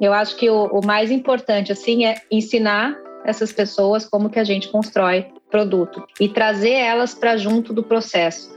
Eu 0.00 0.12
acho 0.12 0.36
que 0.36 0.50
o, 0.50 0.66
o 0.66 0.84
mais 0.84 1.10
importante 1.10 1.72
assim 1.72 2.04
é 2.04 2.16
ensinar 2.30 2.94
essas 3.24 3.52
pessoas 3.52 4.04
como 4.04 4.28
que 4.28 4.38
a 4.38 4.44
gente 4.44 4.68
constrói 4.68 5.26
produto 5.50 6.06
e 6.20 6.28
trazer 6.28 6.72
elas 6.72 7.14
para 7.14 7.36
junto 7.36 7.72
do 7.72 7.82
processo. 7.82 8.54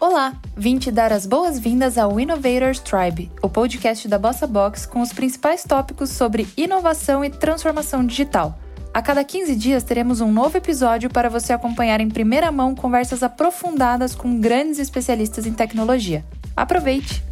Olá, 0.00 0.34
vim 0.56 0.78
te 0.78 0.90
dar 0.90 1.12
as 1.12 1.26
boas-vindas 1.26 1.96
ao 1.96 2.18
Innovators 2.18 2.78
Tribe, 2.80 3.30
o 3.42 3.48
podcast 3.48 4.06
da 4.08 4.18
Bossa 4.18 4.46
Box 4.46 4.86
com 4.86 5.00
os 5.00 5.12
principais 5.12 5.64
tópicos 5.64 6.10
sobre 6.10 6.46
inovação 6.56 7.24
e 7.24 7.30
transformação 7.30 8.04
digital. 8.04 8.58
A 8.92 9.02
cada 9.02 9.24
15 9.24 9.56
dias 9.56 9.82
teremos 9.82 10.20
um 10.20 10.30
novo 10.30 10.56
episódio 10.56 11.10
para 11.10 11.28
você 11.28 11.52
acompanhar 11.52 12.00
em 12.00 12.08
primeira 12.08 12.52
mão 12.52 12.74
conversas 12.74 13.22
aprofundadas 13.22 14.14
com 14.14 14.38
grandes 14.38 14.78
especialistas 14.78 15.46
em 15.46 15.52
tecnologia. 15.52 16.24
Aproveite! 16.56 17.22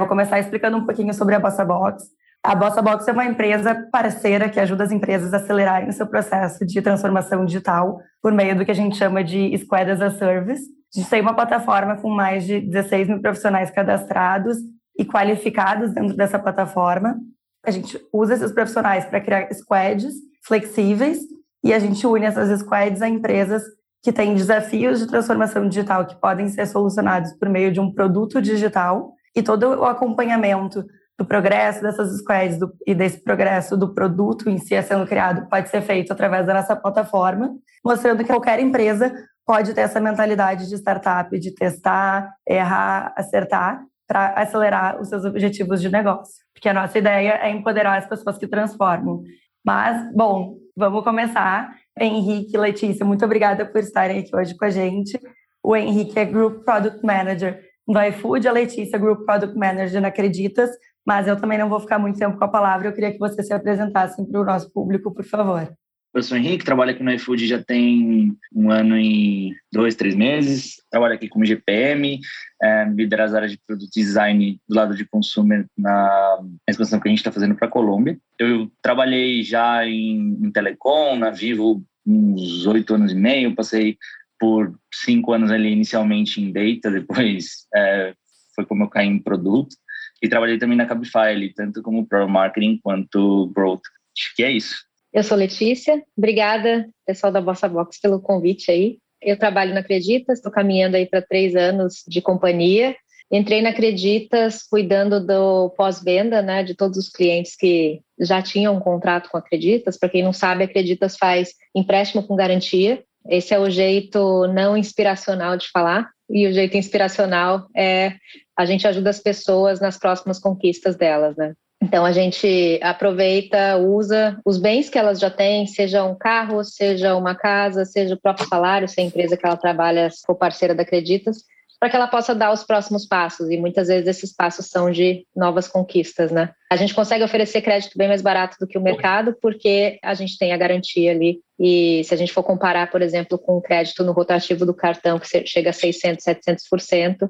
Vou 0.00 0.08
começar 0.08 0.40
explicando 0.40 0.78
um 0.78 0.86
pouquinho 0.86 1.12
sobre 1.12 1.34
a 1.34 1.38
Bossa 1.38 1.62
Box. 1.62 2.04
A 2.42 2.54
Bossa 2.54 2.80
Box 2.80 3.06
é 3.06 3.12
uma 3.12 3.26
empresa 3.26 3.86
parceira 3.92 4.48
que 4.48 4.58
ajuda 4.58 4.82
as 4.82 4.90
empresas 4.90 5.34
a 5.34 5.36
acelerarem 5.36 5.90
o 5.90 5.92
seu 5.92 6.06
processo 6.06 6.64
de 6.64 6.80
transformação 6.80 7.44
digital 7.44 8.00
por 8.22 8.32
meio 8.32 8.56
do 8.56 8.64
que 8.64 8.70
a 8.70 8.74
gente 8.74 8.96
chama 8.96 9.22
de 9.22 9.54
Squad 9.58 9.90
as 9.90 10.00
a 10.00 10.10
Service. 10.10 10.62
A 10.62 10.98
gente 10.98 11.10
tem 11.10 11.20
uma 11.20 11.34
plataforma 11.34 11.98
com 11.98 12.08
mais 12.08 12.46
de 12.46 12.62
16 12.62 13.08
mil 13.08 13.20
profissionais 13.20 13.70
cadastrados 13.70 14.56
e 14.98 15.04
qualificados 15.04 15.92
dentro 15.92 16.16
dessa 16.16 16.38
plataforma. 16.38 17.18
A 17.62 17.70
gente 17.70 18.00
usa 18.10 18.32
esses 18.32 18.52
profissionais 18.52 19.04
para 19.04 19.20
criar 19.20 19.52
squads 19.52 20.14
flexíveis 20.46 21.18
e 21.62 21.74
a 21.74 21.78
gente 21.78 22.06
une 22.06 22.24
essas 22.24 22.58
squads 22.60 23.02
a 23.02 23.08
empresas 23.08 23.64
que 24.02 24.10
têm 24.10 24.34
desafios 24.34 24.98
de 24.98 25.06
transformação 25.06 25.68
digital 25.68 26.06
que 26.06 26.18
podem 26.18 26.48
ser 26.48 26.64
solucionados 26.66 27.34
por 27.34 27.50
meio 27.50 27.70
de 27.70 27.80
um 27.80 27.92
produto 27.92 28.40
digital 28.40 29.12
e 29.34 29.42
todo 29.42 29.64
o 29.80 29.84
acompanhamento 29.84 30.84
do 31.18 31.24
progresso 31.24 31.82
dessas 31.82 32.18
squads 32.18 32.58
do, 32.58 32.72
e 32.86 32.94
desse 32.94 33.22
progresso 33.22 33.76
do 33.76 33.92
produto 33.92 34.48
em 34.48 34.56
si 34.56 34.80
sendo 34.82 35.06
criado 35.06 35.46
pode 35.48 35.68
ser 35.68 35.82
feito 35.82 36.12
através 36.12 36.46
da 36.46 36.54
nossa 36.54 36.74
plataforma, 36.74 37.52
mostrando 37.84 38.24
que 38.24 38.30
qualquer 38.30 38.58
empresa 38.58 39.12
pode 39.46 39.74
ter 39.74 39.82
essa 39.82 40.00
mentalidade 40.00 40.68
de 40.68 40.74
startup, 40.76 41.38
de 41.38 41.54
testar, 41.54 42.32
errar, 42.48 43.12
acertar, 43.16 43.82
para 44.06 44.28
acelerar 44.30 45.00
os 45.00 45.08
seus 45.08 45.24
objetivos 45.24 45.80
de 45.80 45.88
negócio. 45.88 46.42
Porque 46.54 46.68
a 46.68 46.74
nossa 46.74 46.98
ideia 46.98 47.38
é 47.42 47.50
empoderar 47.50 47.98
as 47.98 48.06
pessoas 48.06 48.38
que 48.38 48.46
transformam. 48.46 49.22
Mas, 49.64 50.12
bom, 50.14 50.56
vamos 50.76 51.04
começar. 51.04 51.70
Henrique 51.98 52.56
Letícia, 52.56 53.04
muito 53.04 53.24
obrigada 53.24 53.66
por 53.66 53.78
estarem 53.80 54.20
aqui 54.20 54.34
hoje 54.34 54.56
com 54.56 54.64
a 54.64 54.70
gente. 54.70 55.20
O 55.62 55.76
Henrique 55.76 56.18
é 56.18 56.24
Group 56.24 56.64
Product 56.64 57.04
Manager 57.04 57.60
no 57.86 58.02
iFood, 58.06 58.46
a 58.46 58.52
Letícia, 58.52 58.98
Group 58.98 59.24
Product 59.24 59.56
Manager 59.56 60.00
na 60.00 60.08
Acreditas, 60.08 60.70
mas 61.06 61.26
eu 61.26 61.36
também 61.40 61.58
não 61.58 61.68
vou 61.68 61.80
ficar 61.80 61.98
muito 61.98 62.18
tempo 62.18 62.38
com 62.38 62.44
a 62.44 62.48
palavra, 62.48 62.88
eu 62.88 62.92
queria 62.92 63.12
que 63.12 63.18
você 63.18 63.42
se 63.42 63.52
apresentasse 63.52 64.24
para 64.26 64.40
o 64.40 64.44
nosso 64.44 64.72
público, 64.72 65.12
por 65.12 65.24
favor. 65.24 65.68
Eu 66.12 66.24
sou 66.24 66.36
o 66.36 66.40
Henrique, 66.40 66.64
trabalho 66.64 66.90
aqui 66.90 67.04
no 67.04 67.12
iFood 67.12 67.46
já 67.46 67.62
tem 67.62 68.36
um 68.52 68.68
ano 68.68 68.98
e 68.98 69.54
dois, 69.72 69.94
três 69.94 70.16
meses. 70.16 70.74
Trabalho 70.90 71.14
aqui 71.14 71.28
como 71.28 71.44
GPM, 71.44 72.18
é, 72.60 72.84
liderar 72.86 73.26
as 73.26 73.34
áreas 73.34 73.52
de 73.52 73.60
produto 73.64 73.90
design 73.94 74.60
do 74.68 74.74
lado 74.74 74.96
de 74.96 75.04
consumer 75.04 75.66
na 75.78 76.40
expansão 76.68 76.98
que 76.98 77.06
a 77.06 77.10
gente 77.10 77.18
está 77.18 77.30
fazendo 77.30 77.54
para 77.54 77.68
a 77.68 77.70
Colômbia. 77.70 78.18
Eu 78.40 78.68
trabalhei 78.82 79.44
já 79.44 79.86
em, 79.86 80.36
em 80.42 80.50
telecom, 80.50 81.14
na 81.14 81.30
Vivo, 81.30 81.80
uns 82.04 82.66
oito 82.66 82.92
anos 82.92 83.12
e 83.12 83.14
meio. 83.16 83.54
Passei 83.54 83.96
por 84.40 84.74
cinco 84.92 85.34
anos 85.34 85.50
ali 85.50 85.70
inicialmente 85.70 86.40
em 86.40 86.50
data, 86.50 86.90
depois 86.90 87.66
é, 87.76 88.14
foi 88.54 88.64
como 88.64 88.84
eu 88.84 88.88
caí 88.88 89.06
em 89.06 89.18
produto. 89.18 89.76
E 90.22 90.28
trabalhei 90.28 90.58
também 90.58 90.76
na 90.76 90.86
Cabify, 90.86 91.52
tanto 91.54 91.82
como 91.82 92.06
Pro 92.06 92.28
Marketing 92.28 92.78
quanto 92.82 93.50
Growth. 93.54 93.82
Acho 94.16 94.34
que 94.34 94.42
é 94.42 94.50
isso. 94.50 94.76
Eu 95.12 95.22
sou 95.22 95.36
Letícia. 95.36 96.02
Obrigada, 96.16 96.88
pessoal 97.06 97.32
da 97.32 97.40
Bossa 97.40 97.68
Box, 97.68 98.00
pelo 98.00 98.20
convite 98.20 98.70
aí. 98.70 98.98
Eu 99.20 99.38
trabalho 99.38 99.74
na 99.74 99.80
Acreditas, 99.80 100.38
estou 100.38 100.52
caminhando 100.52 100.96
aí 100.96 101.06
para 101.06 101.22
três 101.22 101.54
anos 101.56 102.04
de 102.06 102.20
companhia. 102.20 102.96
Entrei 103.30 103.62
na 103.62 103.70
Acreditas 103.70 104.62
cuidando 104.62 105.24
do 105.24 105.70
pós-venda, 105.70 106.42
né, 106.42 106.62
de 106.62 106.74
todos 106.74 106.98
os 106.98 107.08
clientes 107.08 107.56
que 107.56 108.00
já 108.18 108.42
tinham 108.42 108.76
um 108.76 108.80
contrato 108.80 109.30
com 109.30 109.36
a 109.36 109.40
Acreditas. 109.40 109.98
Para 109.98 110.08
quem 110.08 110.22
não 110.22 110.32
sabe, 110.32 110.62
a 110.62 110.66
Acreditas 110.66 111.16
faz 111.16 111.54
empréstimo 111.74 112.26
com 112.26 112.36
garantia. 112.36 113.02
Esse 113.28 113.54
é 113.54 113.58
o 113.58 113.70
jeito 113.70 114.46
não 114.48 114.76
inspiracional 114.76 115.56
de 115.56 115.68
falar. 115.70 116.10
E 116.28 116.46
o 116.46 116.52
jeito 116.52 116.76
inspiracional 116.76 117.66
é 117.76 118.14
a 118.56 118.64
gente 118.64 118.86
ajuda 118.86 119.10
as 119.10 119.18
pessoas 119.18 119.80
nas 119.80 119.98
próximas 119.98 120.38
conquistas 120.38 120.96
delas, 120.96 121.36
né? 121.36 121.54
Então 121.82 122.04
a 122.04 122.12
gente 122.12 122.78
aproveita, 122.82 123.78
usa 123.78 124.38
os 124.44 124.58
bens 124.58 124.90
que 124.90 124.98
elas 124.98 125.18
já 125.18 125.30
têm, 125.30 125.66
seja 125.66 126.04
um 126.04 126.14
carro, 126.14 126.62
seja 126.62 127.16
uma 127.16 127.34
casa, 127.34 127.86
seja 127.86 128.14
o 128.14 128.20
próprio 128.20 128.46
salário, 128.46 128.86
se 128.86 129.00
a 129.00 129.04
empresa 129.04 129.36
que 129.36 129.46
ela 129.46 129.56
trabalha 129.56 130.10
for 130.26 130.34
parceira 130.34 130.74
da 130.74 130.82
Acreditas, 130.82 131.38
para 131.80 131.88
que 131.88 131.96
ela 131.96 132.06
possa 132.06 132.34
dar 132.34 132.52
os 132.52 132.62
próximos 132.62 133.06
passos. 133.06 133.48
E 133.48 133.56
muitas 133.56 133.88
vezes 133.88 134.06
esses 134.06 134.36
passos 134.36 134.66
são 134.66 134.90
de 134.90 135.26
novas 135.34 135.66
conquistas, 135.66 136.30
né? 136.30 136.50
A 136.70 136.76
gente 136.76 136.94
consegue 136.94 137.24
oferecer 137.24 137.62
crédito 137.62 137.96
bem 137.96 138.06
mais 138.06 138.20
barato 138.20 138.58
do 138.60 138.66
que 138.66 138.76
o 138.76 138.82
mercado, 138.82 139.34
porque 139.40 139.98
a 140.04 140.12
gente 140.12 140.36
tem 140.36 140.52
a 140.52 140.58
garantia 140.58 141.10
ali. 141.10 141.40
E 141.60 142.02
se 142.04 142.14
a 142.14 142.16
gente 142.16 142.32
for 142.32 142.42
comparar, 142.42 142.90
por 142.90 143.02
exemplo, 143.02 143.38
com 143.38 143.58
o 143.58 143.60
crédito 143.60 144.02
no 144.02 144.12
rotativo 144.12 144.64
do 144.64 144.72
cartão, 144.72 145.18
que 145.18 145.46
chega 145.46 145.68
a 145.68 145.74
600, 145.74 146.24
700%, 146.24 147.28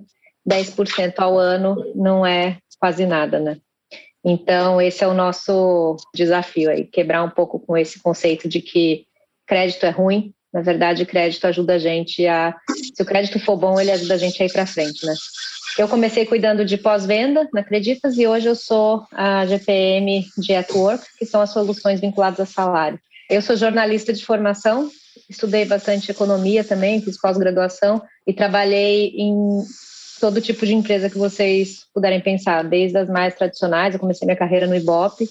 10% 0.49 1.15
ao 1.19 1.37
ano 1.37 1.77
não 1.97 2.25
é 2.25 2.59
quase 2.79 3.05
nada, 3.05 3.41
né? 3.41 3.57
Então, 4.25 4.81
esse 4.81 5.03
é 5.03 5.09
o 5.09 5.15
nosso 5.15 5.97
desafio 6.15 6.71
aí, 6.71 6.85
quebrar 6.85 7.25
um 7.25 7.31
pouco 7.31 7.59
com 7.59 7.77
esse 7.77 8.01
conceito 8.01 8.49
de 8.49 8.61
que 8.61 9.05
crédito 9.47 9.85
é 9.85 9.91
ruim. 9.91 10.33
Na 10.53 10.63
verdade, 10.63 11.07
crédito 11.07 11.47
ajuda 11.47 11.75
a 11.75 11.79
gente 11.79 12.27
a. 12.27 12.55
Se 12.95 13.03
o 13.03 13.07
crédito 13.07 13.41
for 13.41 13.57
bom, 13.57 13.81
ele 13.81 13.91
ajuda 13.91 14.15
a 14.15 14.19
gente 14.19 14.41
a 14.43 14.47
ir 14.47 14.53
para 14.53 14.67
frente, 14.67 15.05
né? 15.07 15.15
Eu 15.79 15.89
comecei 15.89 16.27
cuidando 16.27 16.65
de 16.65 16.77
pós-venda 16.77 17.49
na 17.53 17.61
Acreditas 17.61 18.17
e 18.19 18.27
hoje 18.27 18.49
eu 18.49 18.57
sou 18.57 19.05
a 19.13 19.47
GPM 19.47 20.25
de 20.39 20.55
At 20.55 20.71
Work, 20.71 21.05
que 21.19 21.27
são 21.27 21.41
as 21.41 21.51
soluções 21.51 22.01
vinculadas 22.01 22.41
a 22.41 22.47
salário. 22.47 23.01
Eu 23.31 23.41
sou 23.41 23.55
jornalista 23.55 24.13
de 24.13 24.27
formação, 24.27 24.91
estudei 25.29 25.65
bastante 25.65 26.11
economia 26.11 26.65
também, 26.65 27.01
fiz 27.01 27.17
pós-graduação 27.17 28.03
e 28.27 28.33
trabalhei 28.33 29.13
em 29.17 29.63
todo 30.21 30.41
tipo 30.41 30.67
de 30.67 30.75
empresa 30.75 31.09
que 31.09 31.17
vocês 31.17 31.87
puderem 31.95 32.21
pensar, 32.21 32.65
desde 32.65 32.99
as 32.99 33.09
mais 33.09 33.37
tradicionais, 33.37 33.95
eu 33.95 34.01
comecei 34.01 34.27
minha 34.27 34.37
carreira 34.37 34.67
no 34.67 34.75
Ibope, 34.75 35.29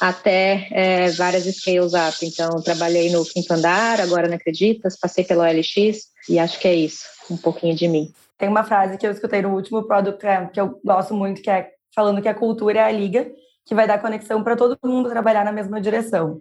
até 0.00 0.66
é, 0.70 1.10
várias 1.10 1.44
scales 1.44 1.92
up. 1.92 2.24
Então, 2.24 2.62
trabalhei 2.62 3.10
no 3.10 3.22
Quinto 3.22 3.52
Andar, 3.52 4.00
agora 4.00 4.28
na 4.28 4.36
Acreditas, 4.36 4.98
passei 4.98 5.22
pelo 5.22 5.42
OLX 5.42 6.06
e 6.30 6.38
acho 6.38 6.58
que 6.58 6.66
é 6.66 6.74
isso, 6.74 7.04
um 7.30 7.36
pouquinho 7.36 7.76
de 7.76 7.86
mim. 7.86 8.10
Tem 8.38 8.48
uma 8.48 8.64
frase 8.64 8.96
que 8.96 9.06
eu 9.06 9.12
escutei 9.12 9.42
no 9.42 9.54
último 9.54 9.82
Product 9.82 10.18
Camp 10.18 10.52
que 10.52 10.60
eu 10.60 10.80
gosto 10.82 11.12
muito, 11.12 11.42
que 11.42 11.50
é 11.50 11.68
falando 11.94 12.22
que 12.22 12.28
a 12.28 12.34
cultura 12.34 12.78
é 12.78 12.84
a 12.84 12.90
liga 12.90 13.30
que 13.66 13.74
vai 13.74 13.86
dar 13.86 14.00
conexão 14.00 14.42
para 14.42 14.56
todo 14.56 14.78
mundo 14.82 15.10
trabalhar 15.10 15.44
na 15.44 15.52
mesma 15.52 15.80
direção. 15.80 16.40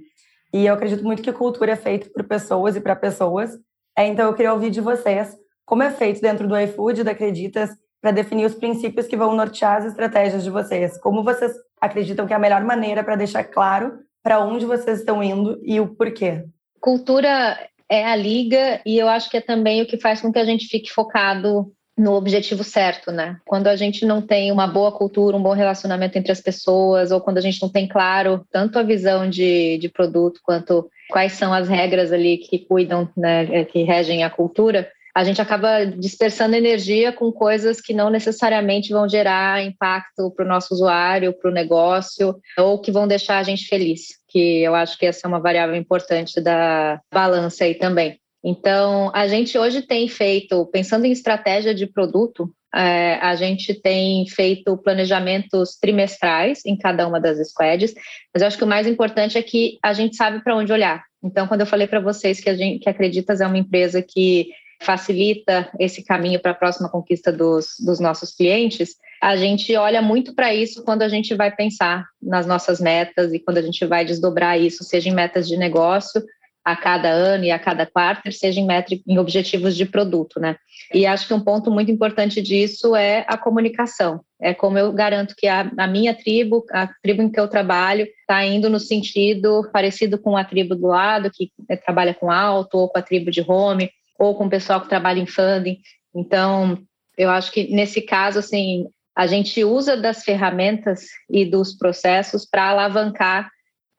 E 0.54 0.66
eu 0.66 0.74
acredito 0.74 1.04
muito 1.04 1.22
que 1.22 1.32
cultura 1.32 1.72
é 1.72 1.76
feita 1.76 2.10
por 2.10 2.24
pessoas 2.24 2.76
e 2.76 2.82
para 2.82 2.96
pessoas. 2.96 3.58
É, 3.98 4.06
então, 4.08 4.28
eu 4.28 4.34
queria 4.34 4.54
ouvir 4.54 4.70
de 4.70 4.82
vocês 4.82 5.38
como 5.66 5.84
é 5.84 5.92
feito 5.92 6.22
dentro 6.22 6.48
do 6.48 6.60
iFood, 6.60 7.04
da 7.04 7.12
Acreditas, 7.12 7.70
para 8.02 8.12
definir 8.12 8.46
os 8.46 8.56
princípios 8.56 9.08
que 9.08 9.16
vão 9.16 9.36
nortear 9.36 9.78
as 9.78 9.86
estratégias 9.86 10.44
de 10.44 10.50
vocês. 10.50 11.00
Como 11.00 11.24
vocês 11.24 11.54
acreditam 11.80 12.28
que 12.28 12.34
é 12.34 12.36
a 12.36 12.40
melhor 12.40 12.64
maneira 12.64 13.04
para 13.04 13.16
deixar 13.16 13.44
claro 13.44 14.00
para 14.24 14.40
onde 14.40 14.66
vocês 14.66 15.00
estão 15.00 15.24
indo 15.24 15.60
e 15.64 15.80
o 15.80 15.96
porquê? 15.96 16.44
Cultura 16.80 17.58
é 17.90 18.06
a 18.06 18.16
liga 18.16 18.82
e 18.86 18.98
eu 18.98 19.08
acho 19.08 19.30
que 19.30 19.38
é 19.38 19.42
também 19.42 19.82
o 19.82 19.88
que 19.88 20.00
faz 20.00 20.22
com 20.22 20.32
que 20.32 20.40
a 20.40 20.46
gente 20.46 20.68
fique 20.68 20.92
focado 20.92 21.72
no 22.02 22.14
objetivo 22.14 22.64
certo, 22.64 23.12
né? 23.12 23.38
Quando 23.46 23.68
a 23.68 23.76
gente 23.76 24.06
não 24.06 24.22
tem 24.22 24.52
uma 24.52 24.66
boa 24.66 24.92
cultura, 24.92 25.38
um 25.38 25.42
bom 25.42 25.54
relacionamento 25.54 26.18
entre 26.18 26.32
as 26.32 26.42
pessoas, 26.42 27.12
ou 27.12 27.22
quando 27.22 27.38
a 27.38 27.42
gente 27.42 27.62
não 27.62 27.70
tem 27.70 27.88
claro 27.88 28.44
tanto 28.52 28.80
a 28.80 28.84
visão 28.84 29.30
de, 29.30 29.78
de 29.78 29.88
produto 29.88 30.40
quanto 30.44 30.90
quais 31.10 31.34
são 31.34 31.54
as 31.54 31.68
regras 31.68 32.12
ali 32.12 32.38
que 32.38 32.60
cuidam, 32.60 33.08
né, 33.16 33.66
que 33.66 33.84
regem 33.84 34.24
a 34.24 34.30
cultura, 34.30 34.90
a 35.14 35.24
gente 35.24 35.42
acaba 35.42 35.86
dispersando 35.86 36.56
energia 36.56 37.12
com 37.12 37.32
coisas 37.32 37.82
que 37.82 37.94
não 37.94 38.10
necessariamente 38.10 38.94
vão 38.94 39.08
gerar 39.08 39.64
impacto 39.64 40.32
para 40.32 40.46
o 40.46 40.48
nosso 40.48 40.74
usuário, 40.74 41.34
para 41.34 41.52
o 41.52 41.54
negócio, 41.54 42.36
ou 42.58 42.80
que 42.80 42.92
vão 42.92 43.08
deixar 43.08 43.38
a 43.38 43.44
gente 43.44 43.68
feliz, 43.68 44.20
que 44.28 44.64
eu 44.64 44.74
acho 44.74 44.98
que 44.98 45.06
essa 45.06 45.22
é 45.26 45.28
uma 45.28 45.40
variável 45.40 45.76
importante 45.76 46.42
da 46.42 47.00
balança 47.14 47.66
aí 47.66 47.76
também. 47.76 48.22
Então, 48.44 49.12
a 49.14 49.28
gente 49.28 49.58
hoje 49.58 49.82
tem 49.82 50.08
feito, 50.08 50.66
pensando 50.68 51.06
em 51.06 51.12
estratégia 51.12 51.76
de 51.76 51.86
produto, 51.86 52.52
é, 52.74 53.16
a 53.16 53.36
gente 53.36 53.74
tem 53.74 54.26
feito 54.28 54.78
planejamentos 54.78 55.78
trimestrais 55.78 56.66
em 56.66 56.78
cada 56.78 57.08
uma 57.08 57.20
das 57.20 57.38
squads, 57.50 57.94
mas 58.34 58.42
eu 58.42 58.48
acho 58.48 58.58
que 58.58 58.64
o 58.64 58.68
mais 58.68 58.88
importante 58.88 59.38
é 59.38 59.44
que 59.44 59.78
a 59.84 59.94
gente 59.94 60.16
sabe 60.16 60.44
para 60.44 60.56
onde 60.56 60.72
olhar. 60.72 61.04
Então, 61.24 61.48
quando 61.48 61.62
eu 61.62 61.68
falei 61.68 61.86
para 61.86 62.00
vocês 62.00 62.40
que 62.40 62.50
a 62.50 62.56
gente 62.56 62.80
que 62.80 62.90
Acreditas 62.90 63.42
é 63.42 63.48
uma 63.48 63.58
empresa 63.58 64.02
que 64.02 64.48
facilita 64.82 65.70
esse 65.80 66.04
caminho 66.04 66.40
para 66.40 66.52
a 66.52 66.56
próxima 66.56 66.90
conquista 66.90 67.32
dos, 67.32 67.76
dos 67.86 68.00
nossos 68.00 68.34
clientes, 68.34 68.96
a 69.22 69.36
gente 69.36 69.76
olha 69.76 70.02
muito 70.02 70.34
para 70.34 70.52
isso 70.52 70.84
quando 70.84 71.04
a 71.04 71.10
gente 71.10 71.36
vai 71.36 71.56
pensar 71.56 72.06
nas 72.20 72.48
nossas 72.48 72.80
metas 72.80 73.32
e 73.32 73.40
quando 73.40 73.60
a 73.60 73.62
gente 73.62 73.86
vai 73.86 74.04
desdobrar 74.04 74.60
isso, 74.60 74.84
seja 74.84 75.10
em 75.10 75.14
metas 75.14 75.48
de 75.48 75.56
negócio 75.56 76.24
a 76.64 76.76
cada 76.76 77.10
ano 77.10 77.44
e 77.44 77.52
a 77.52 77.58
cada 77.58 77.86
quarto, 77.86 78.32
seja 78.32 78.60
em, 78.60 78.66
métrica, 78.66 79.04
em 79.08 79.18
objetivos 79.18 79.76
de 79.76 79.86
produto, 79.86 80.40
né? 80.40 80.56
E 80.94 81.06
acho 81.06 81.28
que 81.28 81.34
um 81.34 81.40
ponto 81.40 81.72
muito 81.72 81.92
importante 81.92 82.42
disso 82.42 82.96
é 82.96 83.26
a 83.28 83.38
comunicação. 83.38 84.22
É 84.40 84.54
como 84.54 84.78
eu 84.78 84.92
garanto 84.94 85.36
que 85.36 85.48
a, 85.48 85.72
a 85.78 85.88
minha 85.88 86.14
tribo, 86.14 86.64
a 86.72 86.88
tribo 87.02 87.22
em 87.24 87.32
que 87.32 87.40
eu 87.40 87.48
trabalho, 87.48 88.08
está 88.20 88.46
indo 88.46 88.70
no 88.70 88.80
sentido 88.80 89.70
parecido 89.74 90.20
com 90.20 90.38
a 90.38 90.44
tribo 90.44 90.76
do 90.76 90.88
lado, 90.88 91.32
que 91.34 91.52
é, 91.70 91.76
trabalha 91.76 92.14
com 92.14 92.30
alto, 92.30 92.78
ou 92.78 92.90
com 92.90 93.00
a 93.00 93.02
tribo 93.02 93.32
de 93.32 93.42
home, 93.42 93.90
ou 94.20 94.36
com 94.36 94.46
o 94.46 94.50
pessoal 94.50 94.82
que 94.82 94.90
trabalha 94.90 95.20
em 95.20 95.26
funding. 95.26 95.80
Então, 96.14 96.78
eu 97.18 97.30
acho 97.30 97.52
que 97.52 97.74
nesse 97.74 98.02
caso, 98.02 98.40
assim, 98.40 98.86
a 99.16 99.28
gente 99.28 99.64
usa 99.64 99.98
das 99.98 100.24
ferramentas 100.24 101.06
e 101.30 101.46
dos 101.46 101.74
processos 101.76 102.46
para 102.46 102.70
alavancar 102.70 103.50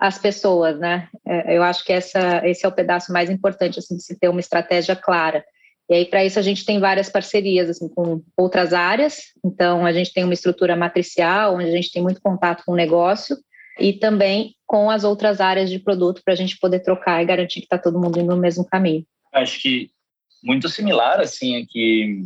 as 0.02 0.18
pessoas, 0.18 0.80
né? 0.80 1.08
É, 1.24 1.56
eu 1.56 1.62
acho 1.62 1.84
que 1.84 1.92
essa, 1.92 2.44
esse 2.44 2.66
é 2.66 2.68
o 2.68 2.72
pedaço 2.72 3.12
mais 3.12 3.30
importante, 3.30 3.78
assim, 3.78 3.96
de 3.96 4.02
se 4.02 4.18
ter 4.18 4.28
uma 4.28 4.40
estratégia 4.40 4.96
clara. 4.96 5.44
E 5.88 5.94
aí, 5.94 6.04
para 6.06 6.24
isso, 6.24 6.40
a 6.40 6.42
gente 6.42 6.64
tem 6.64 6.80
várias 6.80 7.08
parcerias, 7.08 7.70
assim, 7.70 7.88
com 7.88 8.20
outras 8.36 8.72
áreas. 8.72 9.26
Então, 9.44 9.86
a 9.86 9.92
gente 9.92 10.12
tem 10.12 10.24
uma 10.24 10.34
estrutura 10.34 10.74
matricial, 10.74 11.54
onde 11.54 11.66
a 11.66 11.70
gente 11.70 11.92
tem 11.92 12.02
muito 12.02 12.20
contato 12.20 12.64
com 12.66 12.72
o 12.72 12.76
negócio, 12.76 13.36
e 13.78 13.92
também 13.92 14.56
com 14.66 14.90
as 14.90 15.04
outras 15.04 15.40
áreas 15.40 15.70
de 15.70 15.78
produto, 15.78 16.20
para 16.24 16.34
a 16.34 16.36
gente 16.36 16.58
poder 16.58 16.80
trocar 16.80 17.22
e 17.22 17.26
garantir 17.26 17.60
que 17.60 17.66
está 17.66 17.78
todo 17.78 18.00
mundo 18.00 18.18
indo 18.18 18.34
no 18.34 18.42
mesmo 18.42 18.66
caminho. 18.66 19.06
Acho 19.32 19.62
que 19.62 19.88
muito 20.42 20.68
similar, 20.68 21.20
assim, 21.20 21.62
é 21.62 21.62
que 21.64 22.22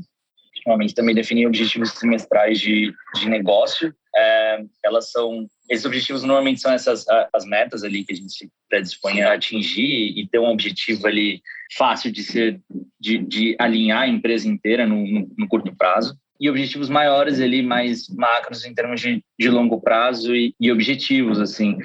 ultimamente 0.55 0.95
também 0.95 1.15
definir 1.15 1.47
objetivos 1.47 1.93
trimestrais 1.93 2.59
de, 2.59 2.91
de 3.17 3.29
negócio. 3.29 3.95
É, 4.17 4.65
elas 4.83 5.11
são 5.11 5.47
esses 5.69 5.85
objetivos 5.85 6.23
normalmente 6.23 6.61
são 6.61 6.73
essas 6.73 7.05
as 7.33 7.45
metas 7.45 7.83
ali 7.83 8.05
que 8.05 8.13
a 8.13 8.17
gente 8.17 8.49
predispõe 8.69 9.23
a 9.23 9.35
atingir 9.35 10.19
e 10.19 10.27
ter 10.31 10.39
um 10.39 10.49
objetivo 10.49 11.07
ali 11.07 11.43
fácil 11.77 12.13
de 12.13 12.23
ser 12.23 12.61
de, 13.01 13.19
de 13.19 13.57
alinhar 13.59 14.03
a 14.03 14.09
empresa 14.09 14.49
inteira 14.49 14.87
no, 14.87 15.07
no, 15.07 15.31
no, 15.37 15.49
curto 15.49 15.75
prazo. 15.77 16.17
E 16.39 16.51
objetivos 16.51 16.89
maiores 16.89 17.41
ali 17.41 17.63
mais 17.63 18.09
macros 18.11 18.65
em 18.65 18.75
termos 18.75 19.01
de, 19.01 19.25
de 19.39 19.49
longo 19.49 19.81
prazo 19.81 20.35
e, 20.35 20.55
e 20.61 20.71
objetivos 20.71 21.41
assim. 21.41 21.79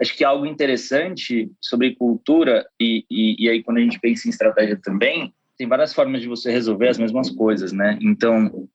Acho 0.00 0.16
que 0.16 0.24
algo 0.24 0.44
interessante 0.44 1.50
sobre 1.60 1.94
cultura 1.94 2.66
e, 2.80 3.04
e, 3.10 3.44
e 3.44 3.48
aí 3.48 3.62
quando 3.62 3.78
a 3.78 3.80
gente 3.80 4.00
pensa 4.00 4.26
em 4.26 4.30
estratégia 4.30 4.78
também 4.82 5.32
tem 5.56 5.68
várias 5.68 5.94
formas 5.94 6.20
de 6.20 6.28
você 6.28 6.50
resolver 6.50 6.88
as 6.88 6.98
mesmas 6.98 7.30
coisas 7.30 7.72
né? 7.72 7.98
Então 8.00 8.68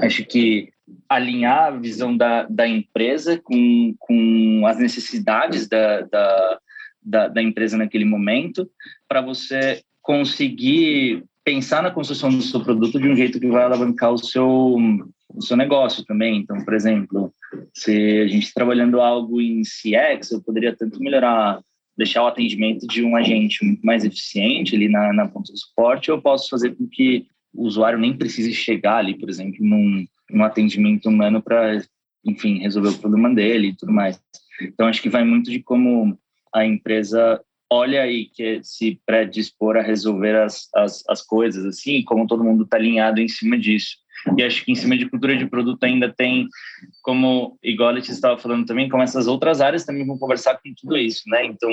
acho 0.00 0.24
que 0.24 0.70
alinhar 1.08 1.64
a 1.66 1.70
visão 1.70 2.16
da, 2.16 2.44
da 2.44 2.68
empresa 2.68 3.38
com, 3.38 3.94
com 3.98 4.64
as 4.66 4.78
necessidades 4.78 5.68
da, 5.68 6.02
da, 6.02 6.58
da, 7.02 7.28
da 7.28 7.42
empresa 7.42 7.76
naquele 7.76 8.04
momento, 8.04 8.68
para 9.08 9.20
você 9.20 9.82
conseguir 10.02 11.24
pensar 11.44 11.82
na 11.82 11.90
construção 11.90 12.30
do 12.30 12.42
seu 12.42 12.60
produto 12.60 13.00
de 13.00 13.08
um 13.08 13.16
jeito 13.16 13.40
que 13.40 13.48
vai 13.48 13.64
alavancar 13.64 14.12
o 14.12 14.18
seu, 14.18 14.76
o 15.34 15.42
seu 15.42 15.56
negócio 15.56 16.04
também. 16.04 16.38
Então, 16.38 16.62
por 16.62 16.74
exemplo, 16.74 17.32
se 17.72 18.20
a 18.20 18.28
gente 18.28 18.52
trabalhando 18.52 19.00
algo 19.00 19.40
em 19.40 19.62
CX, 19.62 20.32
eu 20.32 20.42
poderia 20.42 20.76
tanto 20.76 21.00
melhorar, 21.00 21.60
deixar 21.96 22.22
o 22.22 22.26
atendimento 22.26 22.86
de 22.86 23.02
um 23.02 23.16
agente 23.16 23.64
muito 23.64 23.80
mais 23.84 24.04
eficiente 24.04 24.76
ali 24.76 24.88
na, 24.88 25.12
na 25.12 25.26
ponta 25.26 25.50
do 25.50 25.58
suporte, 25.58 26.10
eu 26.10 26.20
posso 26.20 26.50
fazer 26.50 26.76
com 26.76 26.86
que 26.86 27.26
o 27.54 27.64
usuário 27.64 27.98
nem 27.98 28.16
precise 28.16 28.52
chegar 28.52 28.98
ali, 28.98 29.18
por 29.18 29.30
exemplo, 29.30 29.56
num, 29.60 30.06
um 30.32 30.44
atendimento 30.44 31.08
humano 31.08 31.42
para, 31.42 31.82
enfim, 32.24 32.58
resolver 32.58 32.90
o 32.90 32.98
problema 32.98 33.34
dele 33.34 33.68
e 33.68 33.76
tudo 33.76 33.92
mais. 33.92 34.20
Então, 34.60 34.86
acho 34.86 35.02
que 35.02 35.08
vai 35.08 35.24
muito 35.24 35.50
de 35.50 35.62
como 35.62 36.18
a 36.54 36.64
empresa 36.64 37.40
olha 37.70 38.06
e 38.10 38.26
quer 38.26 38.64
se 38.64 39.00
predispor 39.04 39.76
a 39.76 39.82
resolver 39.82 40.36
as, 40.36 40.68
as, 40.74 41.04
as 41.08 41.22
coisas, 41.22 41.64
assim, 41.64 42.02
como 42.02 42.26
todo 42.26 42.44
mundo 42.44 42.64
está 42.64 42.76
alinhado 42.76 43.20
em 43.20 43.28
cima 43.28 43.58
disso. 43.58 43.96
E 44.36 44.42
acho 44.42 44.64
que 44.64 44.72
em 44.72 44.74
cima 44.74 44.96
de 44.96 45.08
cultura 45.08 45.36
de 45.36 45.46
produto 45.46 45.84
ainda 45.84 46.12
tem, 46.12 46.48
como 47.02 47.58
igual 47.62 47.90
a 47.90 47.92
Letícia 47.92 48.14
estava 48.14 48.38
falando 48.38 48.66
também, 48.66 48.88
como 48.88 49.02
essas 49.02 49.26
outras 49.26 49.60
áreas 49.60 49.84
também 49.84 50.06
vão 50.06 50.18
conversar 50.18 50.54
com 50.56 50.74
tudo 50.74 50.96
isso, 50.96 51.22
né? 51.28 51.44
Então, 51.44 51.70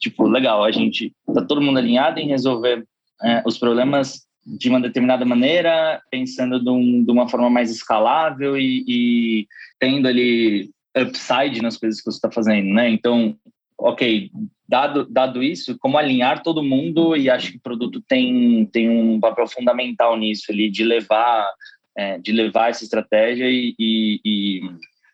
tipo, 0.00 0.26
legal, 0.26 0.64
a 0.64 0.70
gente 0.70 1.12
tá 1.34 1.44
todo 1.44 1.60
mundo 1.60 1.78
alinhado 1.78 2.20
em 2.20 2.28
resolver 2.28 2.86
é, 3.22 3.42
os 3.44 3.58
problemas 3.58 4.26
de 4.46 4.68
uma 4.68 4.80
determinada 4.80 5.24
maneira, 5.24 6.02
pensando 6.10 6.62
de, 6.62 6.68
um, 6.68 7.02
de 7.02 7.10
uma 7.10 7.28
forma 7.28 7.48
mais 7.48 7.70
escalável 7.70 8.56
e, 8.56 8.84
e, 8.86 9.48
tendo 9.78 10.06
ali 10.06 10.70
upside 10.96 11.62
nas 11.62 11.76
coisas 11.76 12.00
que 12.00 12.10
você 12.10 12.18
está 12.18 12.30
fazendo, 12.30 12.72
né? 12.72 12.88
Então, 12.90 13.36
ok, 13.78 14.30
dado, 14.68 15.06
dado 15.06 15.42
isso, 15.42 15.78
como 15.78 15.98
alinhar 15.98 16.42
todo 16.42 16.62
mundo 16.62 17.16
e 17.16 17.30
acho 17.30 17.52
que 17.52 17.56
o 17.56 17.62
produto 17.62 18.02
tem, 18.06 18.66
tem 18.66 18.88
um 18.88 19.18
papel 19.18 19.46
fundamental 19.46 20.16
nisso 20.16 20.50
ali, 20.50 20.70
de 20.70 20.84
levar, 20.84 21.50
é, 21.96 22.18
de 22.18 22.32
levar 22.32 22.70
essa 22.70 22.84
estratégia 22.84 23.48
e, 23.48 23.74
e, 23.78 24.60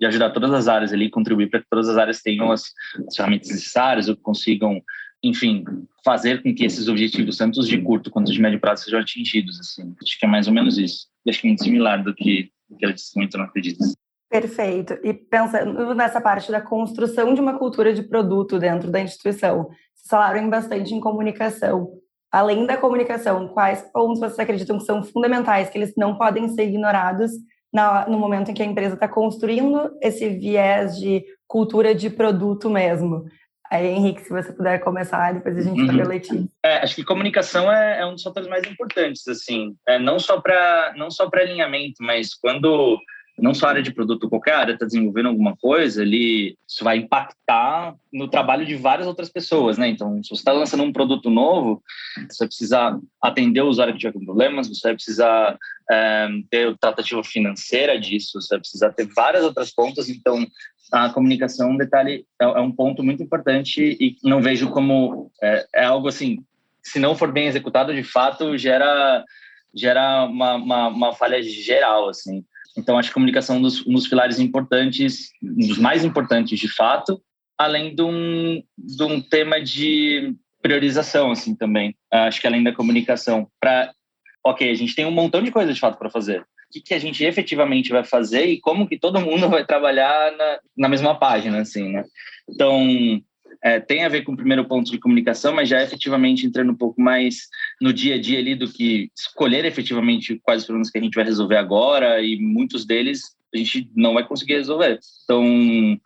e, 0.00 0.06
ajudar 0.06 0.30
todas 0.30 0.52
as 0.52 0.66
áreas 0.66 0.92
ali, 0.92 1.08
contribuir 1.08 1.48
para 1.48 1.60
que 1.60 1.68
todas 1.70 1.88
as 1.88 1.96
áreas 1.96 2.20
tenham 2.20 2.50
as, 2.50 2.64
as 3.06 3.16
ferramentas 3.16 3.48
necessárias 3.48 4.08
ou 4.08 4.16
consigam 4.16 4.82
enfim, 5.22 5.64
fazer 6.04 6.42
com 6.42 6.54
que 6.54 6.64
esses 6.64 6.88
objetivos, 6.88 7.36
tanto 7.36 7.60
os 7.60 7.68
de 7.68 7.80
curto 7.80 8.10
quanto 8.10 8.32
de 8.32 8.40
médio 8.40 8.60
prazo, 8.60 8.84
sejam 8.84 9.00
atingidos. 9.00 9.58
Assim. 9.60 9.94
Acho 10.02 10.18
que 10.18 10.26
é 10.26 10.28
mais 10.28 10.46
ou 10.46 10.54
menos 10.54 10.78
isso. 10.78 11.06
Acho 11.28 11.40
que 11.40 11.46
é 11.46 11.50
muito 11.50 11.64
similar 11.64 12.02
do 12.02 12.14
que, 12.14 12.50
do 12.68 12.76
que 12.76 12.84
ela 12.84 12.94
disse 12.94 13.16
muito, 13.16 13.36
não 13.36 13.44
acredito. 13.44 13.78
Perfeito. 14.30 14.96
E 15.02 15.12
pensando 15.12 15.94
nessa 15.94 16.20
parte 16.20 16.52
da 16.52 16.60
construção 16.60 17.34
de 17.34 17.40
uma 17.40 17.58
cultura 17.58 17.92
de 17.92 18.02
produto 18.02 18.58
dentro 18.58 18.90
da 18.90 19.00
instituição, 19.00 19.64
vocês 19.64 20.08
falaram 20.08 20.48
bastante 20.48 20.94
em 20.94 21.00
comunicação. 21.00 21.90
Além 22.30 22.64
da 22.64 22.76
comunicação, 22.76 23.48
quais 23.48 23.82
pontos 23.92 24.20
vocês 24.20 24.38
acreditam 24.38 24.78
que 24.78 24.84
são 24.84 25.02
fundamentais, 25.02 25.68
que 25.68 25.76
eles 25.76 25.92
não 25.96 26.16
podem 26.16 26.48
ser 26.48 26.68
ignorados 26.68 27.32
no 28.08 28.18
momento 28.18 28.50
em 28.50 28.54
que 28.54 28.62
a 28.62 28.66
empresa 28.66 28.94
está 28.94 29.08
construindo 29.08 29.90
esse 30.00 30.28
viés 30.28 30.96
de 30.96 31.24
cultura 31.48 31.92
de 31.92 32.08
produto 32.08 32.70
mesmo? 32.70 33.24
Aí, 33.70 33.86
Henrique, 33.86 34.22
se 34.22 34.30
você 34.30 34.52
puder 34.52 34.80
começar, 34.80 35.32
depois 35.32 35.56
a 35.56 35.62
gente 35.62 35.80
uhum. 35.80 36.08
Letícia. 36.08 36.48
É, 36.64 36.78
acho 36.78 36.96
que 36.96 37.04
comunicação 37.04 37.70
é, 37.70 38.00
é, 38.00 38.06
um 38.06 38.14
dos 38.14 38.22
fatores 38.22 38.48
mais 38.48 38.64
importantes, 38.64 39.26
assim, 39.28 39.76
é, 39.86 39.96
não 39.96 40.18
só 40.18 40.40
para 40.40 40.92
não 40.96 41.08
só 41.08 41.30
para 41.30 41.42
alinhamento, 41.42 42.02
mas 42.02 42.34
quando 42.34 42.98
não 43.38 43.54
só 43.54 43.66
a 43.66 43.70
área 43.70 43.82
de 43.82 43.92
produto, 43.92 44.28
qualquer 44.28 44.54
área 44.54 44.72
está 44.72 44.84
desenvolvendo 44.84 45.28
alguma 45.28 45.56
coisa, 45.56 46.02
ali 46.02 46.56
isso 46.68 46.84
vai 46.84 46.98
impactar 46.98 47.94
no 48.12 48.28
trabalho 48.28 48.66
de 48.66 48.74
várias 48.74 49.06
outras 49.06 49.28
pessoas, 49.28 49.78
né? 49.78 49.88
Então, 49.88 50.22
se 50.22 50.30
você 50.30 50.40
está 50.40 50.52
lançando 50.52 50.82
um 50.82 50.92
produto 50.92 51.30
novo, 51.30 51.82
você 52.28 52.38
vai 52.40 52.48
precisar 52.48 52.98
atender 53.22 53.62
o 53.62 53.68
usuário 53.68 53.94
que 53.94 54.00
tiver 54.00 54.12
com 54.12 54.24
problemas, 54.24 54.68
você 54.68 54.88
vai 54.88 54.94
precisar 54.94 55.56
é, 55.90 56.28
ter 56.50 56.76
tratativa 56.78 57.22
financeira 57.24 57.98
disso, 57.98 58.40
você 58.40 58.54
vai 58.54 58.60
precisar 58.60 58.92
ter 58.92 59.06
várias 59.06 59.44
outras 59.44 59.72
pontas. 59.72 60.08
Então, 60.08 60.44
a 60.90 61.10
comunicação, 61.12 61.70
um 61.70 61.76
detalhe, 61.76 62.26
é, 62.40 62.44
é, 62.44 62.60
um 62.60 62.72
ponto 62.72 63.02
muito 63.02 63.22
importante 63.22 63.96
e 64.00 64.16
não 64.22 64.42
vejo 64.42 64.70
como 64.70 65.30
é, 65.42 65.66
é, 65.74 65.84
algo 65.84 66.08
assim, 66.08 66.44
se 66.82 66.98
não 66.98 67.14
for 67.14 67.32
bem 67.32 67.46
executado, 67.46 67.94
de 67.94 68.02
fato 68.02 68.56
gera 68.56 69.24
gera 69.74 70.24
uma, 70.24 70.54
uma, 70.54 70.88
uma 70.88 71.12
falha 71.12 71.40
geral, 71.42 72.08
assim. 72.08 72.44
Então, 72.76 72.98
acho 72.98 73.08
que 73.08 73.12
a 73.12 73.14
comunicação 73.14 73.56
é 73.56 73.58
um 73.58 73.62
dos, 73.62 73.86
um 73.86 73.92
dos 73.92 74.08
pilares 74.08 74.40
importantes, 74.40 75.30
um 75.42 75.68
dos 75.68 75.78
mais 75.78 76.04
importantes, 76.04 76.58
de 76.58 76.68
fato, 76.68 77.22
além 77.56 77.94
de 77.94 78.02
um, 78.02 78.62
de 78.76 79.02
um 79.04 79.20
tema 79.20 79.60
de 79.60 80.34
priorização, 80.60 81.30
assim, 81.30 81.54
também. 81.54 81.94
Acho 82.10 82.40
que 82.40 82.48
além 82.48 82.64
da 82.64 82.74
comunicação, 82.74 83.48
para 83.60 83.92
ok, 84.44 84.68
a 84.68 84.74
gente 84.74 84.94
tem 84.94 85.04
um 85.04 85.12
montão 85.12 85.40
de 85.40 85.52
coisa 85.52 85.72
de 85.72 85.78
fato 85.78 85.98
para 85.98 86.10
fazer 86.10 86.44
que, 86.70 86.80
que 86.80 86.94
a 86.94 86.98
gente 86.98 87.24
efetivamente 87.24 87.90
vai 87.90 88.04
fazer 88.04 88.46
e 88.46 88.60
como 88.60 88.88
que 88.88 88.98
todo 88.98 89.20
mundo 89.20 89.48
vai 89.48 89.64
trabalhar 89.64 90.32
na, 90.36 90.58
na 90.76 90.88
mesma 90.88 91.14
página, 91.14 91.60
assim, 91.60 91.90
né? 91.90 92.04
Então, 92.48 93.22
é, 93.62 93.78
tem 93.78 94.04
a 94.04 94.08
ver 94.08 94.22
com 94.22 94.32
o 94.32 94.36
primeiro 94.36 94.64
ponto 94.64 94.90
de 94.90 94.98
comunicação, 94.98 95.54
mas 95.54 95.68
já 95.68 95.82
efetivamente 95.82 96.46
entrando 96.46 96.72
um 96.72 96.76
pouco 96.76 97.00
mais 97.00 97.48
no 97.80 97.92
dia 97.92 98.14
a 98.14 98.20
dia 98.20 98.38
ali 98.38 98.54
do 98.54 98.70
que 98.70 99.10
escolher 99.16 99.64
efetivamente 99.64 100.40
quais 100.42 100.62
os 100.62 100.66
problemas 100.66 100.90
que 100.90 100.98
a 100.98 101.02
gente 101.02 101.14
vai 101.14 101.24
resolver 101.24 101.56
agora 101.56 102.22
e 102.22 102.38
muitos 102.38 102.86
deles 102.86 103.36
a 103.54 103.58
gente 103.58 103.90
não 103.94 104.14
vai 104.14 104.26
conseguir 104.26 104.54
resolver. 104.54 104.98
Então, 105.24 106.00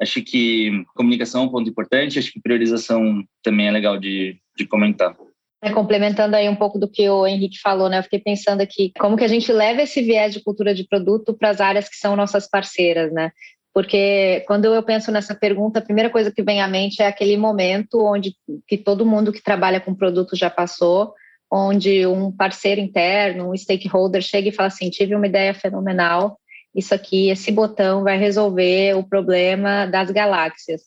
acho 0.00 0.22
que 0.22 0.84
comunicação 0.94 1.42
é 1.42 1.44
um 1.46 1.48
ponto 1.48 1.68
importante, 1.68 2.18
acho 2.18 2.32
que 2.32 2.40
priorização 2.40 3.24
também 3.42 3.66
é 3.66 3.70
legal 3.70 3.98
de, 3.98 4.38
de 4.56 4.66
comentar. 4.66 5.16
É, 5.64 5.70
complementando 5.70 6.34
aí 6.34 6.48
um 6.48 6.56
pouco 6.56 6.76
do 6.76 6.90
que 6.90 7.08
o 7.08 7.24
Henrique 7.24 7.60
falou, 7.60 7.88
né? 7.88 7.98
Eu 7.98 8.02
fiquei 8.02 8.18
pensando 8.18 8.60
aqui 8.60 8.92
como 8.98 9.16
que 9.16 9.22
a 9.22 9.28
gente 9.28 9.52
leva 9.52 9.82
esse 9.82 10.02
viés 10.02 10.34
de 10.34 10.42
cultura 10.42 10.74
de 10.74 10.84
produto 10.84 11.32
para 11.32 11.50
as 11.50 11.60
áreas 11.60 11.88
que 11.88 11.94
são 11.94 12.16
nossas 12.16 12.48
parceiras, 12.48 13.12
né? 13.12 13.30
Porque 13.72 14.42
quando 14.46 14.64
eu 14.64 14.82
penso 14.82 15.12
nessa 15.12 15.36
pergunta, 15.36 15.78
a 15.78 15.82
primeira 15.82 16.10
coisa 16.10 16.32
que 16.32 16.42
vem 16.42 16.60
à 16.60 16.66
mente 16.66 17.00
é 17.00 17.06
aquele 17.06 17.36
momento 17.36 18.04
onde 18.04 18.34
que 18.66 18.76
todo 18.76 19.06
mundo 19.06 19.32
que 19.32 19.42
trabalha 19.42 19.80
com 19.80 19.94
produto 19.94 20.34
já 20.34 20.50
passou, 20.50 21.14
onde 21.50 22.04
um 22.08 22.32
parceiro 22.32 22.80
interno, 22.80 23.52
um 23.52 23.56
stakeholder 23.56 24.20
chega 24.20 24.48
e 24.48 24.52
fala 24.52 24.66
assim: 24.66 24.90
tive 24.90 25.14
uma 25.14 25.28
ideia 25.28 25.54
fenomenal 25.54 26.38
isso 26.74 26.94
aqui, 26.94 27.28
esse 27.28 27.52
botão 27.52 28.02
vai 28.02 28.16
resolver 28.16 28.96
o 28.96 29.04
problema 29.04 29.86
das 29.86 30.10
galáxias. 30.10 30.82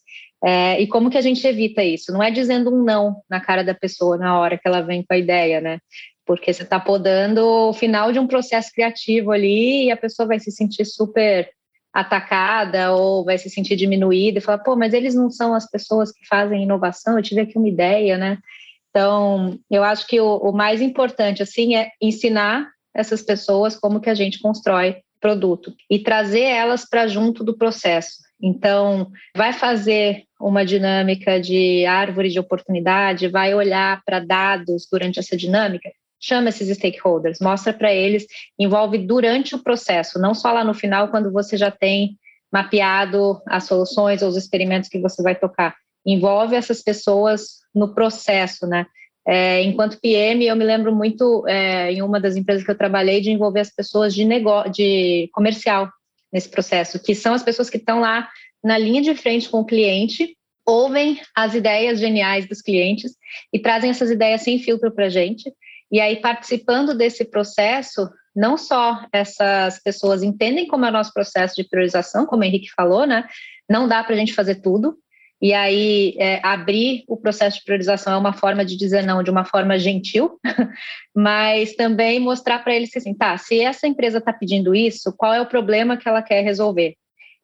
É, 0.46 0.80
e 0.80 0.86
como 0.86 1.10
que 1.10 1.18
a 1.18 1.22
gente 1.22 1.46
evita 1.48 1.84
isso? 1.84 2.14
Não 2.14 2.22
é 2.22 2.30
dizendo 2.30 2.72
um 2.72 2.84
não 2.84 3.24
na 3.28 3.42
cara 3.42 3.64
da 3.64 3.74
pessoa 3.74 4.16
na 4.16 4.40
hora 4.40 4.60
que 4.60 4.68
ela 4.68 4.82
vem 4.82 5.02
com 5.02 5.12
a 5.12 5.18
ideia, 5.18 5.60
né? 5.60 5.80
Porque 6.24 6.54
você 6.54 6.62
está 6.62 6.80
podando 6.80 7.44
o 7.44 7.74
final 7.74 8.12
de 8.12 8.20
um 8.20 8.28
processo 8.28 8.72
criativo 8.72 9.32
ali 9.32 9.86
e 9.86 9.92
a 9.92 9.98
pessoa 9.98 10.28
vai 10.28 10.40
se 10.40 10.52
sentir 10.52 10.86
super 10.86 11.50
atacada 11.92 12.94
ou 12.94 13.26
vai 13.26 13.40
se 13.40 13.50
sentir 13.50 13.76
diminuída 13.76 14.38
e 14.38 14.42
falar, 14.42 14.60
pô, 14.60 14.76
mas 14.76 14.94
eles 14.94 15.16
não 15.16 15.32
são 15.32 15.56
as 15.56 15.68
pessoas 15.68 16.12
que 16.12 16.28
fazem 16.28 16.62
inovação, 16.62 17.18
eu 17.18 17.24
tive 17.24 17.42
aqui 17.42 17.58
uma 17.58 17.70
ideia, 17.70 18.16
né? 18.16 18.38
Então, 18.92 19.58
eu 19.72 19.84
acho 19.84 20.06
que 20.06 20.20
o, 20.20 20.38
o 20.38 20.52
mais 20.52 20.80
importante, 20.80 21.42
assim, 21.42 21.76
é 21.76 21.90
ensinar 22.00 22.70
essas 22.94 23.24
pessoas 23.24 23.76
como 23.76 24.00
que 24.00 24.10
a 24.12 24.14
gente 24.14 24.40
constrói 24.40 24.98
produto 25.20 25.74
e 25.90 25.98
trazer 25.98 26.44
elas 26.44 26.88
para 26.88 27.08
junto 27.08 27.44
do 27.44 27.58
processo. 27.58 28.25
Então, 28.46 29.12
vai 29.36 29.54
fazer 29.54 30.26
uma 30.40 30.64
dinâmica 30.64 31.42
de 31.42 31.84
árvore 31.88 32.30
de 32.30 32.40
oportunidade, 32.40 33.28
vai 33.28 33.56
olhar 33.56 34.04
para 34.06 34.20
dados 34.20 34.88
durante 34.92 35.18
essa 35.18 35.36
dinâmica, 35.36 35.90
chama 36.22 36.50
esses 36.50 36.70
stakeholders, 36.78 37.40
mostra 37.42 37.74
para 37.74 37.92
eles, 37.92 38.28
envolve 38.60 39.00
durante 39.00 39.56
o 39.56 39.64
processo, 39.64 40.20
não 40.20 40.36
só 40.36 40.52
lá 40.52 40.64
no 40.64 40.76
final, 40.76 41.08
quando 41.08 41.32
você 41.32 41.58
já 41.58 41.72
tem 41.72 42.20
mapeado 42.54 43.42
as 43.48 43.64
soluções 43.64 44.22
ou 44.22 44.30
os 44.30 44.38
experimentos 44.38 44.90
que 44.90 45.02
você 45.02 45.24
vai 45.24 45.34
tocar. 45.34 45.76
Envolve 46.06 46.56
essas 46.56 46.84
pessoas 46.84 47.62
no 47.74 47.96
processo, 47.96 48.68
né? 48.68 48.86
É, 49.28 49.64
enquanto 49.64 50.00
PM, 50.00 50.46
eu 50.46 50.56
me 50.56 50.64
lembro 50.64 50.96
muito 50.96 51.44
é, 51.48 51.92
em 51.92 52.04
uma 52.04 52.20
das 52.20 52.36
empresas 52.36 52.64
que 52.64 52.70
eu 52.70 52.78
trabalhei 52.78 53.22
de 53.22 53.32
envolver 53.32 53.62
as 53.62 53.74
pessoas 53.74 54.14
de 54.14 54.24
negócio, 54.24 54.72
de 54.72 55.28
comercial 55.34 55.90
nesse 56.36 56.50
processo, 56.50 57.02
que 57.02 57.16
são 57.16 57.34
as 57.34 57.42
pessoas 57.42 57.70
que 57.70 57.78
estão 57.78 58.02
lá 58.02 58.30
na 58.62 58.78
linha 58.78 59.02
de 59.02 59.16
frente 59.16 59.48
com 59.48 59.62
o 59.62 59.66
cliente, 59.66 60.36
ouvem 60.68 61.22
as 61.34 61.56
ideias 61.56 61.98
geniais 61.98 62.46
dos 62.46 62.62
clientes 62.62 63.14
e 63.54 63.58
trazem 63.58 63.90
essas 63.90 64.12
ideias 64.12 64.42
sem 64.42 64.60
filtro 64.60 64.94
para 64.94 65.06
a 65.06 65.10
gente. 65.10 65.50
E 65.90 66.02
aí, 66.02 66.18
participando 66.18 66.94
desse 66.94 67.24
processo, 67.24 68.10
não 68.36 68.58
só 68.58 69.06
essas 69.14 69.82
pessoas 69.82 70.24
entendem 70.24 70.68
como 70.68 70.84
é 70.84 70.90
o 70.90 70.92
nosso 70.92 71.14
processo 71.14 71.56
de 71.56 71.70
priorização, 71.70 72.26
como 72.26 72.42
o 72.42 72.46
Henrique 72.46 72.68
falou, 72.76 73.08
né? 73.08 73.26
Não 73.70 73.88
dá 73.88 74.04
para 74.04 74.14
a 74.14 74.18
gente 74.18 74.34
fazer 74.34 74.56
tudo, 74.56 74.98
e 75.42 75.54
aí, 75.54 76.16
é, 76.18 76.40
abrir 76.44 77.04
o 77.08 77.18
processo 77.18 77.60
de 77.60 77.66
priorização 77.66 78.14
é 78.14 78.18
uma 78.18 78.34
forma 78.34 78.64
de 78.64 78.78
dizer 78.78 79.04
não 79.04 79.22
de 79.22 79.30
uma 79.30 79.44
forma 79.44 79.78
gentil, 79.78 80.40
mas 81.14 81.76
também 81.76 82.20
mostrar 82.20 82.60
para 82.60 82.74
eles 82.74 82.90
que, 82.90 82.98
assim, 82.98 83.14
tá, 83.14 83.38
se 83.38 83.60
essa 83.60 83.86
empresa 83.86 84.20
está 84.20 84.32
pedindo 84.32 84.74
isso, 84.74 85.14
qual 85.18 85.34
é 85.34 85.42
o 85.42 85.46
problema 85.46 85.98
que 85.98 86.08
ela 86.08 86.22
quer 86.22 86.42
resolver? 86.42 86.96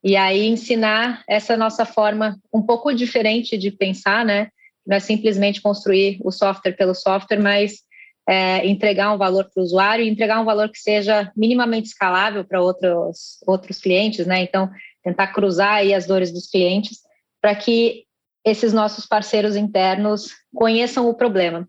E 0.04 0.16
aí, 0.16 0.48
ensinar 0.48 1.22
essa 1.30 1.58
nossa 1.58 1.86
forma 1.86 2.40
um 2.54 2.62
pouco 2.62 2.94
diferente 2.94 3.58
de 3.58 3.70
pensar, 3.70 4.26
né? 4.26 4.48
Não 4.88 4.98
é 4.98 5.00
simplesmente 5.00 5.62
construir 5.62 6.20
o 6.24 6.32
software 6.32 6.76
pelo 6.76 6.96
software, 6.96 7.40
mas 7.40 7.82
é, 8.28 8.66
entregar 8.66 9.14
um 9.14 9.18
valor 9.18 9.50
para 9.54 9.62
o 9.62 9.64
usuário 9.64 10.04
e 10.04 10.10
entregar 10.10 10.40
um 10.40 10.46
valor 10.46 10.70
que 10.70 10.80
seja 10.80 11.32
minimamente 11.36 11.90
escalável 11.90 12.44
para 12.44 12.62
outros, 12.62 13.38
outros 13.46 13.80
clientes, 13.80 14.26
né? 14.26 14.42
Então, 14.42 14.70
tentar 15.04 15.28
cruzar 15.28 15.74
aí 15.74 15.94
as 15.94 16.08
dores 16.08 16.32
dos 16.32 16.48
clientes 16.50 17.00
para 17.42 17.56
que 17.56 18.06
esses 18.46 18.74
nossos 18.74 19.06
parceiros 19.06 19.56
internos 19.56 20.30
conheçam 20.54 21.08
o 21.10 21.14
problema. 21.14 21.68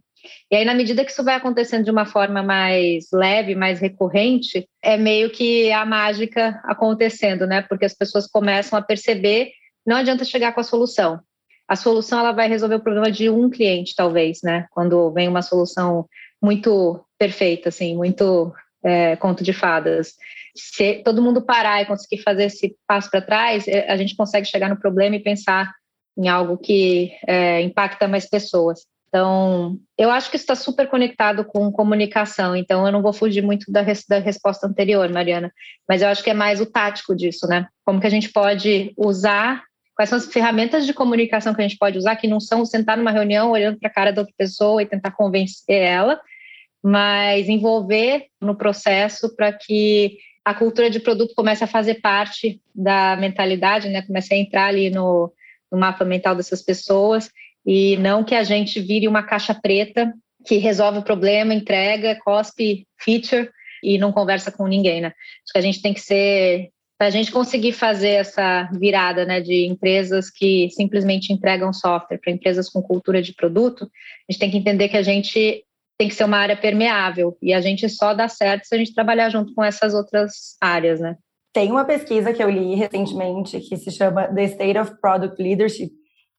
E 0.50 0.57
aí, 0.57 0.64
na 0.64 0.75
medida 0.75 1.05
que 1.05 1.11
isso 1.11 1.25
vai 1.25 1.35
acontecendo 1.35 1.85
de 1.85 1.91
uma 1.91 2.07
forma 2.07 2.43
mais 2.43 3.07
leve, 3.12 3.55
mais 3.55 3.81
recorrente, 3.81 4.69
é 4.83 4.97
meio 4.97 5.31
que 5.31 5.73
a 5.73 5.85
mágica 5.85 6.61
acontecendo, 6.64 7.47
né? 7.47 7.62
Porque 7.62 7.85
as 7.85 7.95
pessoas 7.95 8.26
começam 8.26 8.79
a 8.79 8.83
perceber, 8.83 9.50
não 9.85 9.97
adianta 9.97 10.25
chegar 10.25 10.52
com 10.52 10.61
a 10.61 10.64
solução. 10.64 11.21
A 11.67 11.75
solução 11.75 12.21
ela 12.21 12.33
vai 12.33 12.49
resolver 12.49 12.76
o 12.76 12.83
problema 12.83 13.11
de 13.11 13.31
um 13.31 13.50
cliente, 13.50 13.95
talvez, 13.97 14.41
né? 14.43 14.67
Quando 14.71 15.11
vem 15.12 15.29
uma 15.29 15.43
solução 15.43 16.07
muito 16.41 17.05
perfeita, 17.19 17.69
assim, 17.69 17.97
muito 17.97 18.52
é, 18.85 19.17
conto 19.17 19.45
de 19.45 19.53
fadas 19.53 20.15
se 20.55 21.03
todo 21.05 21.23
mundo 21.23 21.43
parar 21.43 21.83
e 21.83 21.87
conseguir 21.87 22.23
fazer 22.23 22.45
esse 22.45 22.77
passo 22.87 23.11
para 23.11 23.23
trás, 23.23 23.67
é, 23.67 23.91
a 23.91 23.97
gente 23.97 24.17
consegue 24.17 24.47
chegar 24.47 24.69
no 24.69 24.79
problema 24.79 25.17
e 25.17 25.23
pensar 25.23 25.73
em 26.17 26.29
algo 26.29 26.59
que 26.59 27.12
é, 27.27 27.61
impacta 27.62 28.07
mais 28.07 28.29
pessoas. 28.29 28.81
Então, 29.09 29.79
eu 29.99 30.11
acho 30.11 30.31
que 30.31 30.37
está 30.37 30.55
super 30.55 30.89
conectado 30.89 31.45
com 31.45 31.71
comunicação, 31.71 32.57
então 32.57 32.87
eu 32.87 32.93
não 32.93 33.03
vou 33.03 33.12
fugir 33.12 33.43
muito 33.43 33.71
da, 33.71 33.83
res, 33.83 34.05
da 34.09 34.19
resposta 34.19 34.67
anterior, 34.67 35.09
Mariana, 35.11 35.53
mas 35.87 36.01
eu 36.01 36.09
acho 36.09 36.23
que 36.23 36.31
é 36.31 36.35
mais 36.35 36.62
o 36.62 36.67
tático 36.67 37.15
disso, 37.15 37.47
né? 37.47 37.67
Como 37.85 38.01
que 38.01 38.07
a 38.07 38.11
gente 38.11 38.31
pode 38.33 38.93
usar, 38.97 39.65
quais 39.95 40.09
são 40.09 40.17
as 40.17 40.27
ferramentas 40.27 40.87
de 40.87 40.95
comunicação 40.95 41.55
que 41.55 41.61
a 41.61 41.69
gente 41.69 41.79
pode 41.79 41.99
usar, 41.99 42.17
que 42.17 42.27
não 42.27 42.41
são 42.41 42.65
sentar 42.65 42.97
numa 42.97 43.11
reunião 43.11 43.51
olhando 43.51 43.79
para 43.79 43.91
a 43.91 43.93
cara 43.93 44.12
da 44.12 44.23
outra 44.23 44.35
pessoa 44.37 44.83
e 44.83 44.87
tentar 44.87 45.11
convencer 45.11 45.77
ela, 45.77 46.19
mas 46.83 47.49
envolver 47.49 48.27
no 48.41 48.57
processo 48.57 49.35
para 49.37 49.53
que 49.53 50.19
a 50.45 50.53
cultura 50.53 50.91
de 50.91 50.99
produto 50.99 51.35
começa 51.37 51.65
a 51.65 51.69
fazer 51.69 52.01
parte 52.01 52.61
da 52.75 53.17
mentalidade, 53.17 53.89
né? 53.89 54.03
Começa 54.03 54.35
a 54.35 54.37
entrar 54.37 54.67
ali 54.67 54.91
no, 54.91 55.33
no 55.71 55.79
mapa 55.79 56.05
mental 56.05 56.35
dessas 56.35 56.62
pessoas 56.62 57.31
e 57.65 57.97
não 57.99 58.25
que 58.25 58.35
a 58.35 58.43
gente 58.43 58.81
vire 58.81 59.07
uma 59.07 59.23
caixa 59.23 59.55
preta 59.55 60.12
que 60.45 60.57
resolve 60.57 60.99
o 60.99 61.05
problema, 61.05 61.55
entrega, 61.55 62.19
cospe 62.25 62.87
feature 62.99 63.49
e 63.83 63.99
não 63.99 64.11
conversa 64.11 64.51
com 64.51 64.67
ninguém, 64.67 65.01
né? 65.01 65.09
Acho 65.09 65.53
que 65.53 65.59
a 65.59 65.62
gente 65.62 65.81
tem 65.81 65.95
que 65.95 66.01
ser 66.01 66.71
para 66.99 67.09
a 67.09 67.11
gente 67.11 67.33
conseguir 67.33 67.73
fazer 67.73 68.11
essa 68.11 68.71
virada, 68.79 69.25
né, 69.25 69.41
de 69.41 69.67
empresas 69.67 70.31
que 70.31 70.71
simplesmente 70.71 71.33
entregam 71.33 71.73
software 71.73 72.19
para 72.19 72.33
empresas 72.33 72.69
com 72.69 72.81
cultura 72.81 73.21
de 73.21 73.35
produto, 73.35 73.91
a 74.29 74.33
gente 74.33 74.39
tem 74.39 74.51
que 74.53 74.57
entender 74.57 74.89
que 74.89 74.97
a 74.97 75.03
gente 75.03 75.65
tem 76.02 76.09
que 76.09 76.16
ser 76.16 76.25
uma 76.25 76.38
área 76.38 76.56
permeável. 76.56 77.37
E 77.40 77.54
a 77.54 77.61
gente 77.61 77.88
só 77.88 78.12
dá 78.12 78.26
certo 78.26 78.64
se 78.64 78.75
a 78.75 78.78
gente 78.78 78.92
trabalhar 78.92 79.28
junto 79.28 79.54
com 79.54 79.62
essas 79.62 79.94
outras 79.94 80.56
áreas, 80.61 80.99
né? 80.99 81.16
Tem 81.52 81.71
uma 81.71 81.85
pesquisa 81.85 82.32
que 82.32 82.42
eu 82.42 82.50
li 82.50 82.75
recentemente 82.75 83.61
que 83.61 83.76
se 83.76 83.92
chama 83.92 84.26
The 84.26 84.42
State 84.44 84.78
of 84.78 85.00
Product 85.00 85.40
Leadership. 85.40 85.92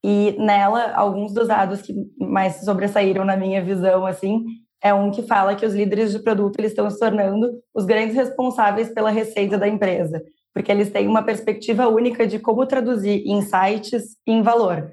E 0.03 0.35
nela 0.37 0.91
alguns 0.95 1.33
dos 1.33 1.47
dados 1.47 1.81
que 1.81 1.93
mais 2.19 2.65
sobressaíram 2.65 3.23
na 3.23 3.37
minha 3.37 3.63
visão 3.63 4.05
assim 4.05 4.43
é 4.83 4.93
um 4.93 5.11
que 5.11 5.23
fala 5.23 5.55
que 5.55 5.65
os 5.65 5.73
líderes 5.73 6.11
de 6.11 6.19
produto 6.19 6.59
eles 6.59 6.71
estão 6.71 6.89
se 6.89 6.99
tornando 6.99 7.49
os 7.73 7.85
grandes 7.85 8.17
responsáveis 8.17 8.89
pela 8.89 9.09
receita 9.09 9.57
da 9.57 9.65
empresa, 9.65 10.21
porque 10.53 10.69
eles 10.69 10.91
têm 10.91 11.07
uma 11.07 11.23
perspectiva 11.23 11.87
única 11.87 12.27
de 12.27 12.37
como 12.37 12.65
traduzir 12.65 13.23
insights 13.25 14.17
em 14.27 14.41
valor 14.41 14.91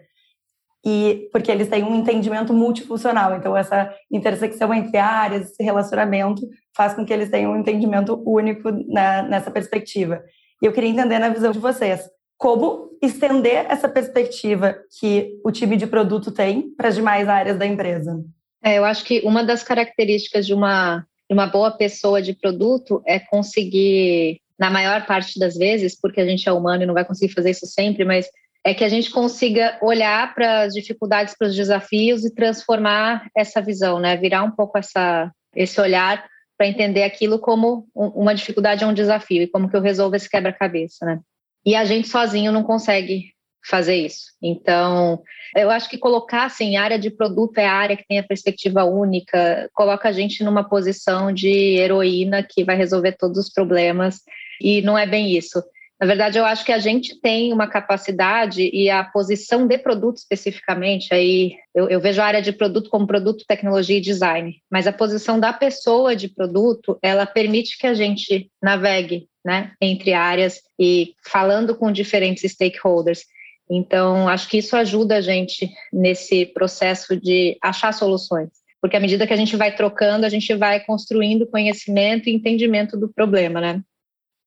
e 0.84 1.28
porque 1.32 1.50
eles 1.50 1.68
têm 1.68 1.84
um 1.84 1.94
entendimento 1.94 2.52
multifuncional. 2.52 3.36
Então, 3.36 3.56
essa 3.56 3.94
intersecção 4.10 4.72
entre 4.72 4.96
áreas, 4.96 5.50
esse 5.50 5.62
relacionamento, 5.62 6.42
faz 6.74 6.94
com 6.94 7.04
que 7.04 7.12
eles 7.12 7.30
tenham 7.30 7.52
um 7.52 7.58
entendimento 7.58 8.20
único 8.26 8.70
na, 8.88 9.22
nessa 9.22 9.50
perspectiva. 9.50 10.22
E 10.62 10.66
eu 10.66 10.72
queria 10.72 10.90
entender 10.90 11.18
na 11.18 11.28
visão 11.28 11.52
de 11.52 11.58
vocês, 11.58 12.08
como 12.36 12.90
estender 13.02 13.66
essa 13.68 13.88
perspectiva 13.88 14.76
que 14.98 15.38
o 15.44 15.50
time 15.50 15.76
de 15.76 15.86
produto 15.86 16.30
tem 16.30 16.70
para 16.74 16.88
as 16.88 16.94
demais 16.94 17.28
áreas 17.28 17.58
da 17.58 17.66
empresa? 17.66 18.22
É, 18.62 18.78
eu 18.78 18.84
acho 18.84 19.04
que 19.04 19.20
uma 19.24 19.42
das 19.44 19.62
características 19.62 20.46
de 20.46 20.54
uma, 20.54 21.06
de 21.28 21.34
uma 21.34 21.46
boa 21.46 21.70
pessoa 21.70 22.20
de 22.20 22.34
produto 22.34 23.02
é 23.06 23.18
conseguir, 23.18 24.40
na 24.58 24.70
maior 24.70 25.06
parte 25.06 25.38
das 25.38 25.56
vezes, 25.56 25.98
porque 25.98 26.20
a 26.20 26.26
gente 26.26 26.48
é 26.48 26.52
humano 26.52 26.82
e 26.82 26.86
não 26.86 26.94
vai 26.94 27.04
conseguir 27.04 27.32
fazer 27.32 27.50
isso 27.50 27.66
sempre, 27.66 28.04
mas 28.04 28.26
é 28.64 28.74
que 28.74 28.84
a 28.84 28.88
gente 28.88 29.10
consiga 29.10 29.78
olhar 29.82 30.34
para 30.34 30.62
as 30.62 30.74
dificuldades, 30.74 31.34
para 31.36 31.48
os 31.48 31.56
desafios 31.56 32.24
e 32.24 32.34
transformar 32.34 33.28
essa 33.36 33.60
visão, 33.60 33.98
né? 33.98 34.16
Virar 34.16 34.42
um 34.42 34.50
pouco 34.50 34.76
essa, 34.76 35.32
esse 35.54 35.80
olhar 35.80 36.26
para 36.58 36.68
entender 36.68 37.04
aquilo 37.04 37.38
como 37.38 37.88
uma 37.94 38.34
dificuldade 38.34 38.84
ou 38.84 38.90
um 38.90 38.94
desafio 38.94 39.42
e 39.42 39.46
como 39.46 39.68
que 39.68 39.76
eu 39.76 39.80
resolvo 39.80 40.14
esse 40.14 40.28
quebra-cabeça, 40.28 41.06
né? 41.06 41.20
E 41.64 41.74
a 41.74 41.84
gente 41.84 42.08
sozinho 42.08 42.52
não 42.52 42.62
consegue 42.62 43.32
fazer 43.66 43.96
isso. 43.96 44.26
Então, 44.42 45.22
eu 45.56 45.70
acho 45.70 45.88
que 45.88 45.98
colocar 45.98 46.44
assim, 46.44 46.76
área 46.76 46.98
de 46.98 47.10
produto 47.10 47.58
é 47.58 47.66
a 47.66 47.72
área 47.72 47.96
que 47.96 48.06
tem 48.06 48.18
a 48.18 48.26
perspectiva 48.26 48.84
única, 48.84 49.68
coloca 49.72 50.08
a 50.08 50.12
gente 50.12 50.42
numa 50.42 50.64
posição 50.64 51.32
de 51.32 51.76
heroína 51.78 52.42
que 52.42 52.64
vai 52.64 52.76
resolver 52.76 53.12
todos 53.12 53.38
os 53.38 53.52
problemas 53.52 54.20
e 54.60 54.82
não 54.82 54.96
é 54.96 55.06
bem 55.06 55.36
isso. 55.36 55.62
Na 56.00 56.06
verdade, 56.06 56.38
eu 56.38 56.46
acho 56.46 56.64
que 56.64 56.72
a 56.72 56.78
gente 56.78 57.20
tem 57.20 57.52
uma 57.52 57.66
capacidade 57.66 58.70
e 58.72 58.88
a 58.88 59.04
posição 59.04 59.66
de 59.66 59.76
produto 59.76 60.16
especificamente, 60.16 61.12
aí 61.12 61.52
eu, 61.74 61.90
eu, 61.90 62.00
vejo 62.00 62.22
a 62.22 62.24
área 62.24 62.40
de 62.40 62.52
produto 62.52 62.88
como 62.88 63.06
produto, 63.06 63.44
tecnologia 63.46 63.98
e 63.98 64.00
design, 64.00 64.56
mas 64.70 64.86
a 64.86 64.94
posição 64.94 65.38
da 65.38 65.52
pessoa 65.52 66.16
de 66.16 66.28
produto, 66.28 66.98
ela 67.02 67.26
permite 67.26 67.76
que 67.76 67.86
a 67.86 67.92
gente 67.92 68.50
navegue 68.62 69.28
né, 69.44 69.72
entre 69.78 70.14
áreas 70.14 70.62
e 70.78 71.12
falando 71.22 71.76
com 71.76 71.92
diferentes 71.92 72.50
stakeholders. 72.50 73.24
Então, 73.70 74.26
acho 74.26 74.48
que 74.48 74.56
isso 74.56 74.74
ajuda 74.76 75.16
a 75.16 75.20
gente 75.20 75.70
nesse 75.92 76.46
processo 76.46 77.14
de 77.14 77.58
achar 77.62 77.92
soluções, 77.92 78.48
porque 78.80 78.96
à 78.96 79.00
medida 79.00 79.26
que 79.26 79.34
a 79.34 79.36
gente 79.36 79.54
vai 79.54 79.76
trocando, 79.76 80.24
a 80.24 80.30
gente 80.30 80.54
vai 80.54 80.80
construindo 80.80 81.46
conhecimento 81.46 82.30
e 82.30 82.32
entendimento 82.32 82.96
do 82.96 83.12
problema, 83.12 83.60
né? 83.60 83.82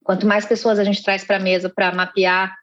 Quanto 0.04 0.28
mais 0.28 0.46
pessoas 0.46 0.80
a 0.80 0.84
gente 0.84 1.04
traz 1.04 1.24
para 1.24 1.38
a 1.38 1.40
mesa 1.40 1.72
para 1.74 1.94
mapear 1.94 2.54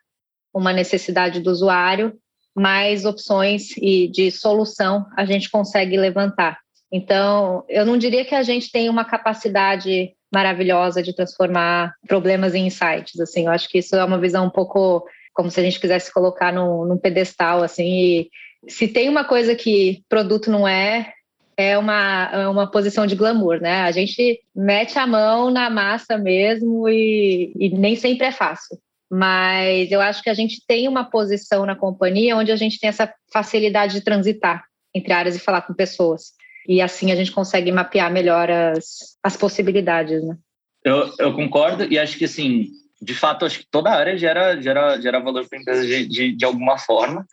uma 0.53 0.73
necessidade 0.73 1.41
do 1.41 1.51
usuário, 1.51 2.19
mais 2.55 3.05
opções 3.05 3.77
e 3.77 4.09
de 4.09 4.31
solução 4.31 5.07
a 5.17 5.25
gente 5.25 5.51
consegue 5.51 5.97
levantar. 5.97 6.59
Então, 6.93 7.65
eu 7.69 7.87
não 7.87 7.97
diria 7.97 8.25
que 8.25 8.35
a 8.35 8.43
gente 8.43 8.71
tem 8.71 8.89
uma 8.89 9.05
capacidade 9.05 10.13
maravilhosa 10.33 11.03
de 11.03 11.15
transformar 11.15 11.95
problemas 12.07 12.55
em 12.55 12.67
insights. 12.67 13.19
Assim, 13.21 13.47
eu 13.47 13.53
acho 13.53 13.69
que 13.69 13.79
isso 13.79 13.95
é 13.95 14.05
uma 14.05 14.19
visão 14.19 14.47
um 14.47 14.51
pouco 14.51 15.05
como 15.33 15.51
se 15.51 15.61
a 15.61 15.63
gente 15.63 15.81
quisesse 15.81 16.13
colocar 16.13 16.53
num, 16.53 16.85
num 16.85 16.99
pedestal, 16.99 17.63
assim. 17.63 17.87
E 17.87 18.31
se 18.69 18.89
tem 18.89 19.09
uma 19.09 19.25
coisa 19.25 19.55
que 19.55 20.03
produto 20.09 20.51
não 20.51 20.67
é, 20.67 21.13
é 21.61 21.79
uma, 21.79 22.31
é 22.33 22.49
uma 22.49 22.71
posição 22.71 23.07
de 23.07 23.15
glamour, 23.15 23.61
né? 23.61 23.83
A 23.83 23.91
gente 23.91 24.41
mete 24.55 24.99
a 24.99 25.07
mão 25.07 25.51
na 25.51 25.69
massa 25.69 26.17
mesmo 26.17 26.89
e, 26.89 27.53
e 27.59 27.69
nem 27.71 27.97
sempre 27.97 28.27
é 28.27 28.33
fácil. 28.33 28.79
Mas 29.11 29.91
eu 29.91 30.01
acho 30.01 30.23
que 30.23 30.31
a 30.31 30.35
gente 30.35 30.65
tem 30.67 30.87
uma 30.89 31.05
posição 31.05 31.67
na 31.67 31.75
companhia 31.75 32.37
onde 32.37 32.53
a 32.53 32.57
gente 32.57 32.79
tem 32.79 32.89
essa 32.89 33.13
facilidade 33.33 33.95
de 33.95 34.01
transitar 34.03 34.65
entre 34.95 35.13
áreas 35.13 35.37
e 35.37 35.41
falar 35.41 35.63
com 35.63 35.75
pessoas. 35.75 36.33
E 36.69 36.81
assim 36.81 37.11
a 37.11 37.17
gente 37.17 37.33
consegue 37.33 37.73
mapear 37.73 38.13
melhor 38.13 38.51
as, 38.51 39.17
as 39.23 39.37
possibilidades, 39.37 40.23
né? 40.23 40.37
Eu, 40.85 41.13
eu 41.19 41.35
concordo 41.35 41.85
e 41.85 41.99
acho 41.99 42.17
que, 42.17 42.25
assim, 42.25 42.69
de 43.03 43.15
fato, 43.15 43.45
acho 43.45 43.59
que 43.59 43.67
toda 43.71 43.91
área 43.91 44.17
gera, 44.17 44.61
gera, 44.61 45.01
gera 45.01 45.21
valor 45.21 45.47
para 45.49 45.59
a 45.59 45.61
empresa 45.61 45.87
de, 45.87 46.07
de, 46.07 46.33
de, 46.33 46.45
alguma 46.45 46.79
forma. 46.79 47.27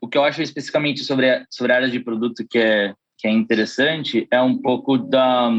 O 0.00 0.08
que 0.08 0.16
eu 0.16 0.24
acho 0.24 0.42
especificamente 0.42 1.02
sobre 1.02 1.44
sobre 1.50 1.72
a 1.72 1.76
área 1.76 1.90
de 1.90 2.00
produto 2.00 2.46
que 2.48 2.58
é, 2.58 2.94
que 3.18 3.28
é 3.28 3.30
interessante 3.30 4.26
é 4.30 4.40
um 4.40 4.56
pouco 4.56 4.98
da... 4.98 5.50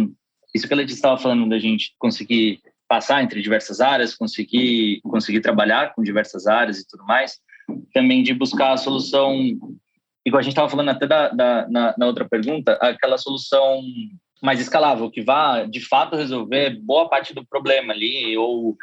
Isso 0.53 0.67
que 0.67 0.73
a 0.73 0.77
Letícia 0.77 0.99
estava 0.99 1.17
falando, 1.17 1.49
da 1.49 1.59
gente 1.59 1.93
conseguir 1.99 2.61
passar 2.87 3.23
entre 3.23 3.41
diversas 3.41 3.81
áreas, 3.81 4.15
conseguir, 4.15 5.01
conseguir 5.03 5.41
trabalhar 5.41 5.93
com 5.93 6.03
diversas 6.03 6.47
áreas 6.47 6.79
e 6.79 6.87
tudo 6.87 7.03
mais. 7.05 7.39
Também 7.93 8.23
de 8.23 8.33
buscar 8.33 8.71
a 8.71 8.77
solução 8.77 9.35
igual 10.25 10.39
a 10.39 10.41
gente 10.41 10.53
estava 10.53 10.69
falando 10.69 10.89
até 10.89 11.05
da, 11.05 11.29
da 11.29 11.67
na, 11.69 11.95
na, 11.97 12.05
outra 12.07 12.27
pergunta, 12.27 12.73
aquela 12.81 13.17
solução 13.17 13.81
mais 14.41 14.59
escalável, 14.59 15.09
que 15.09 15.21
vá 15.21 15.63
de 15.65 15.79
fato 15.79 16.15
resolver 16.15 16.79
boa 16.81 17.07
parte 17.07 17.33
do 17.33 17.45
problema 17.45 17.93
ali, 17.93 18.35
ou 18.35 18.75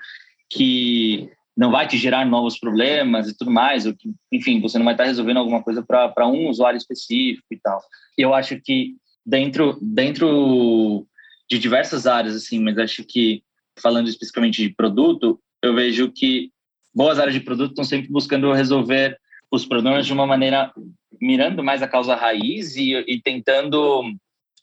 que 0.48 1.28
não 1.56 1.70
vai 1.70 1.86
te 1.86 1.98
gerar 1.98 2.24
novos 2.26 2.58
problemas 2.58 3.28
e 3.28 3.36
tudo 3.36 3.50
mais, 3.50 3.84
ou 3.86 3.94
que, 3.94 4.10
enfim, 4.32 4.60
você 4.60 4.78
não 4.78 4.84
vai 4.84 4.94
estar 4.94 5.04
resolvendo 5.04 5.36
alguma 5.36 5.62
coisa 5.62 5.82
para 5.82 6.26
um 6.26 6.48
usuário 6.48 6.78
específico 6.78 7.46
e 7.50 7.58
tal. 7.58 7.80
Eu 8.16 8.34
acho 8.34 8.58
que 8.60 8.96
dentro, 9.24 9.78
dentro 9.80 11.06
de 11.50 11.58
diversas 11.58 12.06
áreas, 12.06 12.34
assim, 12.34 12.58
mas 12.58 12.78
acho 12.78 13.04
que 13.04 13.42
falando 13.78 14.08
especificamente 14.08 14.62
de 14.62 14.74
produto, 14.74 15.38
eu 15.62 15.74
vejo 15.74 16.10
que 16.10 16.50
boas 16.94 17.18
áreas 17.18 17.34
de 17.34 17.40
produto 17.40 17.70
estão 17.70 17.84
sempre 17.84 18.10
buscando 18.10 18.52
resolver 18.52 19.18
os 19.50 19.66
problemas 19.66 20.06
de 20.06 20.12
uma 20.12 20.26
maneira 20.26 20.72
mirando 21.20 21.62
mais 21.62 21.82
a 21.82 21.88
causa 21.88 22.14
raiz 22.14 22.74
e, 22.76 22.94
e 23.06 23.20
tentando 23.20 24.02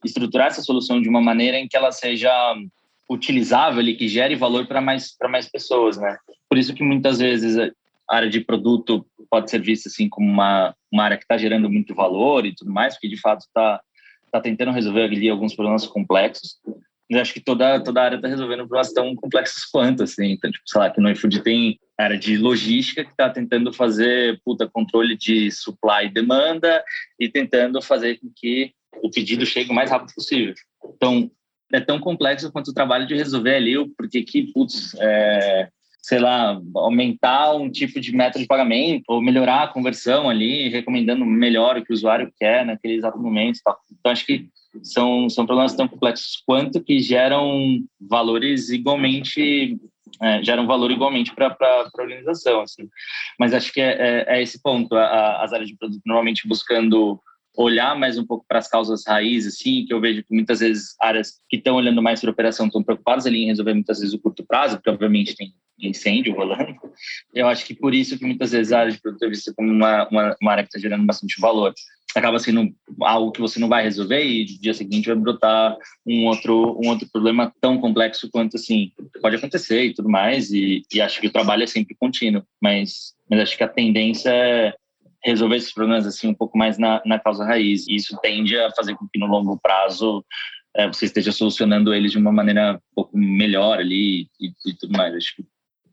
estruturar 0.03 0.47
essa 0.47 0.61
solução 0.61 1.01
de 1.01 1.07
uma 1.07 1.21
maneira 1.21 1.57
em 1.57 1.67
que 1.67 1.77
ela 1.77 1.91
seja 1.91 2.31
utilizável 3.09 3.81
e 3.83 3.95
que 3.95 4.07
gere 4.07 4.35
valor 4.35 4.67
para 4.67 4.81
mais 4.81 5.15
para 5.15 5.29
mais 5.29 5.49
pessoas, 5.49 5.97
né? 5.97 6.17
Por 6.49 6.57
isso 6.57 6.73
que 6.73 6.83
muitas 6.83 7.19
vezes 7.19 7.57
a 7.57 8.15
área 8.15 8.29
de 8.29 8.41
produto 8.41 9.05
pode 9.29 9.51
ser 9.51 9.61
vista 9.61 9.87
assim 9.87 10.09
como 10.09 10.27
uma 10.27 10.75
uma 10.91 11.03
área 11.03 11.17
que 11.17 11.23
está 11.23 11.37
gerando 11.37 11.69
muito 11.69 11.93
valor 11.93 12.45
e 12.45 12.55
tudo 12.55 12.71
mais, 12.71 12.95
porque 12.95 13.07
de 13.07 13.19
fato 13.19 13.41
está 13.41 13.79
tá 14.31 14.41
tentando 14.41 14.71
resolver 14.71 15.03
ali 15.03 15.29
alguns 15.29 15.53
problemas 15.53 15.85
complexos. 15.85 16.57
Eu 17.09 17.19
acho 17.21 17.33
que 17.33 17.39
toda 17.39 17.79
toda 17.79 18.01
área 18.01 18.15
está 18.15 18.27
resolvendo 18.27 18.59
problemas 18.59 18.91
tão 18.91 19.15
complexos 19.15 19.65
quanto 19.65 20.03
assim. 20.03 20.31
Então, 20.31 20.51
tipo, 20.51 20.63
sei 20.67 20.81
lá, 20.81 20.89
que 20.89 20.99
no 20.99 21.09
iFood 21.11 21.41
tem 21.41 21.79
área 21.97 22.17
de 22.17 22.37
logística 22.37 23.03
que 23.03 23.11
está 23.11 23.29
tentando 23.29 23.71
fazer 23.71 24.39
puta, 24.43 24.67
controle 24.67 25.15
de 25.15 25.51
supply 25.51 26.05
e 26.05 26.13
demanda 26.13 26.83
e 27.19 27.29
tentando 27.29 27.81
fazer 27.81 28.19
com 28.19 28.31
que 28.35 28.73
o 29.03 29.09
pedido 29.09 29.45
chegue 29.45 29.71
o 29.71 29.73
mais 29.75 29.89
rápido 29.89 30.13
possível. 30.13 30.53
Então, 30.95 31.29
é 31.71 31.79
tão 31.79 31.99
complexo 31.99 32.51
quanto 32.51 32.69
o 32.69 32.73
trabalho 32.73 33.05
de 33.05 33.15
resolver 33.15 33.55
ali, 33.55 33.75
porque 33.95 34.23
que, 34.23 34.51
putz, 34.51 34.95
é, 34.99 35.69
sei 36.01 36.19
lá, 36.19 36.59
aumentar 36.75 37.53
um 37.55 37.69
tipo 37.69 37.99
de 37.99 38.15
método 38.15 38.39
de 38.39 38.47
pagamento 38.47 39.03
ou 39.07 39.21
melhorar 39.21 39.63
a 39.63 39.67
conversão 39.67 40.29
ali, 40.29 40.69
recomendando 40.69 41.25
melhor 41.25 41.77
o 41.77 41.83
que 41.83 41.91
o 41.91 41.95
usuário 41.95 42.31
quer 42.37 42.65
naquele 42.65 42.95
exato 42.95 43.19
momento. 43.19 43.59
Tal. 43.63 43.77
Então, 43.99 44.11
acho 44.11 44.25
que 44.25 44.47
são, 44.81 45.29
são 45.29 45.45
problemas 45.45 45.75
tão 45.75 45.87
complexos 45.87 46.41
quanto 46.45 46.81
que 46.81 46.99
geram 46.99 47.79
valores 47.99 48.69
igualmente 48.69 49.77
é, 50.21 50.43
gera 50.43 50.61
um 50.61 50.67
valor 50.67 50.91
igualmente 50.91 51.33
para 51.33 51.55
a 51.59 51.89
organização. 52.01 52.61
Assim. 52.61 52.89
Mas 53.39 53.53
acho 53.53 53.71
que 53.71 53.79
é, 53.79 54.25
é, 54.27 54.37
é 54.37 54.41
esse 54.41 54.61
ponto, 54.61 54.95
a, 54.95 55.03
a, 55.03 55.43
as 55.43 55.53
áreas 55.53 55.69
de 55.69 55.77
produto 55.77 56.01
normalmente 56.05 56.47
buscando 56.47 57.19
olhar 57.55 57.97
mais 57.97 58.17
um 58.17 58.25
pouco 58.25 58.45
para 58.47 58.59
as 58.59 58.67
causas 58.67 59.03
raízes, 59.05 59.55
assim, 59.55 59.85
que 59.85 59.93
eu 59.93 59.99
vejo 59.99 60.23
que 60.23 60.33
muitas 60.33 60.59
vezes 60.59 60.95
áreas 60.99 61.39
que 61.49 61.57
estão 61.57 61.75
olhando 61.75 62.01
mais 62.01 62.21
para 62.21 62.29
a 62.29 62.33
operação 62.33 62.67
estão 62.67 62.83
preocupadas 62.83 63.25
ali 63.25 63.43
em 63.43 63.47
resolver 63.47 63.73
muitas 63.73 63.99
vezes 63.99 64.13
o 64.13 64.19
curto 64.19 64.45
prazo, 64.45 64.77
porque 64.77 64.89
obviamente 64.89 65.35
tem 65.35 65.53
incêndio 65.81 66.35
rolando. 66.35 66.75
Eu 67.33 67.47
acho 67.47 67.65
que 67.65 67.73
por 67.73 67.93
isso 67.93 68.17
que 68.17 68.25
muitas 68.25 68.51
vezes 68.51 68.73
a 68.73 68.79
área 68.79 68.91
de 68.91 69.01
produto 69.01 69.23
é 69.23 69.29
vista 69.29 69.53
como 69.55 69.71
uma, 69.71 70.07
uma, 70.09 70.35
uma 70.41 70.51
área 70.51 70.63
que 70.63 70.69
está 70.69 70.79
gerando 70.79 71.05
bastante 71.05 71.39
valor 71.39 71.73
acaba 72.15 72.39
sendo 72.39 72.73
algo 73.01 73.31
que 73.31 73.41
você 73.41 73.59
não 73.59 73.67
vai 73.67 73.83
resolver 73.83 74.23
e 74.23 74.41
no 74.41 74.61
dia 74.61 74.73
seguinte 74.73 75.07
vai 75.07 75.15
brotar 75.15 75.77
um 76.07 76.25
outro 76.25 76.77
um 76.83 76.89
outro 76.89 77.07
problema 77.11 77.53
tão 77.61 77.79
complexo 77.79 78.29
quanto 78.31 78.55
assim 78.55 78.91
pode 79.21 79.35
acontecer 79.35 79.85
e 79.85 79.93
tudo 79.93 80.09
mais 80.09 80.51
e, 80.51 80.81
e 80.91 81.01
acho 81.01 81.21
que 81.21 81.27
o 81.27 81.31
trabalho 81.31 81.63
é 81.63 81.67
sempre 81.67 81.95
contínuo 81.99 82.43
mas 82.59 83.13
mas 83.29 83.41
acho 83.41 83.55
que 83.55 83.63
a 83.63 83.67
tendência 83.67 84.31
é 84.31 84.73
resolver 85.23 85.57
esses 85.57 85.73
problemas 85.73 86.05
assim 86.05 86.27
um 86.29 86.33
pouco 86.33 86.57
mais 86.57 86.77
na, 86.77 87.01
na 87.05 87.19
causa 87.19 87.45
raiz. 87.45 87.87
E 87.87 87.95
isso 87.95 88.17
tende 88.21 88.57
a 88.57 88.71
fazer 88.71 88.95
com 88.95 89.07
que 89.07 89.19
no 89.19 89.27
longo 89.27 89.57
prazo 89.59 90.23
é, 90.75 90.87
você 90.87 91.05
esteja 91.05 91.31
solucionando 91.31 91.93
eles 91.93 92.11
de 92.11 92.17
uma 92.17 92.31
maneira 92.31 92.75
um 92.75 92.95
pouco 92.95 93.17
melhor 93.17 93.79
ali 93.79 94.27
e, 94.39 94.51
e 94.65 94.73
tudo 94.79 94.97
mais. 94.97 95.15
Acho 95.15 95.35
que 95.35 95.45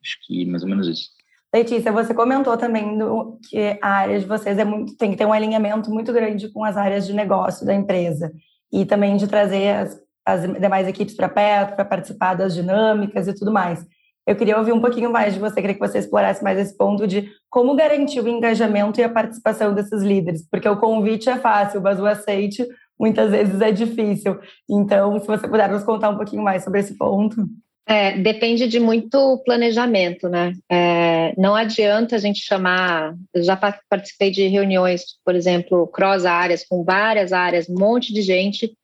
acho 0.03 0.19
que 0.27 0.47
mais 0.47 0.63
ou 0.63 0.69
menos 0.69 0.87
isso. 0.87 1.11
Letícia, 1.53 1.91
você 1.91 2.13
comentou 2.13 2.57
também 2.57 2.99
do, 2.99 3.39
que 3.49 3.79
a 3.81 3.89
área 3.89 4.19
de 4.19 4.27
vocês 4.27 4.59
é 4.59 4.65
muito, 4.65 4.97
tem 4.97 5.11
que 5.11 5.17
ter 5.17 5.25
um 5.25 5.33
alinhamento 5.33 5.91
muito 5.91 6.13
grande 6.13 6.49
com 6.51 6.63
as 6.63 6.77
áreas 6.77 7.07
de 7.07 7.13
negócio 7.13 7.67
da 7.67 7.75
empresa. 7.75 8.33
E 8.73 8.85
também 8.85 9.17
de 9.17 9.27
trazer 9.27 9.69
as, 9.69 10.01
as 10.25 10.43
demais 10.43 10.87
equipes 10.87 11.15
para 11.15 11.29
perto, 11.29 11.75
para 11.75 11.85
participar 11.85 12.35
das 12.35 12.55
dinâmicas 12.55 13.27
e 13.27 13.35
tudo 13.35 13.53
mais. 13.53 13.85
Eu 14.27 14.35
queria 14.35 14.59
ouvir 14.59 14.73
um 14.73 14.81
pouquinho 14.81 15.11
mais 15.11 15.35
de 15.35 15.41
você, 15.41 15.61
queria 15.61 15.75
que 15.75 15.81
você 15.81 15.99
explorasse 15.99 16.43
mais 16.43 16.59
esse 16.59 16.77
ponto 16.77 17.07
de 17.07 17.31
como 17.49 17.77
garantir 17.77 18.21
o 18.21 18.29
engajamento 18.29 19.01
e 19.01 19.05
a 19.05 19.09
participação 19.09 19.73
desses 19.73 20.03
líderes, 20.03 20.47
porque 20.51 20.69
o 20.69 20.77
convite 20.77 21.31
é 21.31 21.37
fácil, 21.37 21.81
mas 21.81 22.01
o 22.01 22.07
aceite 22.07 22.67
muitas 22.99 23.31
vezes 23.31 23.61
é 23.61 23.71
difícil. 23.71 24.39
Então, 24.69 25.19
se 25.21 25.27
você 25.27 25.47
puder 25.47 25.71
nos 25.71 25.85
contar 25.85 26.11
um 26.11 26.17
pouquinho 26.17 26.43
mais 26.43 26.65
sobre 26.65 26.81
esse 26.81 26.97
ponto. 26.97 27.37
É, 27.89 28.19
depende 28.19 28.67
de 28.67 28.81
muito 28.81 29.41
planejamento, 29.45 30.29
né? 30.29 30.53
É, 30.69 31.33
não 31.39 31.55
adianta 31.55 32.17
a 32.17 32.19
gente 32.19 32.41
chamar. 32.41 33.15
Eu 33.33 33.45
já 33.45 33.57
participei 33.57 34.33
de 34.33 34.49
reuniões, 34.49 35.03
por 35.25 35.37
exemplo, 35.37 35.87
cross 35.87 36.25
áreas, 36.25 36.67
com 36.67 36.83
várias 36.83 37.33
áreas, 37.33 37.69
um 37.69 37.79
monte 37.79 38.13
de 38.13 38.23
gente, 38.23 38.77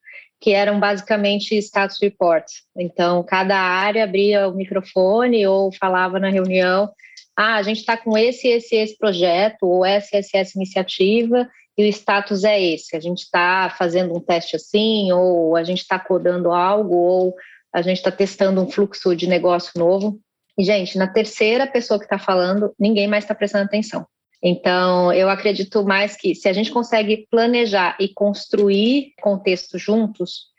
que 0.42 0.50
eram 0.52 0.80
basicamente 0.80 1.56
status 1.56 1.98
reports. 2.02 2.64
Então, 2.76 3.22
cada 3.22 3.56
área 3.56 4.02
abria 4.02 4.48
o 4.48 4.54
microfone 4.54 5.46
ou 5.46 5.72
falava 5.72 6.18
na 6.18 6.28
reunião: 6.28 6.90
ah, 7.38 7.54
a 7.54 7.62
gente 7.62 7.78
está 7.78 7.96
com 7.96 8.18
esse, 8.18 8.48
esse, 8.48 8.74
esse 8.74 8.98
projeto, 8.98 9.62
ou 9.62 9.86
essa, 9.86 10.16
essa, 10.16 10.36
essa 10.36 10.58
iniciativa, 10.58 11.48
e 11.78 11.84
o 11.84 11.86
status 11.86 12.42
é 12.42 12.60
esse. 12.60 12.96
A 12.96 13.00
gente 13.00 13.20
está 13.22 13.72
fazendo 13.78 14.16
um 14.16 14.20
teste 14.20 14.56
assim, 14.56 15.12
ou 15.12 15.54
a 15.56 15.62
gente 15.62 15.82
está 15.82 15.96
codando 15.96 16.50
algo, 16.50 16.96
ou 16.96 17.34
a 17.72 17.80
gente 17.80 17.98
está 17.98 18.10
testando 18.10 18.60
um 18.60 18.68
fluxo 18.68 19.14
de 19.14 19.28
negócio 19.28 19.70
novo. 19.78 20.18
E, 20.58 20.64
gente, 20.64 20.98
na 20.98 21.06
terceira 21.06 21.68
pessoa 21.68 22.00
que 22.00 22.04
está 22.04 22.18
falando, 22.18 22.74
ninguém 22.78 23.06
mais 23.06 23.22
está 23.22 23.34
prestando 23.34 23.64
atenção. 23.64 24.04
Então, 24.42 25.12
eu 25.12 25.28
acredito 25.30 25.84
mais 25.84 26.16
que 26.16 26.34
se 26.34 26.48
a 26.48 26.52
gente 26.52 26.70
consegue 26.70 27.28
planejar 27.30 27.96
e 28.00 28.08
construir 28.08 29.12
contexto 29.20 29.78
juntos, 29.78 30.52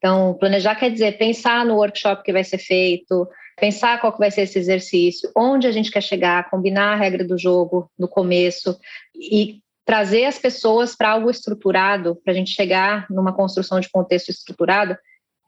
então, 0.00 0.34
planejar 0.34 0.76
quer 0.76 0.90
dizer 0.90 1.18
pensar 1.18 1.64
no 1.64 1.76
workshop 1.76 2.22
que 2.22 2.32
vai 2.32 2.42
ser 2.42 2.56
feito, 2.56 3.28
pensar 3.58 4.00
qual 4.00 4.12
que 4.12 4.18
vai 4.18 4.30
ser 4.30 4.42
esse 4.42 4.58
exercício, 4.58 5.30
onde 5.36 5.66
a 5.66 5.72
gente 5.72 5.90
quer 5.90 6.02
chegar, 6.02 6.48
combinar 6.48 6.94
a 6.94 6.96
regra 6.96 7.22
do 7.22 7.38
jogo 7.38 7.90
no 7.98 8.08
começo 8.08 8.78
e 9.14 9.60
trazer 9.84 10.24
as 10.24 10.38
pessoas 10.38 10.96
para 10.96 11.10
algo 11.10 11.30
estruturado, 11.30 12.16
para 12.24 12.32
a 12.32 12.36
gente 12.36 12.50
chegar 12.50 13.06
numa 13.10 13.34
construção 13.34 13.78
de 13.78 13.90
contexto 13.90 14.30
estruturado, 14.30 14.96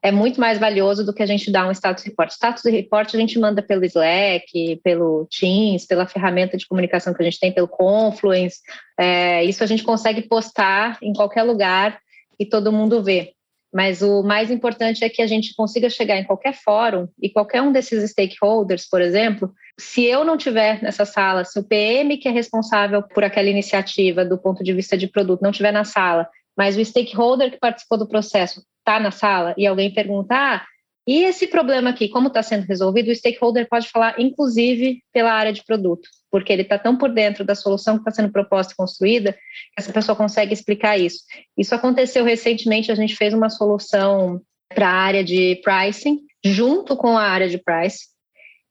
é 0.03 0.11
muito 0.11 0.37
mais 0.37 0.59
valioso 0.59 1.05
do 1.05 1.13
que 1.13 1.23
a 1.23 1.25
gente 1.25 1.49
dar 1.49 1.65
um 1.65 1.71
status 1.71 2.03
report. 2.03 2.29
Status 2.29 2.65
report 2.65 3.15
a 3.15 3.17
gente 3.17 3.39
manda 3.39 3.61
pelo 3.61 3.85
Slack, 3.85 4.81
pelo 4.83 5.25
Teams, 5.31 5.85
pela 5.87 6.05
ferramenta 6.05 6.57
de 6.57 6.67
comunicação 6.67 7.13
que 7.13 7.21
a 7.21 7.25
gente 7.25 7.39
tem, 7.39 7.53
pelo 7.53 7.69
Confluence. 7.69 8.59
É, 8.99 9.45
isso 9.45 9.63
a 9.63 9.65
gente 9.65 9.81
consegue 9.81 10.23
postar 10.23 10.97
em 11.01 11.13
qualquer 11.13 11.43
lugar 11.43 12.01
e 12.37 12.45
todo 12.45 12.71
mundo 12.71 13.01
vê. 13.01 13.31
Mas 13.73 14.01
o 14.01 14.21
mais 14.21 14.51
importante 14.51 15.05
é 15.05 15.09
que 15.09 15.21
a 15.21 15.25
gente 15.25 15.55
consiga 15.55 15.89
chegar 15.89 16.17
em 16.17 16.25
qualquer 16.25 16.53
fórum 16.53 17.07
e 17.19 17.29
qualquer 17.29 17.61
um 17.61 17.71
desses 17.71 18.11
stakeholders, 18.11 18.87
por 18.87 19.01
exemplo, 19.01 19.53
se 19.79 20.03
eu 20.03 20.25
não 20.25 20.37
tiver 20.37 20.83
nessa 20.83 21.05
sala, 21.05 21.45
se 21.45 21.57
o 21.57 21.63
PM 21.63 22.17
que 22.17 22.27
é 22.27 22.31
responsável 22.31 23.01
por 23.01 23.23
aquela 23.23 23.49
iniciativa 23.49 24.25
do 24.25 24.37
ponto 24.37 24.65
de 24.65 24.73
vista 24.73 24.97
de 24.97 25.07
produto 25.07 25.41
não 25.41 25.51
tiver 25.51 25.71
na 25.71 25.85
sala, 25.85 26.27
mas 26.55 26.77
o 26.77 26.83
stakeholder 26.83 27.51
que 27.51 27.57
participou 27.57 27.97
do 27.97 28.07
processo 28.07 28.61
está 28.83 28.99
na 28.99 29.11
sala 29.11 29.55
e 29.57 29.65
alguém 29.65 29.93
pergunta, 29.93 30.35
ah, 30.35 30.65
e 31.05 31.23
esse 31.23 31.47
problema 31.47 31.89
aqui, 31.89 32.07
como 32.07 32.27
está 32.29 32.41
sendo 32.41 32.65
resolvido, 32.65 33.09
o 33.09 33.15
stakeholder 33.15 33.67
pode 33.67 33.89
falar, 33.89 34.19
inclusive, 34.19 35.03
pela 35.11 35.33
área 35.33 35.51
de 35.51 35.63
produto, 35.65 36.07
porque 36.31 36.53
ele 36.53 36.61
está 36.61 36.79
tão 36.79 36.97
por 36.97 37.09
dentro 37.09 37.43
da 37.43 37.55
solução 37.55 37.95
que 37.95 38.01
está 38.01 38.11
sendo 38.11 38.31
proposta 38.31 38.71
e 38.71 38.75
construída, 38.77 39.33
que 39.33 39.39
essa 39.77 39.91
pessoa 39.91 40.15
consegue 40.15 40.53
explicar 40.53 40.97
isso. 40.97 41.19
Isso 41.57 41.75
aconteceu 41.75 42.23
recentemente, 42.23 42.91
a 42.91 42.95
gente 42.95 43.15
fez 43.15 43.33
uma 43.33 43.49
solução 43.49 44.41
para 44.73 44.87
a 44.87 44.93
área 44.93 45.23
de 45.23 45.61
pricing, 45.61 46.21
junto 46.43 46.95
com 46.95 47.17
a 47.17 47.23
área 47.23 47.49
de 47.49 47.57
price, 47.57 48.05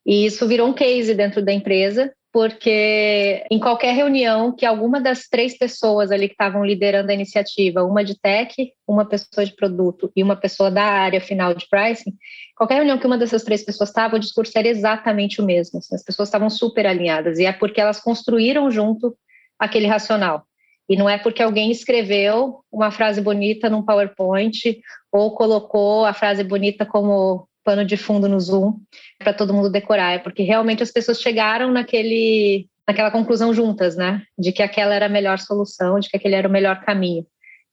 e 0.07 0.25
isso 0.25 0.49
virou 0.49 0.69
um 0.69 0.73
case 0.73 1.15
dentro 1.15 1.45
da 1.45 1.53
empresa, 1.53 2.13
porque 2.33 3.45
em 3.51 3.61
qualquer 3.61 3.95
reunião 3.95 4.57
que 4.57 4.65
alguma 4.65 4.99
das 5.01 5.29
três 5.29 5.57
pessoas 5.57 6.11
ali 6.11 6.29
que 6.29 6.35
estavam 6.35 6.65
liderando 6.65 7.11
a 7.11 7.15
iniciativa, 7.15 7.85
uma 7.85 8.03
de 8.03 8.19
tech, 8.19 8.73
uma 8.89 9.05
pessoa 9.05 9.45
de 9.45 9.55
produto 9.55 10.11
e 10.17 10.23
uma 10.23 10.35
pessoa 10.35 10.71
da 10.71 10.83
área 10.83 11.21
final 11.21 11.53
de 11.53 11.69
pricing, 11.69 12.15
qualquer 12.57 12.77
reunião 12.77 12.99
que 12.99 13.07
uma 13.07 13.19
dessas 13.19 13.45
três 13.45 13.63
pessoas 13.63 13.91
estava, 13.91 14.17
o 14.17 14.19
discurso 14.19 14.53
era 14.57 14.67
exatamente 14.67 15.43
o 15.43 15.45
mesmo. 15.45 15.79
Assim, 15.79 15.95
as 15.95 16.03
pessoas 16.03 16.29
estavam 16.29 16.49
super 16.49 16.87
alinhadas 16.87 17.39
e 17.39 17.45
é 17.45 17.53
porque 17.53 17.81
elas 17.81 18.01
construíram 18.01 18.71
junto 18.71 19.15
aquele 19.59 19.87
racional. 19.87 20.45
E 20.89 20.97
não 20.97 21.09
é 21.09 21.19
porque 21.19 21.43
alguém 21.43 21.71
escreveu 21.71 22.61
uma 22.73 22.91
frase 22.91 23.21
bonita 23.21 23.69
num 23.69 23.85
PowerPoint 23.85 24.81
ou 25.13 25.35
colocou 25.35 26.07
a 26.07 26.15
frase 26.15 26.43
bonita 26.43 26.87
como 26.87 27.47
pano 27.65 27.85
de 27.85 27.97
fundo 27.97 28.29
no 28.29 28.41
Zoom 28.41 28.79
para 29.19 29.33
todo 29.33 29.55
mundo 29.55 29.71
decorar, 29.71 30.13
é 30.13 30.19
porque 30.19 30.43
realmente 30.43 30.83
as 30.83 30.91
pessoas 30.91 31.21
chegaram 31.21 31.71
naquele 31.71 32.69
naquela 32.87 33.13
conclusão 33.13 33.55
juntas, 33.55 33.97
né, 33.97 34.23
de 34.37 34.51
que 34.51 34.63
aquela 34.63 34.93
era 34.93 35.07
a 35.07 35.09
melhor 35.09 35.39
solução, 35.39 36.01
de 36.01 36.09
que 36.09 36.17
aquele 36.17 36.35
era 36.35 36.49
o 36.49 36.51
melhor 36.51 36.85
caminho. 36.85 37.25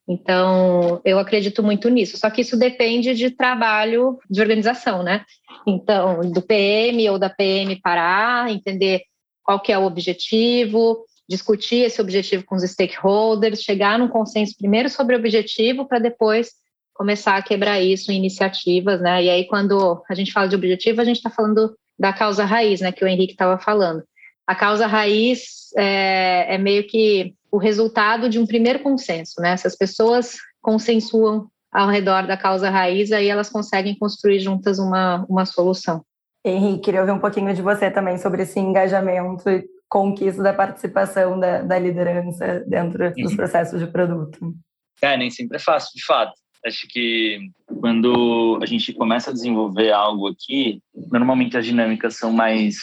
Então, 0.08 1.00
eu 1.06 1.20
acredito 1.20 1.62
muito 1.62 1.88
nisso. 1.88 2.18
Só 2.18 2.32
que 2.32 2.42
isso 2.42 2.58
depende 2.58 3.14
de 3.14 3.30
trabalho 3.30 4.18
de 4.28 4.42
organização, 4.42 5.04
né? 5.04 5.24
Então, 5.68 6.22
do 6.22 6.42
PM 6.42 7.08
ou 7.12 7.20
da 7.20 7.30
PM 7.30 7.76
parar, 7.80 8.52
entender 8.52 9.04
qual 9.44 9.60
que 9.60 9.72
é 9.72 9.78
o 9.78 9.84
objetivo, 9.86 11.06
discutir 11.30 11.86
esse 11.86 12.02
objetivo 12.02 12.44
com 12.44 12.56
os 12.56 12.64
stakeholders, 12.64 13.62
chegar 13.62 14.00
num 14.00 14.08
consenso 14.08 14.56
primeiro 14.58 14.90
sobre 14.90 15.16
o 15.16 15.20
objetivo 15.20 15.88
para 15.88 16.00
depois 16.00 16.54
começar 17.00 17.38
a 17.38 17.42
quebrar 17.42 17.80
isso 17.80 18.12
em 18.12 18.18
iniciativas, 18.18 19.00
né? 19.00 19.24
E 19.24 19.30
aí, 19.30 19.48
quando 19.48 20.04
a 20.10 20.14
gente 20.14 20.34
fala 20.34 20.50
de 20.50 20.56
objetivo, 20.56 21.00
a 21.00 21.06
gente 21.06 21.16
está 21.16 21.30
falando 21.30 21.74
da 21.98 22.12
causa 22.12 22.44
raiz, 22.44 22.82
né? 22.82 22.92
Que 22.92 23.06
o 23.06 23.08
Henrique 23.08 23.32
estava 23.32 23.58
falando. 23.58 24.04
A 24.46 24.54
causa 24.54 24.86
raiz 24.86 25.70
é, 25.78 26.56
é, 26.56 26.58
meio 26.58 26.86
que 26.86 27.34
o 27.50 27.58
resultado 27.58 28.28
de 28.28 28.38
um 28.38 28.46
primeiro 28.46 28.80
consenso, 28.80 29.40
né? 29.40 29.56
Se 29.56 29.66
as 29.66 29.78
pessoas 29.78 30.36
consensuam 30.62 31.48
ao 31.72 31.88
redor 31.88 32.28
da 32.28 32.36
causa 32.36 32.70
raiz, 32.70 33.14
aí 33.14 33.30
elas 33.30 33.50
conseguem 33.50 33.98
construir 33.98 34.42
juntas 34.42 34.78
uma, 34.78 35.26
uma 35.30 35.46
solução. 35.46 36.04
Henrique, 36.44 36.82
queria 36.82 37.00
ouvir 37.00 37.14
um 37.14 37.20
pouquinho 37.20 37.54
de 37.54 37.62
você 37.62 37.90
também 37.90 38.18
sobre 38.18 38.44
esse 38.44 38.60
engajamento 38.60 39.50
e 39.50 39.64
conquista 39.88 40.44
da 40.44 40.52
participação 40.52 41.40
da, 41.40 41.62
da 41.62 41.80
liderança 41.80 42.62
dentro 42.68 43.10
dos 43.14 43.32
uhum. 43.32 43.38
processos 43.38 43.80
de 43.80 43.88
produto. 43.88 44.54
É, 45.02 45.16
nem 45.16 45.30
sempre 45.30 45.56
é 45.56 45.60
fácil, 45.60 45.92
de 45.96 46.04
fato. 46.04 46.34
Acho 46.66 46.88
que 46.88 47.50
quando 47.80 48.60
a 48.62 48.66
gente 48.66 48.94
começa 48.94 49.30
a 49.30 49.34
desenvolver 49.34 49.92
algo 49.92 50.28
aqui, 50.28 50.82
normalmente 51.12 51.58
as 51.58 51.66
dinâmicas 51.66 52.18
são 52.18 52.34
mais 52.34 52.78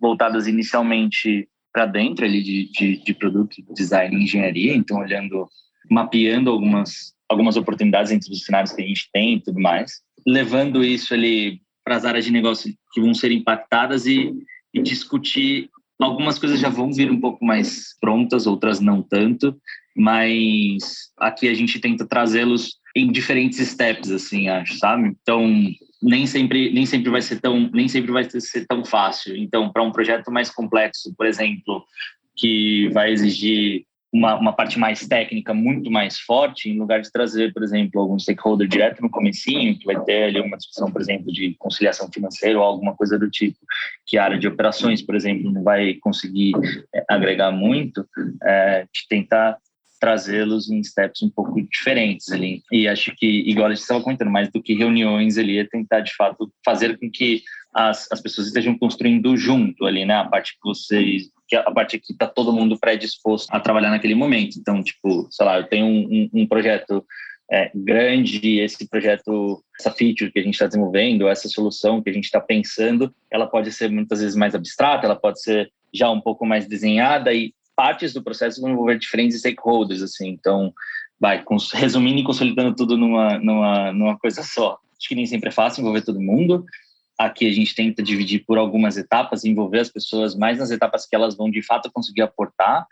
voltadas 0.00 0.46
inicialmente 0.46 1.48
para 1.72 1.86
dentro 1.86 2.24
ali 2.24 2.42
de, 2.42 2.70
de, 2.70 3.04
de 3.04 3.14
produto, 3.14 3.56
design 3.74 4.16
e 4.16 4.24
engenharia, 4.24 4.74
então 4.74 4.98
olhando, 4.98 5.46
mapeando 5.90 6.50
algumas, 6.50 7.14
algumas 7.28 7.56
oportunidades 7.56 8.10
entre 8.10 8.32
os 8.32 8.44
cenários 8.44 8.72
que 8.72 8.82
a 8.82 8.86
gente 8.86 9.10
tem 9.12 9.34
e 9.34 9.40
tudo 9.40 9.60
mais, 9.60 10.00
levando 10.26 10.82
isso 10.82 11.12
ali 11.12 11.60
para 11.84 11.96
as 11.96 12.04
áreas 12.04 12.24
de 12.24 12.32
negócio 12.32 12.74
que 12.92 13.00
vão 13.00 13.12
ser 13.12 13.30
impactadas 13.30 14.06
e, 14.06 14.32
e 14.72 14.82
discutir 14.82 15.70
Algumas 15.98 16.38
coisas 16.38 16.60
já 16.60 16.68
vão 16.68 16.92
vir 16.92 17.10
um 17.10 17.18
pouco 17.18 17.44
mais 17.44 17.96
prontas, 17.98 18.46
outras 18.46 18.80
não 18.80 19.02
tanto, 19.02 19.56
mas 19.96 21.10
aqui 21.18 21.48
a 21.48 21.54
gente 21.54 21.80
tenta 21.80 22.06
trazê-los 22.06 22.76
em 22.96 23.12
diferentes 23.12 23.58
steps, 23.58 24.10
assim, 24.10 24.48
acho, 24.48 24.78
sabe? 24.78 25.14
Então, 25.20 25.46
nem 26.02 26.26
sempre, 26.26 26.72
nem 26.72 26.86
sempre 26.86 27.10
vai 27.10 27.20
ser 27.20 27.38
tão, 27.42 27.70
nem 27.70 27.86
sempre 27.88 28.10
vai 28.10 28.24
ser 28.24 28.66
tão 28.66 28.82
fácil. 28.86 29.36
Então, 29.36 29.70
para 29.70 29.82
um 29.82 29.92
projeto 29.92 30.32
mais 30.32 30.48
complexo, 30.48 31.14
por 31.14 31.26
exemplo, 31.26 31.84
que 32.34 32.88
vai 32.94 33.12
exigir 33.12 33.84
uma, 34.10 34.36
uma 34.36 34.52
parte 34.54 34.78
mais 34.78 35.06
técnica 35.06 35.52
muito 35.52 35.90
mais 35.90 36.18
forte, 36.18 36.70
em 36.70 36.78
lugar 36.78 37.02
de 37.02 37.12
trazer, 37.12 37.52
por 37.52 37.62
exemplo, 37.62 38.00
algum 38.00 38.18
stakeholder 38.18 38.66
direto 38.66 39.02
no 39.02 39.10
comecinho, 39.10 39.78
que 39.78 39.84
vai 39.84 40.02
ter 40.04 40.24
ali 40.24 40.40
uma 40.40 40.56
discussão, 40.56 40.90
por 40.90 41.02
exemplo, 41.02 41.30
de 41.30 41.54
conciliação 41.58 42.08
financeira 42.10 42.58
ou 42.58 42.64
alguma 42.64 42.96
coisa 42.96 43.18
do 43.18 43.28
tipo, 43.28 43.58
que 44.06 44.16
a 44.16 44.24
área 44.24 44.38
de 44.38 44.48
operações, 44.48 45.02
por 45.02 45.14
exemplo, 45.14 45.52
não 45.52 45.62
vai 45.62 45.94
conseguir 45.94 46.52
é, 46.94 47.04
agregar 47.10 47.50
muito, 47.50 48.08
é, 48.42 48.84
de 48.84 49.06
tentar 49.06 49.58
trazê-los 49.98 50.70
em 50.70 50.82
steps 50.82 51.22
um 51.22 51.30
pouco 51.30 51.60
diferentes 51.62 52.30
ali. 52.30 52.62
E 52.72 52.86
acho 52.86 53.14
que, 53.16 53.26
igual 53.26 53.66
a 53.66 53.70
gente 53.70 53.80
estava 53.80 54.02
comentando, 54.02 54.30
mais 54.30 54.50
do 54.50 54.62
que 54.62 54.74
reuniões 54.74 55.38
ali, 55.38 55.58
é 55.58 55.64
tentar, 55.64 56.00
de 56.00 56.14
fato, 56.14 56.50
fazer 56.64 56.98
com 56.98 57.10
que 57.10 57.42
as, 57.74 58.10
as 58.10 58.20
pessoas 58.20 58.46
estejam 58.46 58.76
construindo 58.78 59.36
junto 59.36 59.84
ali, 59.84 60.04
né? 60.04 60.14
A 60.14 60.24
parte 60.24 60.52
que 60.52 60.58
vocês 60.64 61.30
que 61.48 61.54
a 61.54 61.70
parte 61.70 61.98
que 62.00 62.12
está 62.12 62.26
todo 62.26 62.52
mundo 62.52 62.76
predisposto 62.76 63.54
a 63.54 63.60
trabalhar 63.60 63.90
naquele 63.90 64.16
momento. 64.16 64.58
Então, 64.58 64.82
tipo, 64.82 65.28
sei 65.30 65.46
lá, 65.46 65.58
eu 65.58 65.68
tenho 65.68 65.86
um, 65.86 66.28
um, 66.34 66.42
um 66.42 66.46
projeto 66.46 67.04
é, 67.50 67.70
grande, 67.74 68.58
esse 68.58 68.88
projeto, 68.88 69.62
essa 69.78 69.92
feature 69.92 70.32
que 70.32 70.40
a 70.40 70.42
gente 70.42 70.54
está 70.54 70.66
desenvolvendo, 70.66 71.28
essa 71.28 71.48
solução 71.48 72.02
que 72.02 72.10
a 72.10 72.12
gente 72.12 72.24
está 72.24 72.40
pensando, 72.40 73.14
ela 73.30 73.46
pode 73.46 73.70
ser 73.72 73.90
muitas 73.90 74.20
vezes 74.20 74.34
mais 74.34 74.54
abstrata, 74.54 75.06
ela 75.06 75.14
pode 75.14 75.40
ser 75.40 75.70
já 75.94 76.10
um 76.10 76.20
pouco 76.20 76.44
mais 76.44 76.66
desenhada 76.66 77.32
e 77.32 77.54
partes 77.76 78.12
do 78.12 78.22
processo 78.22 78.60
vão 78.60 78.70
envolver 78.70 78.98
diferentes 78.98 79.38
stakeholders, 79.38 80.02
assim, 80.02 80.28
então, 80.28 80.72
vai, 81.20 81.44
resumindo 81.74 82.20
e 82.20 82.24
consolidando 82.24 82.74
tudo 82.74 82.96
numa, 82.96 83.38
numa, 83.38 83.92
numa 83.92 84.18
coisa 84.18 84.42
só. 84.42 84.78
Acho 84.98 85.08
que 85.08 85.14
nem 85.14 85.26
sempre 85.26 85.50
é 85.50 85.52
fácil 85.52 85.82
envolver 85.82 86.02
todo 86.02 86.20
mundo. 86.20 86.64
Aqui 87.18 87.46
a 87.46 87.52
gente 87.52 87.74
tenta 87.74 88.02
dividir 88.02 88.44
por 88.46 88.58
algumas 88.58 88.96
etapas, 88.96 89.44
envolver 89.44 89.80
as 89.80 89.90
pessoas 89.90 90.34
mais 90.34 90.58
nas 90.58 90.70
etapas 90.70 91.06
que 91.06 91.14
elas 91.14 91.36
vão 91.36 91.50
de 91.50 91.62
fato 91.62 91.90
conseguir 91.92 92.22
aportar, 92.22 92.86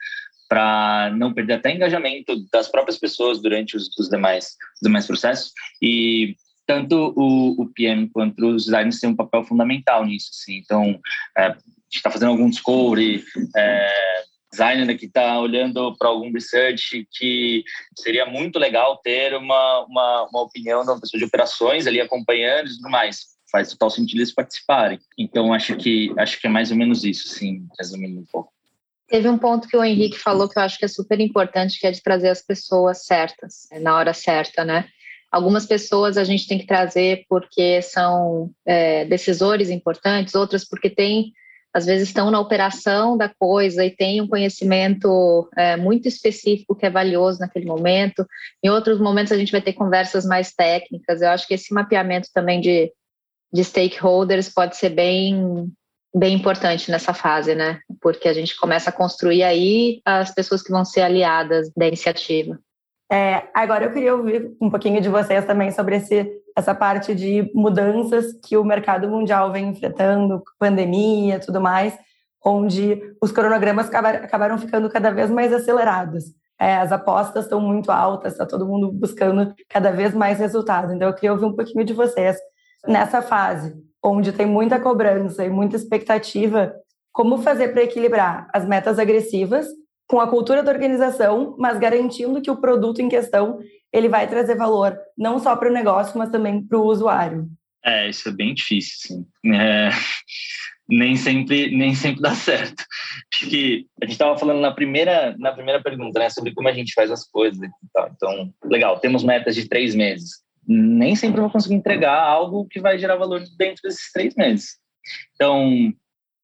para 0.49 1.11
não 1.17 1.33
perder 1.33 1.55
até 1.55 1.75
engajamento 1.75 2.35
das 2.53 2.69
próprias 2.69 2.99
pessoas 2.99 3.41
durante 3.41 3.77
os, 3.77 3.89
os, 3.99 4.09
demais, 4.09 4.57
os 4.75 4.81
demais 4.83 5.07
processos. 5.07 5.53
E 5.83 6.37
tanto 6.67 7.13
o, 7.17 7.63
o 7.63 7.67
PM 7.75 8.09
quanto 8.09 8.47
os 8.47 8.65
designers 8.65 9.01
têm 9.01 9.11
um 9.11 9.17
papel 9.17 9.45
fundamental 9.45 10.05
nisso. 10.05 10.31
Assim. 10.33 10.57
Então, 10.57 11.01
é, 11.37 11.47
a 11.47 11.51
gente 11.51 11.97
está 11.97 12.11
fazendo 12.11 12.31
algum 12.31 12.49
discovery, 12.49 13.25
é, 13.57 14.24
designer 14.55 14.97
que 14.97 15.07
está 15.07 15.39
olhando 15.41 15.97
para 15.97 16.09
algum 16.09 16.33
research 16.33 17.07
que 17.11 17.65
seria 17.97 18.25
muito 18.25 18.59
legal 18.59 18.99
ter 18.99 19.35
uma, 19.35 19.85
uma, 19.87 20.29
uma, 20.31 20.43
opinião 20.43 20.83
de 20.83 20.91
uma 20.91 21.01
pessoa 21.01 21.19
de 21.19 21.25
operações 21.25 21.87
ali 21.87 22.01
acompanhando 22.01 22.69
e 22.69 22.77
tudo 22.77 22.91
mais. 22.91 23.35
Faz 23.51 23.71
total 23.71 23.91
sentido 23.91 24.19
eles 24.19 24.33
participarem. 24.33 24.99
Então, 25.19 25.53
acho 25.53 25.77
que, 25.77 26.13
acho 26.19 26.41
que 26.41 26.47
é 26.47 26.51
mais 26.51 26.71
ou 26.71 26.77
menos 26.77 27.05
isso, 27.05 27.29
sim, 27.29 27.67
resumindo 27.79 28.21
um 28.21 28.25
pouco. 28.31 28.53
Teve 29.09 29.29
um 29.29 29.39
ponto 29.39 29.69
que 29.69 29.77
o 29.77 29.85
Henrique 29.85 30.19
falou 30.19 30.49
que 30.49 30.59
eu 30.59 30.63
acho 30.63 30.79
que 30.79 30.85
é 30.85 30.89
super 30.89 31.21
importante, 31.21 31.79
que 31.79 31.87
é 31.87 31.91
de 31.91 32.03
trazer 32.03 32.31
as 32.31 32.43
pessoas 32.43 33.05
certas, 33.05 33.69
na 33.81 33.97
hora 33.97 34.15
certa, 34.15 34.65
né? 34.65 34.87
Algumas 35.31 35.67
pessoas 35.67 36.17
a 36.17 36.25
gente 36.25 36.47
tem 36.47 36.59
que 36.59 36.67
trazer 36.67 37.25
porque 37.29 37.83
são 37.83 38.51
é, 38.65 39.05
decisores 39.05 39.69
importantes, 39.69 40.35
outras 40.35 40.65
porque 40.65 40.89
têm 40.89 41.33
às 41.75 41.87
vezes 41.87 42.07
estão 42.07 42.31
na 42.31 42.39
operação 42.39 43.17
da 43.17 43.29
coisa 43.29 43.85
e 43.85 43.91
têm 43.91 44.21
um 44.21 44.29
conhecimento 44.29 45.51
é, 45.57 45.77
muito 45.77 46.07
específico 46.07 46.77
que 46.77 46.87
é 46.87 46.91
valioso 46.91 47.41
naquele 47.41 47.67
momento. 47.67 48.25
Em 48.63 48.71
outros 48.71 49.01
momentos 49.01 49.33
a 49.33 49.37
gente 49.37 49.51
vai 49.51 49.61
ter 49.61 49.73
conversas 49.73 50.25
mais 50.25 50.53
técnicas. 50.55 51.21
Eu 51.21 51.31
acho 51.31 51.49
que 51.49 51.55
esse 51.55 51.75
mapeamento 51.75 52.29
também 52.33 52.61
de, 52.61 52.93
de 53.53 53.65
stakeholders 53.65 54.49
pode 54.49 54.77
ser 54.77 54.91
bem 54.91 55.69
bem 56.17 56.37
importante 56.37 56.93
nessa 56.93 57.13
fase, 57.13 57.57
né? 57.57 57.81
Porque 58.01 58.29
a 58.29 58.33
gente 58.33 58.57
começa 58.57 58.91
a 58.91 58.93
construir 58.93 59.43
aí 59.43 60.01
as 60.05 60.33
pessoas 60.33 60.63
que 60.63 60.71
vão 60.71 60.85
ser 60.85 61.01
aliadas 61.01 61.73
da 61.77 61.89
iniciativa. 61.89 62.57
É, 63.15 63.49
agora 63.55 63.85
eu 63.85 63.93
queria 63.93 64.13
ouvir 64.13 64.57
um 64.61 64.69
pouquinho 64.69 65.01
de 65.01 65.09
vocês 65.09 65.45
também 65.45 65.71
sobre 65.71 65.95
esse, 65.99 66.29
essa 66.57 66.75
parte 66.75 67.15
de 67.15 67.49
mudanças 67.55 68.33
que 68.45 68.57
o 68.57 68.65
mercado 68.65 69.07
mundial 69.09 69.53
vem 69.53 69.69
enfrentando, 69.69 70.43
pandemia, 70.59 71.39
tudo 71.39 71.61
mais, 71.61 71.97
onde 72.45 73.01
os 73.23 73.31
cronogramas 73.31 73.89
acabaram 73.89 74.59
ficando 74.59 74.91
cada 74.91 75.13
vez 75.13 75.31
mais 75.31 75.53
acelerados. 75.53 76.25
é, 76.59 76.75
as 76.77 76.91
apostas 76.91 77.45
estão 77.45 77.61
muito 77.61 77.93
altas, 77.93 78.33
está 78.33 78.45
todo 78.45 78.67
mundo 78.67 78.91
buscando 78.91 79.55
cada 79.69 79.93
vez 79.93 80.13
mais 80.13 80.41
resultado. 80.41 80.93
Então, 80.93 81.07
eu 81.07 81.15
queria 81.15 81.33
ouvir 81.33 81.45
um 81.45 81.55
pouquinho 81.55 81.85
de 81.85 81.93
vocês 81.93 82.37
nessa 82.85 83.23
fase, 83.23 83.77
onde 84.03 84.33
tem 84.33 84.47
muita 84.47 84.81
cobrança 84.81 85.45
e 85.45 85.51
muita 85.51 85.77
expectativa, 85.77 86.75
como 87.13 87.39
fazer 87.39 87.69
para 87.69 87.85
equilibrar 87.85 88.49
as 88.53 88.67
metas 88.67 88.99
agressivas 88.99 89.67
com 90.07 90.21
a 90.21 90.29
cultura 90.29 90.63
da 90.63 90.73
organização, 90.73 91.55
mas 91.59 91.79
garantindo 91.79 92.43
que 92.43 92.51
o 92.51 92.57
produto 92.57 93.01
em 93.01 93.09
questão 93.09 93.61
ele 93.93 94.09
vai 94.09 94.27
trazer 94.27 94.57
valor 94.57 94.99
não 95.17 95.39
só 95.39 95.55
para 95.57 95.71
o 95.71 95.73
negócio, 95.73 96.19
mas 96.19 96.31
também 96.31 96.63
para 96.63 96.79
o 96.79 96.85
usuário. 96.85 97.49
É, 97.85 98.09
isso 98.09 98.29
é 98.29 98.33
bem 98.33 98.55
difícil, 98.55 98.97
sim. 98.99 99.27
É, 99.55 99.91
nem 100.89 101.17
sempre 101.17 101.71
nem 101.71 101.95
sempre 101.95 102.21
dá 102.21 102.35
certo. 102.35 102.85
Acho 103.33 103.49
que 103.49 103.87
a 104.03 104.05
gente 104.05 104.13
estava 104.13 104.37
falando 104.37 104.61
na 104.61 104.73
primeira 104.73 105.37
na 105.39 105.53
primeira 105.53 105.83
pergunta, 105.83 106.19
né, 106.19 106.29
sobre 106.29 106.53
como 106.53 106.69
a 106.69 106.73
gente 106.73 106.93
faz 106.93 107.11
as 107.11 107.25
coisas. 107.29 107.69
Então, 108.17 108.53
legal, 108.65 108.99
temos 108.99 109.23
metas 109.23 109.55
de 109.55 109.69
três 109.69 109.95
meses. 109.95 110.43
Nem 110.67 111.15
sempre 111.15 111.41
vou 111.41 111.51
conseguir 111.51 111.75
entregar 111.75 112.19
algo 112.19 112.67
que 112.67 112.81
vai 112.81 112.99
gerar 112.99 113.17
valor 113.17 113.43
dentro 113.59 113.83
desses 113.83 114.11
três 114.13 114.35
meses. 114.35 114.79
Então, 115.35 115.93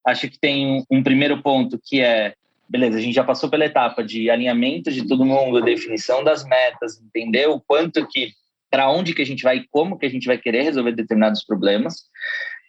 acho 0.06 0.28
que 0.28 0.38
tem 0.38 0.84
um 0.90 1.02
primeiro 1.02 1.42
ponto 1.42 1.80
que 1.82 2.00
é 2.00 2.34
beleza, 2.70 2.98
a 2.98 3.00
gente 3.00 3.14
já 3.14 3.24
passou 3.24 3.50
pela 3.50 3.64
etapa 3.64 4.04
de 4.04 4.30
alinhamento 4.30 4.92
de 4.92 5.06
todo 5.06 5.24
mundo, 5.24 5.60
definição 5.60 6.22
das 6.22 6.44
metas, 6.44 7.02
entender 7.02 7.48
o 7.48 7.60
quanto 7.60 8.06
que, 8.06 8.30
para 8.70 8.88
onde 8.88 9.12
que 9.12 9.20
a 9.20 9.26
gente 9.26 9.42
vai 9.42 9.56
e 9.56 9.68
como 9.70 9.98
que 9.98 10.06
a 10.06 10.08
gente 10.08 10.26
vai 10.26 10.38
querer 10.38 10.62
resolver 10.62 10.92
determinados 10.92 11.44
problemas. 11.44 12.04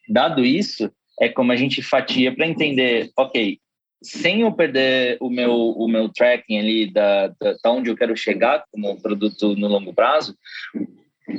Dado 0.09 0.43
isso, 0.43 0.91
é 1.21 1.29
como 1.29 1.51
a 1.51 1.55
gente 1.55 1.83
fatia 1.83 2.35
para 2.35 2.47
entender, 2.47 3.11
ok, 3.15 3.59
sem 4.01 4.41
eu 4.41 4.51
perder 4.51 5.17
o 5.21 5.29
meu, 5.29 5.53
o 5.53 5.87
meu 5.87 6.09
tracking 6.09 6.57
ali 6.57 6.91
da, 6.91 7.27
da, 7.27 7.55
da 7.63 7.71
onde 7.71 7.91
eu 7.91 7.95
quero 7.95 8.17
chegar 8.17 8.65
como 8.71 8.99
produto 8.99 9.55
no 9.55 9.67
longo 9.67 9.93
prazo, 9.93 10.35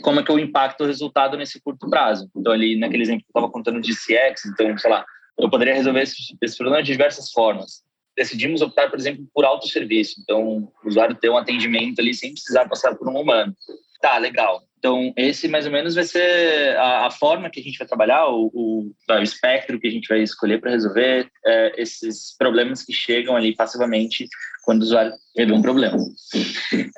como 0.02 0.20
é 0.20 0.22
que 0.22 0.30
eu 0.30 0.38
impacto 0.38 0.84
o 0.84 0.86
resultado 0.86 1.36
nesse 1.36 1.60
curto 1.60 1.90
prazo. 1.90 2.30
Então, 2.36 2.52
ali, 2.52 2.78
naquele 2.78 3.02
exemplo 3.02 3.24
que 3.24 3.36
eu 3.36 3.40
estava 3.40 3.52
contando 3.52 3.80
de 3.80 3.92
CX, 3.92 4.44
então, 4.46 4.78
sei 4.78 4.88
lá, 4.88 5.04
eu 5.36 5.50
poderia 5.50 5.74
resolver 5.74 6.02
esse, 6.02 6.36
esse 6.40 6.56
problema 6.56 6.80
de 6.80 6.92
diversas 6.92 7.32
formas 7.32 7.82
decidimos 8.16 8.62
optar, 8.62 8.90
por 8.90 8.98
exemplo, 8.98 9.26
por 9.32 9.44
autosserviço. 9.44 10.20
Então, 10.22 10.68
o 10.84 10.88
usuário 10.88 11.16
ter 11.16 11.30
um 11.30 11.36
atendimento 11.36 12.00
ali 12.00 12.14
sem 12.14 12.32
precisar 12.32 12.68
passar 12.68 12.94
por 12.94 13.08
um 13.08 13.20
humano. 13.20 13.54
Tá, 14.00 14.18
legal. 14.18 14.62
Então, 14.78 15.12
esse 15.16 15.46
mais 15.46 15.64
ou 15.64 15.70
menos 15.70 15.94
vai 15.94 16.02
ser 16.02 16.76
a, 16.76 17.06
a 17.06 17.10
forma 17.10 17.48
que 17.48 17.60
a 17.60 17.62
gente 17.62 17.78
vai 17.78 17.86
trabalhar, 17.86 18.26
o, 18.26 18.50
o, 18.52 18.92
o 19.08 19.22
espectro 19.22 19.78
que 19.78 19.86
a 19.86 19.90
gente 19.90 20.08
vai 20.08 20.20
escolher 20.22 20.60
para 20.60 20.72
resolver 20.72 21.30
é, 21.46 21.80
esses 21.80 22.36
problemas 22.36 22.82
que 22.82 22.92
chegam 22.92 23.36
ali 23.36 23.54
passivamente 23.54 24.26
quando 24.64 24.80
o 24.80 24.84
usuário 24.84 25.12
teve 25.34 25.52
um 25.52 25.62
problema. 25.62 25.96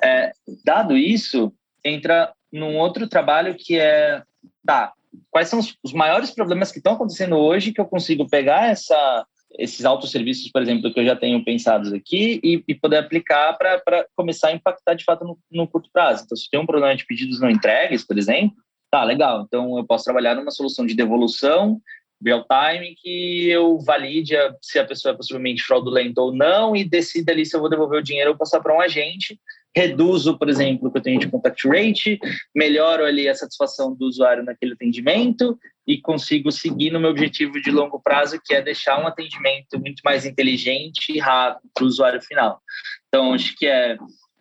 É, 0.03 0.31
dado 0.63 0.97
isso, 0.97 1.53
entra 1.83 2.33
num 2.51 2.75
outro 2.77 3.07
trabalho 3.07 3.55
que 3.55 3.77
é, 3.77 4.23
tá, 4.65 4.91
quais 5.29 5.47
são 5.47 5.59
os, 5.59 5.77
os 5.83 5.93
maiores 5.93 6.31
problemas 6.31 6.71
que 6.71 6.79
estão 6.79 6.93
acontecendo 6.93 7.35
hoje 7.35 7.71
que 7.71 7.79
eu 7.79 7.85
consigo 7.85 8.27
pegar 8.27 8.67
essa 8.67 9.25
esses 9.57 9.85
autosserviços, 9.85 10.51
por 10.51 10.61
exemplo, 10.61 10.93
que 10.93 10.99
eu 10.99 11.05
já 11.05 11.15
tenho 11.15 11.43
pensados 11.43 11.93
aqui 11.93 12.39
e, 12.43 12.63
e 12.67 12.75
poder 12.75 12.97
aplicar 12.97 13.53
para 13.53 14.05
começar 14.15 14.49
a 14.49 14.53
impactar 14.53 14.93
de 14.93 15.03
fato 15.03 15.23
no, 15.23 15.37
no, 15.51 15.67
curto 15.67 15.89
prazo. 15.91 16.23
Então, 16.25 16.37
se 16.37 16.49
tem 16.49 16.59
um 16.59 16.65
problema 16.65 16.95
de 16.95 17.05
pedidos 17.05 17.39
não 17.39 17.49
entregues, 17.49 18.05
por 18.05 18.17
exemplo, 18.17 18.55
tá, 18.91 19.03
legal. 19.03 19.43
Então, 19.47 19.77
eu 19.77 19.85
posso 19.85 20.05
trabalhar 20.05 20.35
numa 20.35 20.51
solução 20.51 20.85
de 20.85 20.95
devolução 20.95 21.81
real 22.23 22.45
time 22.45 22.95
que 22.95 23.49
eu 23.49 23.77
valide 23.79 24.35
a, 24.35 24.55
se 24.61 24.79
a 24.79 24.85
pessoa 24.85 25.13
é 25.13 25.17
possivelmente 25.17 25.61
fraudulenta 25.61 26.21
ou 26.21 26.33
não 26.33 26.75
e 26.75 26.83
decida 26.83 27.31
ali 27.31 27.45
se 27.45 27.55
eu 27.55 27.59
vou 27.59 27.69
devolver 27.69 27.99
o 27.99 28.03
dinheiro 28.03 28.31
ou 28.31 28.37
passar 28.37 28.61
para 28.61 28.75
um 28.75 28.81
agente 28.81 29.39
reduzo, 29.75 30.37
por 30.37 30.47
exemplo, 30.47 30.87
o 30.87 30.91
que 30.91 30.97
eu 30.97 31.01
tenho 31.01 31.19
de 31.19 31.27
contact 31.27 31.67
rate, 31.67 32.17
melhoro 32.55 33.03
ali 33.03 33.27
a 33.27 33.35
satisfação 33.35 33.93
do 33.93 34.05
usuário 34.05 34.43
naquele 34.43 34.73
atendimento 34.73 35.59
e 35.87 36.01
consigo 36.01 36.51
seguir 36.51 36.91
no 36.91 36.99
meu 36.99 37.11
objetivo 37.11 37.61
de 37.61 37.71
longo 37.71 37.99
prazo, 37.99 38.41
que 38.43 38.53
é 38.53 38.61
deixar 38.61 39.01
um 39.01 39.07
atendimento 39.07 39.79
muito 39.79 40.01
mais 40.03 40.25
inteligente 40.25 41.11
e 41.11 41.19
rápido 41.19 41.69
para 41.73 41.83
o 41.83 41.87
usuário 41.87 42.21
final. 42.21 42.61
Então, 43.07 43.33
acho 43.33 43.55
que 43.55 43.67
é 43.67 43.97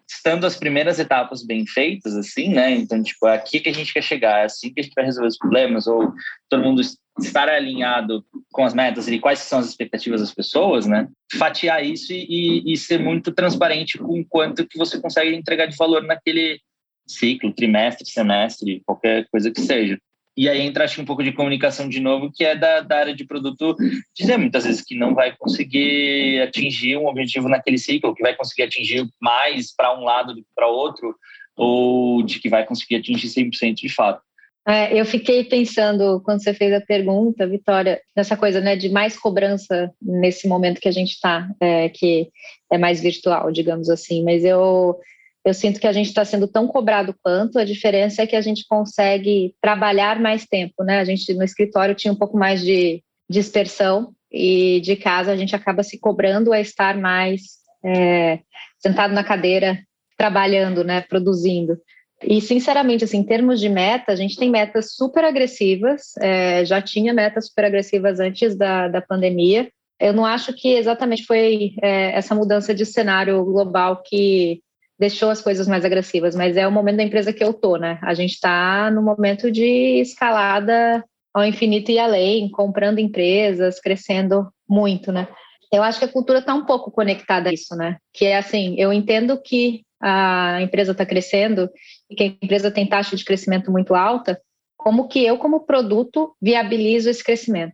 estando 0.08 0.46
as 0.46 0.56
primeiras 0.56 0.98
etapas 0.98 1.44
bem 1.44 1.66
feitas, 1.66 2.14
assim, 2.16 2.48
né? 2.48 2.70
Então, 2.72 3.02
tipo, 3.02 3.26
é 3.26 3.34
aqui 3.34 3.58
que 3.60 3.68
a 3.68 3.74
gente 3.74 3.92
quer 3.92 4.02
chegar, 4.02 4.40
é 4.40 4.44
assim 4.44 4.72
que 4.72 4.80
a 4.80 4.82
gente 4.82 4.94
vai 4.94 5.04
resolver 5.04 5.28
os 5.28 5.38
problemas, 5.38 5.86
ou 5.86 6.12
todo 6.48 6.62
mundo 6.62 6.80
estar 7.20 7.48
alinhado 7.48 8.24
com 8.52 8.64
as 8.64 8.74
metas 8.74 9.08
e 9.08 9.18
quais 9.18 9.40
são 9.40 9.58
as 9.58 9.68
expectativas 9.68 10.20
das 10.20 10.34
pessoas, 10.34 10.86
né? 10.86 11.08
Fatiar 11.32 11.84
isso 11.84 12.12
e, 12.12 12.62
e, 12.72 12.76
ser 12.76 12.98
muito 12.98 13.32
transparente 13.32 13.98
com 13.98 14.20
o 14.20 14.26
quanto 14.26 14.66
que 14.66 14.78
você 14.78 15.00
consegue 15.00 15.34
entregar 15.34 15.66
de 15.66 15.76
valor 15.76 16.02
naquele 16.02 16.60
ciclo, 17.06 17.52
trimestre, 17.52 18.08
semestre, 18.08 18.82
qualquer 18.84 19.26
coisa 19.30 19.50
que 19.50 19.60
seja. 19.60 19.98
E 20.36 20.48
aí 20.48 20.60
entra, 20.62 20.84
acho 20.84 21.00
um 21.00 21.04
pouco 21.04 21.22
de 21.22 21.32
comunicação 21.32 21.88
de 21.88 22.00
novo, 22.00 22.30
que 22.32 22.44
é 22.44 22.56
da, 22.56 22.80
da 22.80 22.98
área 22.98 23.14
de 23.14 23.24
produto, 23.24 23.76
dizer 24.14 24.36
muitas 24.36 24.64
vezes 24.64 24.82
que 24.82 24.96
não 24.96 25.14
vai 25.14 25.34
conseguir 25.36 26.40
atingir 26.42 26.96
um 26.96 27.06
objetivo 27.06 27.48
naquele 27.48 27.78
ciclo, 27.78 28.14
que 28.14 28.22
vai 28.22 28.34
conseguir 28.34 28.64
atingir 28.64 29.06
mais 29.20 29.74
para 29.74 29.96
um 29.96 30.02
lado 30.02 30.34
do 30.34 30.42
que 30.42 30.48
para 30.54 30.66
outro, 30.66 31.14
ou 31.56 32.22
de 32.22 32.40
que 32.40 32.48
vai 32.48 32.64
conseguir 32.66 32.96
atingir 32.96 33.28
100% 33.28 33.74
de 33.74 33.88
fato. 33.88 34.20
É, 34.66 34.98
eu 34.98 35.04
fiquei 35.04 35.44
pensando, 35.44 36.22
quando 36.24 36.42
você 36.42 36.54
fez 36.54 36.72
a 36.72 36.80
pergunta, 36.80 37.46
Vitória, 37.46 38.00
nessa 38.16 38.34
coisa 38.34 38.60
né, 38.60 38.74
de 38.74 38.88
mais 38.88 39.16
cobrança 39.16 39.92
nesse 40.00 40.48
momento 40.48 40.80
que 40.80 40.88
a 40.88 40.92
gente 40.92 41.10
está, 41.10 41.46
é, 41.60 41.90
que 41.90 42.30
é 42.72 42.78
mais 42.78 43.00
virtual, 43.00 43.52
digamos 43.52 43.90
assim, 43.90 44.24
mas 44.24 44.42
eu 44.42 44.98
eu 45.44 45.52
sinto 45.52 45.78
que 45.78 45.86
a 45.86 45.92
gente 45.92 46.06
está 46.06 46.24
sendo 46.24 46.48
tão 46.48 46.66
cobrado 46.66 47.14
quanto, 47.22 47.58
a 47.58 47.64
diferença 47.64 48.22
é 48.22 48.26
que 48.26 48.36
a 48.36 48.40
gente 48.40 48.64
consegue 48.66 49.54
trabalhar 49.60 50.18
mais 50.18 50.46
tempo, 50.46 50.82
né? 50.82 51.00
A 51.00 51.04
gente 51.04 51.32
no 51.34 51.44
escritório 51.44 51.94
tinha 51.94 52.12
um 52.12 52.16
pouco 52.16 52.38
mais 52.38 52.62
de 52.62 53.02
dispersão 53.28 54.12
e 54.32 54.80
de 54.80 54.96
casa 54.96 55.32
a 55.32 55.36
gente 55.36 55.54
acaba 55.54 55.82
se 55.82 55.98
cobrando 55.98 56.52
a 56.52 56.60
estar 56.60 56.96
mais 56.96 57.42
é, 57.84 58.40
sentado 58.78 59.12
na 59.12 59.22
cadeira, 59.22 59.78
trabalhando, 60.16 60.82
né? 60.82 61.02
Produzindo. 61.02 61.78
E, 62.22 62.40
sinceramente, 62.40 63.04
assim, 63.04 63.18
em 63.18 63.24
termos 63.24 63.60
de 63.60 63.68
meta, 63.68 64.12
a 64.12 64.16
gente 64.16 64.38
tem 64.38 64.48
metas 64.48 64.94
super 64.94 65.24
agressivas, 65.24 66.16
é, 66.20 66.64
já 66.64 66.80
tinha 66.80 67.12
metas 67.12 67.48
super 67.48 67.66
agressivas 67.66 68.18
antes 68.18 68.56
da, 68.56 68.88
da 68.88 69.02
pandemia. 69.02 69.70
Eu 70.00 70.14
não 70.14 70.24
acho 70.24 70.54
que 70.54 70.74
exatamente 70.74 71.24
foi 71.26 71.74
é, 71.82 72.16
essa 72.16 72.34
mudança 72.34 72.74
de 72.74 72.86
cenário 72.86 73.44
global 73.44 74.02
que 74.02 74.62
deixou 74.98 75.30
as 75.30 75.40
coisas 75.40 75.66
mais 75.66 75.84
agressivas, 75.84 76.34
mas 76.34 76.56
é 76.56 76.66
o 76.66 76.72
momento 76.72 76.96
da 76.98 77.02
empresa 77.02 77.32
que 77.32 77.42
eu 77.42 77.52
tô, 77.52 77.76
né? 77.76 77.98
A 78.02 78.14
gente 78.14 78.34
está 78.34 78.90
no 78.90 79.02
momento 79.02 79.50
de 79.50 80.00
escalada 80.00 81.04
ao 81.32 81.44
infinito 81.44 81.90
e 81.90 81.98
além, 81.98 82.48
comprando 82.50 83.00
empresas, 83.00 83.80
crescendo 83.80 84.48
muito, 84.68 85.10
né? 85.10 85.26
Eu 85.72 85.82
acho 85.82 85.98
que 85.98 86.04
a 86.04 86.12
cultura 86.12 86.38
está 86.38 86.54
um 86.54 86.64
pouco 86.64 86.90
conectada 86.90 87.50
a 87.50 87.52
isso, 87.52 87.74
né? 87.74 87.96
Que 88.12 88.26
é 88.26 88.36
assim, 88.36 88.76
eu 88.78 88.92
entendo 88.92 89.40
que 89.42 89.82
a 90.00 90.60
empresa 90.62 90.92
está 90.92 91.04
crescendo 91.04 91.68
e 92.08 92.14
que 92.14 92.22
a 92.22 92.26
empresa 92.26 92.70
tem 92.70 92.86
taxa 92.86 93.16
de 93.16 93.24
crescimento 93.24 93.72
muito 93.72 93.94
alta, 93.94 94.40
como 94.76 95.08
que 95.08 95.24
eu, 95.24 95.38
como 95.38 95.64
produto, 95.66 96.36
viabilizo 96.40 97.08
esse 97.08 97.24
crescimento? 97.24 97.72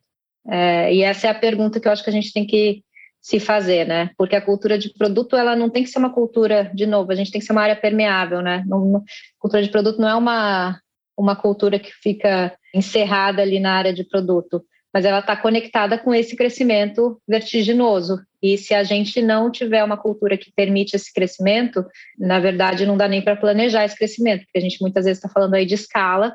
É, 0.49 0.95
e 0.95 1.03
essa 1.03 1.27
é 1.27 1.31
a 1.31 1.35
pergunta 1.35 1.79
que 1.79 1.87
eu 1.87 1.93
acho 1.93 2.03
que 2.03 2.09
a 2.09 2.13
gente 2.13 2.33
tem 2.33 2.47
que 2.47 2.83
se 3.21 3.39
fazer, 3.39 3.87
né? 3.87 4.11
Porque 4.17 4.35
a 4.35 4.41
cultura 4.41 4.79
de 4.79 4.93
produto 4.95 5.37
ela 5.37 5.55
não 5.55 5.69
tem 5.69 5.85
que 5.85 5.91
ser 5.91 5.99
uma 5.99 6.13
cultura 6.13 6.71
de 6.75 6.87
novo, 6.87 7.13
a 7.13 7.15
gente 7.15 7.31
tem 7.31 7.41
que 7.41 7.47
ser 7.47 7.53
uma 7.53 7.63
área 7.63 7.77
permeável, 7.77 8.41
né? 8.41 8.65
Não, 8.67 9.03
cultura 9.39 9.63
de 9.63 9.69
produto 9.69 10.01
não 10.01 10.09
é 10.09 10.15
uma 10.15 10.81
uma 11.17 11.37
cultura 11.37 11.79
que 11.79 11.93
fica 11.93 12.57
encerrada 12.75 13.43
ali 13.43 13.61
na 13.61 13.75
área 13.75 13.93
de 13.93 14.05
produto, 14.05 14.65
mas 14.93 15.05
ela 15.05 15.19
está 15.19 15.37
conectada 15.37 15.99
com 15.99 16.15
esse 16.15 16.35
crescimento 16.35 17.21
vertiginoso. 17.29 18.19
E 18.43 18.57
se 18.57 18.73
a 18.73 18.83
gente 18.83 19.21
não 19.21 19.51
tiver 19.51 19.85
uma 19.85 19.99
cultura 19.99 20.39
que 20.39 20.51
permite 20.51 20.97
esse 20.97 21.13
crescimento, 21.13 21.85
na 22.19 22.41
verdade 22.41 22.87
não 22.87 22.97
dá 22.97 23.07
nem 23.07 23.21
para 23.21 23.37
planejar 23.37 23.85
esse 23.85 23.97
crescimento, 23.97 24.45
porque 24.45 24.59
a 24.59 24.63
gente 24.63 24.81
muitas 24.81 25.05
vezes 25.05 25.19
está 25.19 25.29
falando 25.29 25.55
aí 25.55 25.67
de 25.67 25.75
escala 25.75 26.35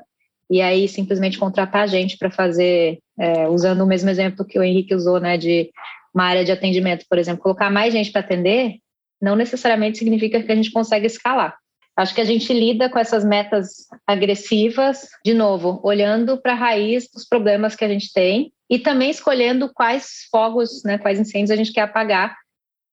e 0.49 0.61
aí 0.61 0.87
simplesmente 0.87 1.39
contratar 1.39 1.87
gente 1.87 2.17
para 2.17 2.29
fazer, 2.29 2.99
é, 3.19 3.47
usando 3.47 3.81
o 3.81 3.87
mesmo 3.87 4.09
exemplo 4.09 4.45
que 4.45 4.59
o 4.59 4.63
Henrique 4.63 4.93
usou, 4.93 5.19
né, 5.19 5.37
de 5.37 5.71
uma 6.15 6.23
área 6.23 6.45
de 6.45 6.51
atendimento, 6.51 7.05
por 7.09 7.19
exemplo, 7.19 7.43
colocar 7.43 7.69
mais 7.69 7.93
gente 7.93 8.11
para 8.11 8.21
atender, 8.21 8.77
não 9.21 9.35
necessariamente 9.35 9.97
significa 9.97 10.41
que 10.41 10.51
a 10.51 10.55
gente 10.55 10.71
consegue 10.71 11.05
escalar. 11.05 11.57
Acho 11.97 12.15
que 12.15 12.21
a 12.21 12.25
gente 12.25 12.51
lida 12.53 12.89
com 12.89 12.99
essas 12.99 13.23
metas 13.23 13.85
agressivas, 14.07 15.07
de 15.23 15.33
novo, 15.33 15.79
olhando 15.83 16.37
para 16.37 16.53
a 16.53 16.55
raiz 16.55 17.09
dos 17.13 17.25
problemas 17.25 17.75
que 17.75 17.85
a 17.85 17.87
gente 17.87 18.11
tem 18.11 18.51
e 18.69 18.79
também 18.79 19.09
escolhendo 19.09 19.71
quais 19.73 20.27
fogos, 20.31 20.83
né, 20.83 20.97
quais 20.97 21.19
incêndios 21.19 21.51
a 21.51 21.55
gente 21.55 21.71
quer 21.71 21.81
apagar, 21.81 22.35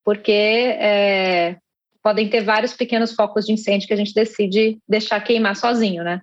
porque 0.04 0.30
é, 0.32 1.56
podem 2.02 2.28
ter 2.28 2.42
vários 2.42 2.74
pequenos 2.74 3.12
focos 3.12 3.46
de 3.46 3.52
incêndio 3.52 3.88
que 3.88 3.94
a 3.94 3.96
gente 3.96 4.14
decide 4.14 4.78
deixar 4.88 5.20
queimar 5.20 5.56
sozinho, 5.56 6.04
né? 6.04 6.20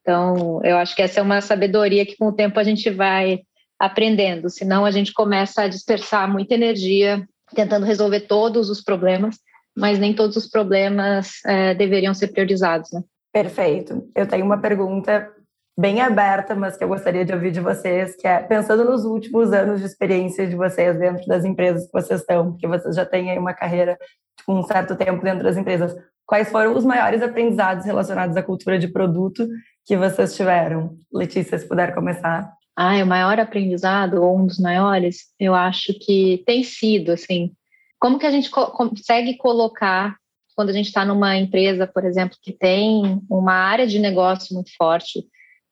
Então, 0.00 0.60
eu 0.64 0.76
acho 0.78 0.96
que 0.96 1.02
essa 1.02 1.20
é 1.20 1.22
uma 1.22 1.40
sabedoria 1.40 2.06
que 2.06 2.16
com 2.16 2.28
o 2.28 2.32
tempo 2.32 2.58
a 2.58 2.64
gente 2.64 2.88
vai 2.90 3.42
aprendendo, 3.78 4.50
senão 4.50 4.84
a 4.84 4.90
gente 4.90 5.12
começa 5.12 5.62
a 5.62 5.68
dispersar 5.68 6.30
muita 6.30 6.54
energia 6.54 7.26
tentando 7.54 7.86
resolver 7.86 8.20
todos 8.20 8.68
os 8.68 8.82
problemas 8.82 9.36
mas 9.78 9.98
nem 9.98 10.12
todos 10.12 10.36
os 10.36 10.48
problemas 10.48 11.40
é, 11.46 11.72
deveriam 11.72 12.12
ser 12.12 12.28
priorizados. 12.28 12.90
Né? 12.90 13.00
Perfeito. 13.32 14.10
Eu 14.14 14.26
tenho 14.26 14.44
uma 14.44 14.58
pergunta 14.58 15.30
bem 15.78 16.00
aberta, 16.00 16.56
mas 16.56 16.76
que 16.76 16.82
eu 16.82 16.88
gostaria 16.88 17.24
de 17.24 17.32
ouvir 17.32 17.52
de 17.52 17.60
vocês, 17.60 18.16
que 18.16 18.26
é 18.26 18.40
pensando 18.40 18.84
nos 18.84 19.04
últimos 19.04 19.52
anos 19.52 19.78
de 19.78 19.86
experiência 19.86 20.48
de 20.48 20.56
vocês 20.56 20.98
dentro 20.98 21.24
das 21.28 21.44
empresas 21.44 21.86
que 21.86 21.92
vocês 21.92 22.20
estão, 22.20 22.50
porque 22.50 22.66
vocês 22.66 22.96
já 22.96 23.06
têm 23.06 23.30
aí 23.30 23.38
uma 23.38 23.54
carreira 23.54 23.96
com 24.44 24.58
um 24.58 24.64
certo 24.64 24.96
tempo 24.96 25.22
dentro 25.22 25.44
das 25.44 25.56
empresas, 25.56 25.94
quais 26.26 26.50
foram 26.50 26.74
os 26.76 26.84
maiores 26.84 27.22
aprendizados 27.22 27.84
relacionados 27.84 28.36
à 28.36 28.42
cultura 28.42 28.78
de 28.78 28.88
produto 28.88 29.46
que 29.86 29.96
vocês 29.96 30.34
tiveram? 30.34 30.96
Letícia, 31.12 31.56
se 31.56 31.68
puder 31.68 31.94
começar. 31.94 32.52
Ah, 32.80 33.02
o 33.02 33.06
maior 33.06 33.40
aprendizado, 33.40 34.22
ou 34.22 34.38
um 34.38 34.46
dos 34.46 34.60
maiores, 34.60 35.32
eu 35.40 35.52
acho 35.52 35.92
que 35.94 36.44
tem 36.46 36.62
sido, 36.62 37.10
assim, 37.10 37.50
como 37.98 38.20
que 38.20 38.26
a 38.26 38.30
gente 38.30 38.48
co 38.48 38.70
consegue 38.70 39.36
colocar, 39.36 40.16
quando 40.54 40.68
a 40.68 40.72
gente 40.72 40.86
está 40.86 41.04
numa 41.04 41.36
empresa, 41.36 41.88
por 41.88 42.04
exemplo, 42.04 42.38
que 42.40 42.52
tem 42.52 43.20
uma 43.28 43.52
área 43.52 43.84
de 43.84 43.98
negócio 43.98 44.54
muito 44.54 44.70
forte, 44.78 45.24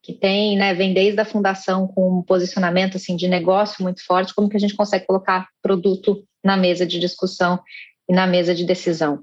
que 0.03 0.13
tem, 0.13 0.57
né, 0.57 0.75
vem 0.75 0.93
desde 0.93 1.21
a 1.21 1.25
fundação 1.25 1.87
com 1.87 2.19
um 2.19 2.23
posicionamento 2.23 2.97
assim 2.97 3.15
de 3.15 3.29
negócio 3.29 3.85
muito 3.85 4.05
forte, 4.05 4.35
como 4.35 4.49
que 4.49 4.57
a 4.57 4.61
gente 4.61 4.75
consegue 4.75 5.07
colocar 5.07 5.47
produto 5.63 6.25
na 6.45 6.57
mesa 6.57 6.85
de 6.85 6.99
discussão 6.99 7.61
e 8.09 8.13
na 8.13 8.27
mesa 8.27 8.53
de 8.53 8.65
decisão? 8.65 9.21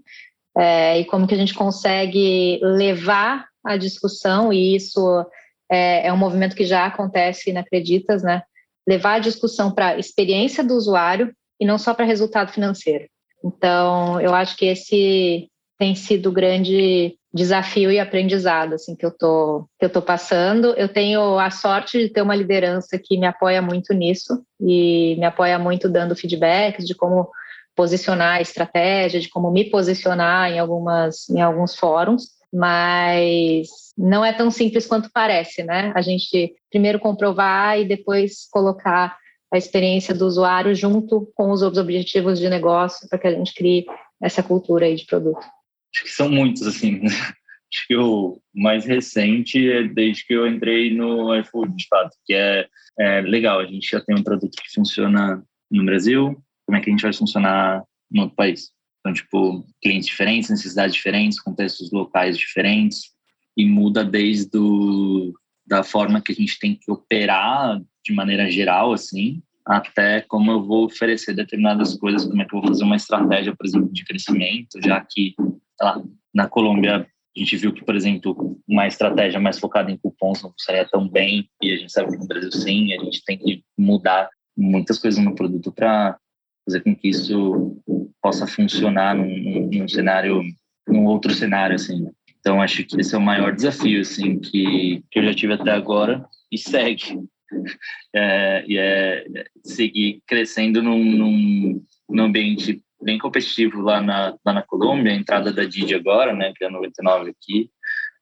É, 0.58 1.02
e 1.02 1.04
como 1.04 1.28
que 1.28 1.36
a 1.36 1.38
gente 1.38 1.54
consegue 1.54 2.62
levar 2.63 3.46
a 3.62 3.76
discussão, 3.76 4.54
e 4.54 4.74
isso 4.74 5.26
é, 5.71 6.08
é 6.08 6.13
um 6.13 6.17
movimento 6.17 6.56
que 6.56 6.65
já 6.65 6.86
acontece 6.86 7.52
na 7.52 7.62
Acreditas, 7.62 8.23
né? 8.23 8.43
Levar 8.88 9.15
a 9.15 9.19
discussão 9.19 9.71
para 9.71 9.89
a 9.89 9.97
experiência 9.97 10.63
do 10.63 10.76
usuário 10.76 11.34
e 11.60 11.65
não 11.65 11.78
só 11.78 11.93
para 11.93 12.06
resultado 12.06 12.52
financeiro. 12.52 13.06
Então, 13.43 14.19
eu 14.21 14.34
acho 14.34 14.56
que 14.56 14.65
esse 14.65 15.49
tem 15.78 15.95
sido 15.95 16.30
o 16.30 16.32
grande 16.32 17.17
desafio 17.34 17.91
e 17.91 17.99
aprendizado 17.99 18.73
assim 18.73 18.95
que 18.95 19.06
eu 19.06 19.12
tô 19.12 19.65
que 19.80 19.86
eu 19.86 19.89
tô 19.89 20.02
passando. 20.02 20.67
Eu 20.76 20.88
tenho 20.88 21.39
a 21.39 21.49
sorte 21.49 21.97
de 21.97 22.10
ter 22.10 22.21
uma 22.21 22.36
liderança 22.36 22.97
que 22.97 23.17
me 23.17 23.26
apoia 23.26 23.62
muito 23.62 23.93
nisso 23.93 24.45
e 24.62 25.15
me 25.17 25.26
apoia 25.26 25.58
muito 25.58 25.89
dando 25.89 26.15
feedbacks 26.15 26.86
de 26.86 26.93
como 26.93 27.30
posicionar 27.76 28.38
a 28.38 28.41
estratégia, 28.41 29.19
de 29.19 29.30
como 29.30 29.49
me 29.52 29.69
posicionar 29.69 30.52
em 30.52 30.60
algumas 30.60 31.28
em 31.30 31.41
alguns 31.41 31.76
fóruns, 31.76 32.28
mas 32.53 33.67
não 33.97 34.23
é 34.23 34.31
tão 34.31 34.51
simples 34.51 34.85
quanto 34.85 35.09
parece, 35.11 35.63
né? 35.63 35.91
A 35.95 36.01
gente 36.01 36.53
primeiro 36.69 36.99
comprovar 36.99 37.79
e 37.79 37.85
depois 37.85 38.47
colocar 38.51 39.17
a 39.51 39.57
experiência 39.57 40.13
do 40.13 40.25
usuário 40.25 40.73
junto 40.75 41.31
com 41.35 41.51
os 41.51 41.61
objetivos 41.61 42.39
de 42.39 42.49
negócio 42.49 43.07
para 43.09 43.19
que 43.19 43.27
a 43.27 43.31
gente 43.31 43.53
crie 43.53 43.85
essa 44.21 44.43
cultura 44.43 44.85
aí 44.85 44.95
de 44.95 45.05
produto. 45.05 45.45
Acho 45.93 46.03
que 46.03 46.09
são 46.09 46.29
muitos, 46.29 46.65
assim. 46.65 47.01
Acho 47.73 47.87
que 47.87 47.95
o 47.95 48.39
mais 48.53 48.85
recente 48.85 49.71
é 49.71 49.83
desde 49.83 50.25
que 50.25 50.33
eu 50.33 50.47
entrei 50.47 50.93
no 50.93 51.35
iFood, 51.37 51.75
de 51.75 51.87
fato, 51.87 52.15
que 52.23 52.33
é, 52.33 52.67
é 52.99 53.21
legal. 53.21 53.59
A 53.59 53.65
gente 53.65 53.89
já 53.89 53.99
tem 53.99 54.15
um 54.15 54.23
produto 54.23 54.55
que 54.55 54.73
funciona 54.73 55.43
no 55.71 55.83
Brasil, 55.83 56.37
como 56.67 56.77
é 56.77 56.81
que 56.81 56.89
a 56.89 56.93
gente 56.93 57.01
vai 57.01 57.13
funcionar 57.13 57.83
no 58.11 58.23
outro 58.23 58.35
país? 58.35 58.71
Então, 59.03 59.13
tipo, 59.13 59.65
clientes 59.81 60.07
diferentes, 60.07 60.49
necessidades 60.49 60.95
diferentes, 60.95 61.41
contextos 61.41 61.91
locais 61.91 62.37
diferentes, 62.37 63.11
e 63.55 63.65
muda 63.65 64.03
desde 64.03 64.49
do, 64.49 65.33
da 65.67 65.83
forma 65.83 66.21
que 66.21 66.31
a 66.31 66.35
gente 66.35 66.57
tem 66.57 66.75
que 66.75 66.89
operar 66.89 67.81
de 68.03 68.13
maneira 68.13 68.49
geral, 68.49 68.93
assim, 68.93 69.43
até 69.65 70.21
como 70.21 70.51
eu 70.51 70.63
vou 70.63 70.85
oferecer 70.85 71.33
determinadas 71.33 71.95
coisas, 71.97 72.25
como 72.25 72.41
é 72.41 72.45
que 72.45 72.55
eu 72.55 72.61
vou 72.61 72.69
fazer 72.69 72.83
uma 72.83 72.95
estratégia, 72.95 73.55
por 73.55 73.65
exemplo, 73.65 73.91
de 73.91 74.05
crescimento, 74.05 74.79
já 74.83 74.99
que 75.01 75.35
lá, 75.79 76.01
na 76.33 76.47
Colômbia 76.47 77.05
a 77.35 77.39
gente 77.39 77.57
viu 77.57 77.73
que, 77.73 77.83
por 77.83 77.95
exemplo, 77.95 78.59
uma 78.67 78.87
estratégia 78.87 79.39
mais 79.39 79.59
focada 79.59 79.91
em 79.91 79.97
cupons 79.97 80.43
não 80.43 80.51
funcionaria 80.51 80.87
tão 80.89 81.07
bem, 81.07 81.49
e 81.61 81.73
a 81.73 81.77
gente 81.77 81.91
sabe 81.91 82.11
que 82.11 82.17
no 82.17 82.27
Brasil 82.27 82.51
sim, 82.51 82.93
a 82.93 83.03
gente 83.03 83.23
tem 83.25 83.37
que 83.37 83.63
mudar 83.77 84.29
muitas 84.55 84.99
coisas 84.99 85.23
no 85.23 85.33
produto 85.33 85.71
para 85.71 86.17
fazer 86.65 86.82
com 86.82 86.95
que 86.95 87.10
isso 87.10 87.78
possa 88.21 88.47
funcionar 88.47 89.15
num, 89.15 89.69
num, 89.71 89.88
cenário, 89.88 90.41
num 90.88 91.06
outro 91.06 91.34
cenário, 91.34 91.76
assim. 91.76 92.08
Então, 92.39 92.62
acho 92.62 92.84
que 92.84 92.99
esse 92.99 93.13
é 93.13 93.17
o 93.17 93.21
maior 93.21 93.54
desafio, 93.54 94.02
assim, 94.02 94.39
que, 94.39 95.04
que 95.12 95.19
eu 95.19 95.23
já 95.26 95.34
tive 95.34 95.54
até 95.54 95.71
agora 95.71 96.26
e 96.52 96.58
segue. 96.58 97.19
É, 98.15 98.63
e 98.67 98.78
é 98.80 99.26
seguir 99.63 100.21
crescendo 100.26 100.82
num, 100.82 101.04
num, 101.04 101.84
num 102.10 102.23
ambiente 102.23 102.82
bem 102.99 103.19
competitivo 103.19 103.82
lá 103.82 104.02
na, 104.02 104.36
lá 104.43 104.54
na 104.54 104.62
Colômbia, 104.63 105.12
a 105.12 105.15
entrada 105.15 105.52
da 105.52 105.63
Didi 105.63 105.93
agora, 105.93 106.34
né, 106.34 106.52
que 106.56 106.63
é 106.63 106.67
a 106.67 106.71
99 106.71 107.30
aqui, 107.30 107.69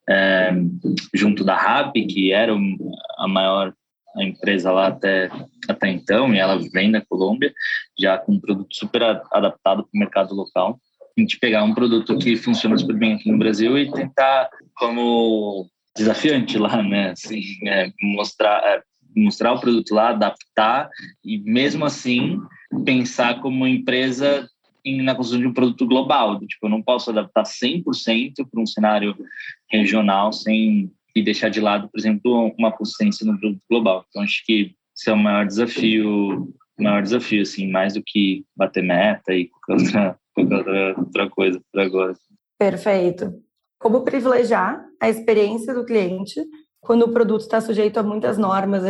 é, 0.09 0.51
junto 1.13 1.43
da 1.43 1.55
Rappi, 1.55 2.05
que 2.05 2.33
era 2.33 2.53
a 3.17 3.27
maior 3.27 3.73
empresa 4.19 4.71
lá 4.71 4.87
até, 4.87 5.29
até 5.67 5.89
então, 5.89 6.33
e 6.33 6.39
ela 6.39 6.59
vem 6.71 6.91
da 6.91 7.01
Colômbia, 7.05 7.53
já 7.97 8.17
com 8.17 8.33
um 8.33 8.39
produto 8.39 8.73
super 8.75 9.03
adaptado 9.31 9.83
para 9.83 9.89
o 9.93 9.99
mercado 9.99 10.35
local. 10.35 10.79
A 11.17 11.21
gente 11.21 11.39
pegar 11.39 11.63
um 11.63 11.73
produto 11.73 12.17
que 12.17 12.35
funciona 12.35 12.77
super 12.77 12.95
bem 12.95 13.13
aqui 13.13 13.31
no 13.31 13.37
Brasil 13.37 13.77
e 13.77 13.91
tentar, 13.91 14.49
como 14.75 15.67
desafiante 15.95 16.57
lá, 16.57 16.81
né, 16.81 17.11
assim, 17.11 17.41
é, 17.67 17.91
mostrar, 18.01 18.63
é, 18.65 18.81
mostrar 19.15 19.53
o 19.53 19.59
produto 19.59 19.93
lá, 19.93 20.09
adaptar 20.09 20.89
e 21.23 21.37
mesmo 21.39 21.85
assim 21.85 22.39
pensar 22.85 23.41
como 23.41 23.67
empresa 23.67 24.47
em, 24.85 25.01
na 25.01 25.15
construção 25.15 25.41
de 25.41 25.47
um 25.47 25.53
produto 25.53 25.85
global. 25.85 26.39
Tipo, 26.39 26.67
eu 26.67 26.69
não 26.69 26.81
posso 26.81 27.09
adaptar 27.09 27.43
100% 27.43 28.47
para 28.49 28.61
um 28.61 28.65
cenário 28.65 29.15
regional 29.69 30.31
sem 30.31 30.91
e 31.15 31.23
deixar 31.23 31.49
de 31.49 31.59
lado, 31.59 31.89
por 31.89 31.99
exemplo, 31.99 32.53
uma 32.57 32.71
consistência 32.71 33.25
no 33.25 33.39
produto 33.39 33.61
global. 33.69 34.05
Então, 34.09 34.23
acho 34.23 34.45
que 34.45 34.75
esse 34.95 35.09
é 35.09 35.13
o 35.13 35.17
maior 35.17 35.45
desafio, 35.45 36.53
maior 36.79 37.01
desafio, 37.01 37.41
assim, 37.41 37.69
mais 37.69 37.93
do 37.93 38.03
que 38.05 38.45
bater 38.55 38.83
meta 38.83 39.33
e 39.33 39.49
qualquer 39.49 39.83
outra, 39.83 40.19
qualquer 40.33 40.57
outra, 40.57 40.99
outra 40.99 41.29
coisa 41.29 41.61
por 41.71 41.81
agora. 41.81 42.13
Perfeito. 42.57 43.33
Como 43.79 44.03
privilegiar 44.03 44.85
a 45.01 45.09
experiência 45.09 45.73
do 45.73 45.85
cliente 45.85 46.39
quando 46.79 47.03
o 47.03 47.11
produto 47.11 47.41
está 47.41 47.59
sujeito 47.59 47.97
a 47.97 48.03
muitas 48.03 48.37
normas 48.37 48.83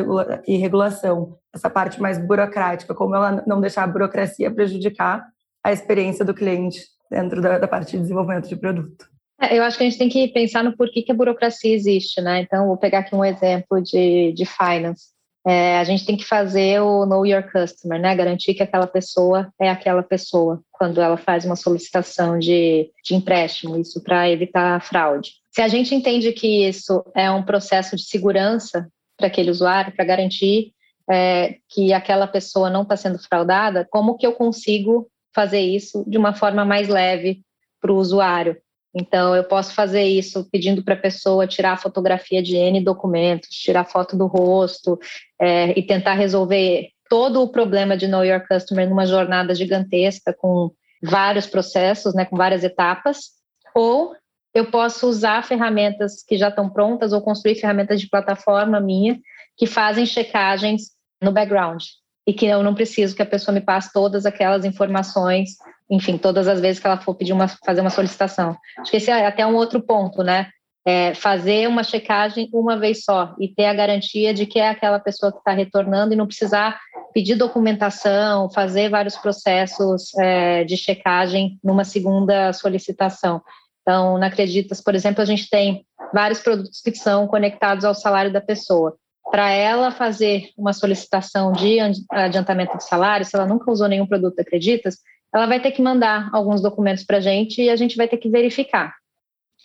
e 0.48 0.58
regulação? 0.58 1.38
Essa 1.54 1.70
parte 1.70 2.02
mais 2.02 2.18
burocrática, 2.18 2.94
como 2.94 3.16
ela 3.16 3.44
não 3.48 3.62
deixar 3.62 3.84
a 3.84 3.88
burocracia 3.88 4.54
prejudicar 4.54 5.26
a 5.64 5.72
experiência 5.72 6.26
do 6.26 6.34
cliente 6.34 6.82
dentro 7.10 7.42
da, 7.42 7.60
da 7.60 7.68
parte 7.68 7.92
de 7.92 8.00
desenvolvimento 8.00 8.50
de 8.50 8.56
produto. 8.56 9.11
É, 9.42 9.58
eu 9.58 9.64
acho 9.64 9.78
que 9.78 9.84
a 9.84 9.90
gente 9.90 9.98
tem 9.98 10.10
que 10.10 10.28
pensar 10.28 10.64
no 10.64 10.78
porquê 10.78 11.02
que 11.02 11.12
a 11.12 11.16
burocracia 11.16 11.74
existe, 11.74 12.22
né? 12.22 12.42
Então, 12.42 12.68
vou 12.68 12.78
pegar 12.78 13.00
aqui 13.00 13.16
um 13.16 13.26
exemplo 13.26 13.82
de, 13.82 14.32
de 14.34 14.46
finance. 14.46 15.10
É, 15.46 15.80
a 15.80 15.84
gente 15.84 16.06
tem 16.06 16.16
que 16.16 16.24
fazer 16.24 16.80
o 16.82 17.04
know 17.08 17.26
your 17.26 17.44
customer, 17.52 18.00
né? 18.00 18.16
Garantir 18.16 18.54
que 18.54 18.62
aquela 18.62 18.86
pessoa 18.86 19.52
é 19.60 19.70
aquela 19.70 20.04
pessoa 20.04 20.62
quando 20.72 21.02
ela 21.02 21.18
faz 21.18 21.44
uma 21.46 21.56
solicitação 21.56 22.38
de, 22.38 22.92
de 23.04 23.16
empréstimo, 23.16 23.78
isso 23.80 24.04
para 24.04 24.30
evitar 24.30 24.80
fraude. 24.84 25.32
Se 25.52 25.62
a 25.62 25.68
gente 25.68 25.96
entende 25.96 26.32
que 26.32 26.68
isso 26.68 27.04
é 27.16 27.30
um 27.32 27.44
processo 27.44 27.96
de 27.96 28.04
segurança 28.04 28.88
para 29.18 29.28
aquele 29.28 29.50
usuário, 29.50 29.96
para 29.96 30.06
garantir 30.06 30.74
é, 31.10 31.56
que 31.68 31.92
aquela 31.92 32.28
pessoa 32.28 32.70
não 32.70 32.84
está 32.84 32.96
sendo 32.96 33.18
fraudada, 33.18 33.88
como 33.90 34.18
que 34.18 34.26
eu 34.26 34.34
consigo 34.34 35.10
fazer 35.34 35.62
isso 35.62 36.04
de 36.08 36.18
uma 36.20 36.34
forma 36.34 36.64
mais 36.64 36.88
leve 36.88 37.42
para 37.82 37.92
o 37.92 37.98
usuário. 37.98 38.58
Então, 38.94 39.36
eu 39.36 39.44
posso 39.44 39.74
fazer 39.74 40.04
isso 40.04 40.48
pedindo 40.52 40.84
para 40.84 40.96
a 40.96 41.00
pessoa 41.00 41.48
tirar 41.48 41.74
a 41.74 41.78
fotografia 41.78 42.42
de 42.44 42.56
N 42.56 42.84
documentos, 42.84 43.50
tirar 43.50 43.86
foto 43.86 44.18
do 44.18 44.28
rosto 44.28 45.00
é, 45.40 45.78
e 45.80 45.84
tentar 45.84 46.14
resolver 46.14 46.90
todo 47.10 47.42
o 47.42 47.48
problema 47.50 47.96
de 47.96 48.08
Know 48.08 48.26
Your 48.26 48.46
Customer 48.48 48.90
numa 48.90 49.06
jornada 49.06 49.56
gigantesca 49.56 50.34
com 50.34 50.72
vários 51.02 51.48
processos, 51.48 52.14
né, 52.14 52.26
com 52.26 52.36
várias 52.36 52.64
etapas. 52.64 53.32
Ou 53.74 54.14
eu 54.54 54.70
posso 54.70 55.08
usar 55.08 55.44
ferramentas 55.44 56.24
que 56.24 56.38
já 56.38 56.50
estão 56.50 56.70
prontas 56.70 57.14
ou 57.14 57.22
construir 57.22 57.56
ferramentas 57.56 58.02
de 58.02 58.10
plataforma 58.10 58.80
minha 58.80 59.20
que 59.58 59.66
fazem 59.66 60.06
checagens 60.06 60.92
no 61.22 61.32
background 61.32 61.84
e 62.28 62.34
que 62.34 62.46
eu 62.46 62.62
não 62.62 62.76
preciso 62.76 63.16
que 63.16 63.22
a 63.22 63.26
pessoa 63.26 63.54
me 63.54 63.62
passe 63.62 63.92
todas 63.92 64.26
aquelas 64.26 64.66
informações, 64.66 65.56
enfim, 65.92 66.18
todas 66.18 66.48
as 66.48 66.62
vezes 66.62 66.80
que 66.80 66.88
ela 66.88 66.98
for 66.98 67.14
pedir 67.14 67.34
uma, 67.34 67.50
fazer 67.50 67.82
uma 67.82 67.90
solicitação. 67.90 68.56
Acho 68.80 68.90
que 68.90 68.98
esse 68.98 69.12
é 69.12 69.28
até 69.28 69.46
um 69.46 69.56
outro 69.56 69.82
ponto, 69.82 70.24
né? 70.24 70.50
É 70.88 71.14
fazer 71.14 71.68
uma 71.68 71.84
checagem 71.84 72.50
uma 72.54 72.80
vez 72.80 73.04
só 73.04 73.36
e 73.38 73.50
ter 73.54 73.66
a 73.66 73.74
garantia 73.74 74.34
de 74.34 74.46
que 74.46 74.58
é 74.58 74.70
aquela 74.70 75.00
pessoa 75.00 75.32
que 75.32 75.38
está 75.38 75.52
retornando 75.52 76.14
e 76.14 76.16
não 76.16 76.26
precisar 76.26 76.80
pedir 77.14 77.36
documentação, 77.36 78.50
fazer 78.50 78.90
vários 78.90 79.18
processos 79.18 80.18
é, 80.18 80.64
de 80.64 80.78
checagem 80.78 81.60
numa 81.62 81.84
segunda 81.84 82.54
solicitação. 82.54 83.42
Então, 83.82 84.18
na 84.18 84.28
Acreditas, 84.28 84.82
por 84.82 84.96
exemplo, 84.96 85.22
a 85.22 85.26
gente 85.26 85.50
tem 85.50 85.86
vários 86.14 86.40
produtos 86.40 86.80
que 86.82 86.96
são 86.96 87.28
conectados 87.28 87.84
ao 87.84 87.94
salário 87.94 88.32
da 88.32 88.42
pessoa 88.42 88.96
para 89.30 89.50
ela 89.52 89.92
fazer 89.92 90.50
uma 90.58 90.74
solicitação 90.74 91.52
de 91.52 91.78
adiantamento 92.12 92.78
de 92.78 92.84
salário, 92.84 93.26
se 93.26 93.36
ela 93.36 93.46
nunca 93.46 93.72
usou 93.72 93.88
nenhum 93.88 94.06
produto 94.06 94.40
Acreditas, 94.40 94.98
ela 95.34 95.46
vai 95.46 95.60
ter 95.60 95.72
que 95.72 95.82
mandar 95.82 96.30
alguns 96.34 96.62
documentos 96.62 97.04
para 97.04 97.18
a 97.18 97.22
gente 97.22 97.62
e 97.62 97.70
a 97.70 97.76
gente 97.76 97.96
vai 97.96 98.08
ter 98.08 98.18
que 98.18 98.30
verificar. 98.30 98.94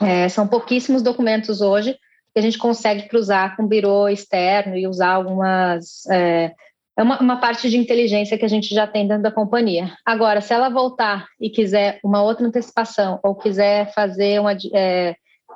É, 0.00 0.28
são 0.28 0.46
pouquíssimos 0.46 1.02
documentos 1.02 1.60
hoje 1.60 1.94
que 2.32 2.38
a 2.38 2.42
gente 2.42 2.58
consegue 2.58 3.08
cruzar 3.08 3.56
com 3.56 3.62
o 3.62 3.66
birô 3.66 4.08
externo 4.08 4.76
e 4.76 4.86
usar 4.86 5.14
algumas. 5.14 6.04
É, 6.10 6.52
é 6.98 7.02
uma, 7.02 7.18
uma, 7.18 7.40
parte 7.40 7.68
de 7.68 7.78
inteligência 7.78 8.38
que 8.38 8.44
a 8.44 8.48
gente 8.48 8.74
já 8.74 8.86
tem 8.86 9.08
dentro 9.08 9.22
da 9.22 9.30
companhia. 9.30 9.94
Agora, 10.04 10.40
se 10.40 10.52
ela 10.52 10.68
voltar 10.68 11.26
e 11.40 11.50
quiser 11.50 11.98
uma 12.04 12.22
outra 12.22 12.46
antecipação 12.46 13.18
ou 13.22 13.34
quiser 13.34 13.92
fazer 13.92 14.38
uma, 14.38 14.52
é, 14.74 15.14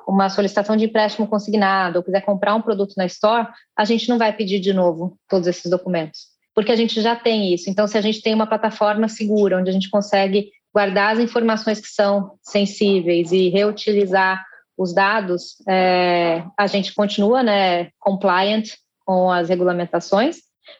uma 0.09 0.29
solicitação 0.29 0.77
de 0.77 0.87
empréstimo 0.87 1.27
consignado 1.27 1.99
ou 1.99 2.03
quiser 2.03 2.23
comprar 2.23 2.55
um 2.55 2.63
produto 2.63 2.95
na 2.97 3.07
store, 3.07 3.49
a 3.77 3.85
gente 3.85 4.09
não 4.09 4.19
vai 4.19 4.33
pedir 4.33 4.59
de 4.59 4.73
novo 4.73 5.19
todos 5.29 5.47
esses 5.47 5.71
documentos, 5.71 6.29
porque 6.61 6.73
a 6.73 6.77
gente 6.77 7.01
já 7.01 7.17
tem 7.17 7.55
isso. 7.55 7.71
Então, 7.71 7.87
se 7.87 7.97
a 7.97 8.03
gente 8.03 8.21
tem 8.21 8.35
uma 8.35 8.47
plataforma 8.47 9.09
segura, 9.09 9.57
onde 9.57 9.71
a 9.71 9.73
gente 9.73 9.89
consegue 9.89 10.51
guardar 10.75 11.15
as 11.15 11.19
informações 11.19 11.81
que 11.81 11.89
são 11.89 12.33
sensíveis 12.43 13.33
e 13.33 13.49
reutilizar 13.49 14.45
os 14.77 14.95
dados, 14.95 15.57
é, 15.67 16.45
a 16.59 16.67
gente 16.67 16.93
continua 16.93 17.43
né, 17.43 17.89
compliant 17.99 18.75
com 19.07 19.33
as 19.33 19.49
regulamentações, 19.49 20.37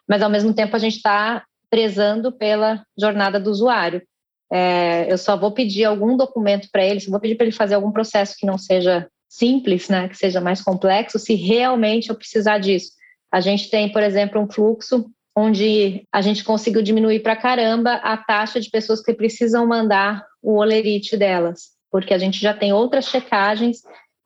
mas 0.07 0.21
ao 0.21 0.29
mesmo 0.29 0.53
tempo 0.53 0.77
a 0.77 0.79
gente 0.79 0.97
está 0.97 1.45
prezando 1.71 2.31
pela 2.31 2.85
jornada 2.99 3.41
do 3.41 3.51
usuário. 3.51 4.03
É, 4.53 5.11
eu 5.11 5.17
só 5.17 5.35
vou 5.35 5.53
pedir 5.53 5.87
algum 5.87 6.15
documento 6.15 6.69
para 6.71 6.85
ele, 6.85 7.01
só 7.01 7.11
vou 7.11 7.21
pedir 7.21 7.37
para 7.37 7.47
ele 7.47 7.57
fazer 7.57 7.75
algum 7.75 7.91
processo 7.91 8.37
que 8.39 8.45
não 8.45 8.59
seja 8.59 9.09
simples, 9.27 9.89
né, 9.89 10.11
que 10.11 10.17
seja 10.17 10.43
mais 10.43 10.61
complexo, 10.61 11.19
se 11.19 11.35
realmente 11.35 12.11
eu 12.11 12.15
precisar 12.15 12.59
disso. 12.59 12.91
A 13.33 13.41
gente 13.41 13.71
tem, 13.71 13.91
por 13.91 14.03
exemplo, 14.03 14.39
um 14.39 14.51
fluxo 14.51 15.11
onde 15.37 16.07
a 16.13 16.21
gente 16.21 16.45
conseguiu 16.45 16.83
diminuir 16.83 17.21
para 17.21 17.37
caramba 17.37 17.95
a 17.95 18.17
taxa 18.17 18.61
de 18.61 18.71
pessoas 18.71 19.03
que 19.03 19.15
precisam 19.15 19.67
mandar 19.67 20.25
o 20.43 20.57
olerite 20.57 21.17
delas, 21.17 21.71
porque 21.91 22.13
a 22.13 22.19
gente 22.19 22.41
já 22.41 22.55
tem 22.55 22.73
outras 22.73 23.07
checagens 23.07 23.79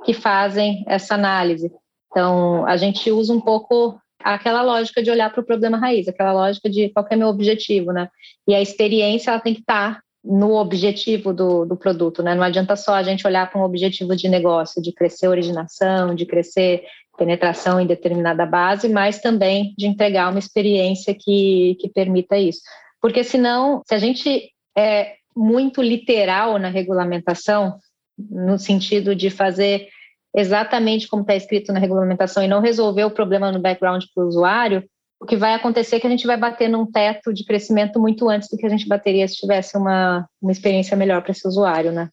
que 0.04 0.12
fazem 0.12 0.84
essa 0.86 1.14
análise. 1.14 1.70
Então, 2.10 2.66
a 2.66 2.76
gente 2.76 3.10
usa 3.10 3.32
um 3.32 3.40
pouco 3.40 3.98
aquela 4.22 4.62
lógica 4.62 5.02
de 5.02 5.10
olhar 5.10 5.30
para 5.30 5.40
o 5.40 5.46
problema 5.46 5.76
raiz, 5.76 6.08
aquela 6.08 6.32
lógica 6.32 6.70
de 6.70 6.88
qual 6.90 7.06
é 7.10 7.16
meu 7.16 7.28
objetivo, 7.28 7.92
né? 7.92 8.08
E 8.46 8.54
a 8.54 8.62
experiência 8.62 9.30
ela 9.30 9.40
tem 9.40 9.54
que 9.54 9.60
estar 9.60 9.96
tá 9.96 10.00
no 10.24 10.54
objetivo 10.54 11.34
do, 11.34 11.66
do 11.66 11.76
produto, 11.76 12.22
né? 12.22 12.34
Não 12.34 12.42
adianta 12.42 12.76
só 12.76 12.94
a 12.94 13.02
gente 13.02 13.26
olhar 13.26 13.50
para 13.50 13.60
um 13.60 13.64
objetivo 13.64 14.16
de 14.16 14.28
negócio, 14.28 14.80
de 14.80 14.92
crescer 14.92 15.28
originação, 15.28 16.14
de 16.14 16.24
crescer 16.24 16.84
penetração 17.16 17.80
em 17.80 17.86
determinada 17.86 18.44
base, 18.44 18.88
mas 18.88 19.20
também 19.20 19.74
de 19.78 19.86
entregar 19.86 20.30
uma 20.30 20.38
experiência 20.38 21.14
que, 21.14 21.76
que 21.80 21.88
permita 21.88 22.36
isso. 22.36 22.60
Porque 23.00 23.22
senão, 23.22 23.82
se 23.86 23.94
a 23.94 23.98
gente 23.98 24.50
é 24.76 25.14
muito 25.36 25.82
literal 25.82 26.58
na 26.58 26.68
regulamentação, 26.68 27.78
no 28.18 28.58
sentido 28.58 29.14
de 29.14 29.30
fazer 29.30 29.88
exatamente 30.34 31.08
como 31.08 31.22
está 31.22 31.34
escrito 31.34 31.72
na 31.72 31.78
regulamentação 31.78 32.42
e 32.42 32.48
não 32.48 32.60
resolver 32.60 33.04
o 33.04 33.10
problema 33.10 33.52
no 33.52 33.60
background 33.60 34.02
para 34.12 34.24
o 34.24 34.26
usuário, 34.26 34.84
o 35.20 35.26
que 35.26 35.36
vai 35.36 35.54
acontecer 35.54 35.96
é 35.96 36.00
que 36.00 36.06
a 36.06 36.10
gente 36.10 36.26
vai 36.26 36.36
bater 36.36 36.68
num 36.68 36.84
teto 36.84 37.32
de 37.32 37.44
crescimento 37.44 38.00
muito 38.00 38.28
antes 38.28 38.48
do 38.48 38.56
que 38.56 38.66
a 38.66 38.68
gente 38.68 38.88
bateria 38.88 39.26
se 39.26 39.36
tivesse 39.36 39.76
uma, 39.76 40.28
uma 40.42 40.52
experiência 40.52 40.96
melhor 40.96 41.22
para 41.22 41.30
esse 41.30 41.46
usuário, 41.46 41.92
né? 41.92 42.10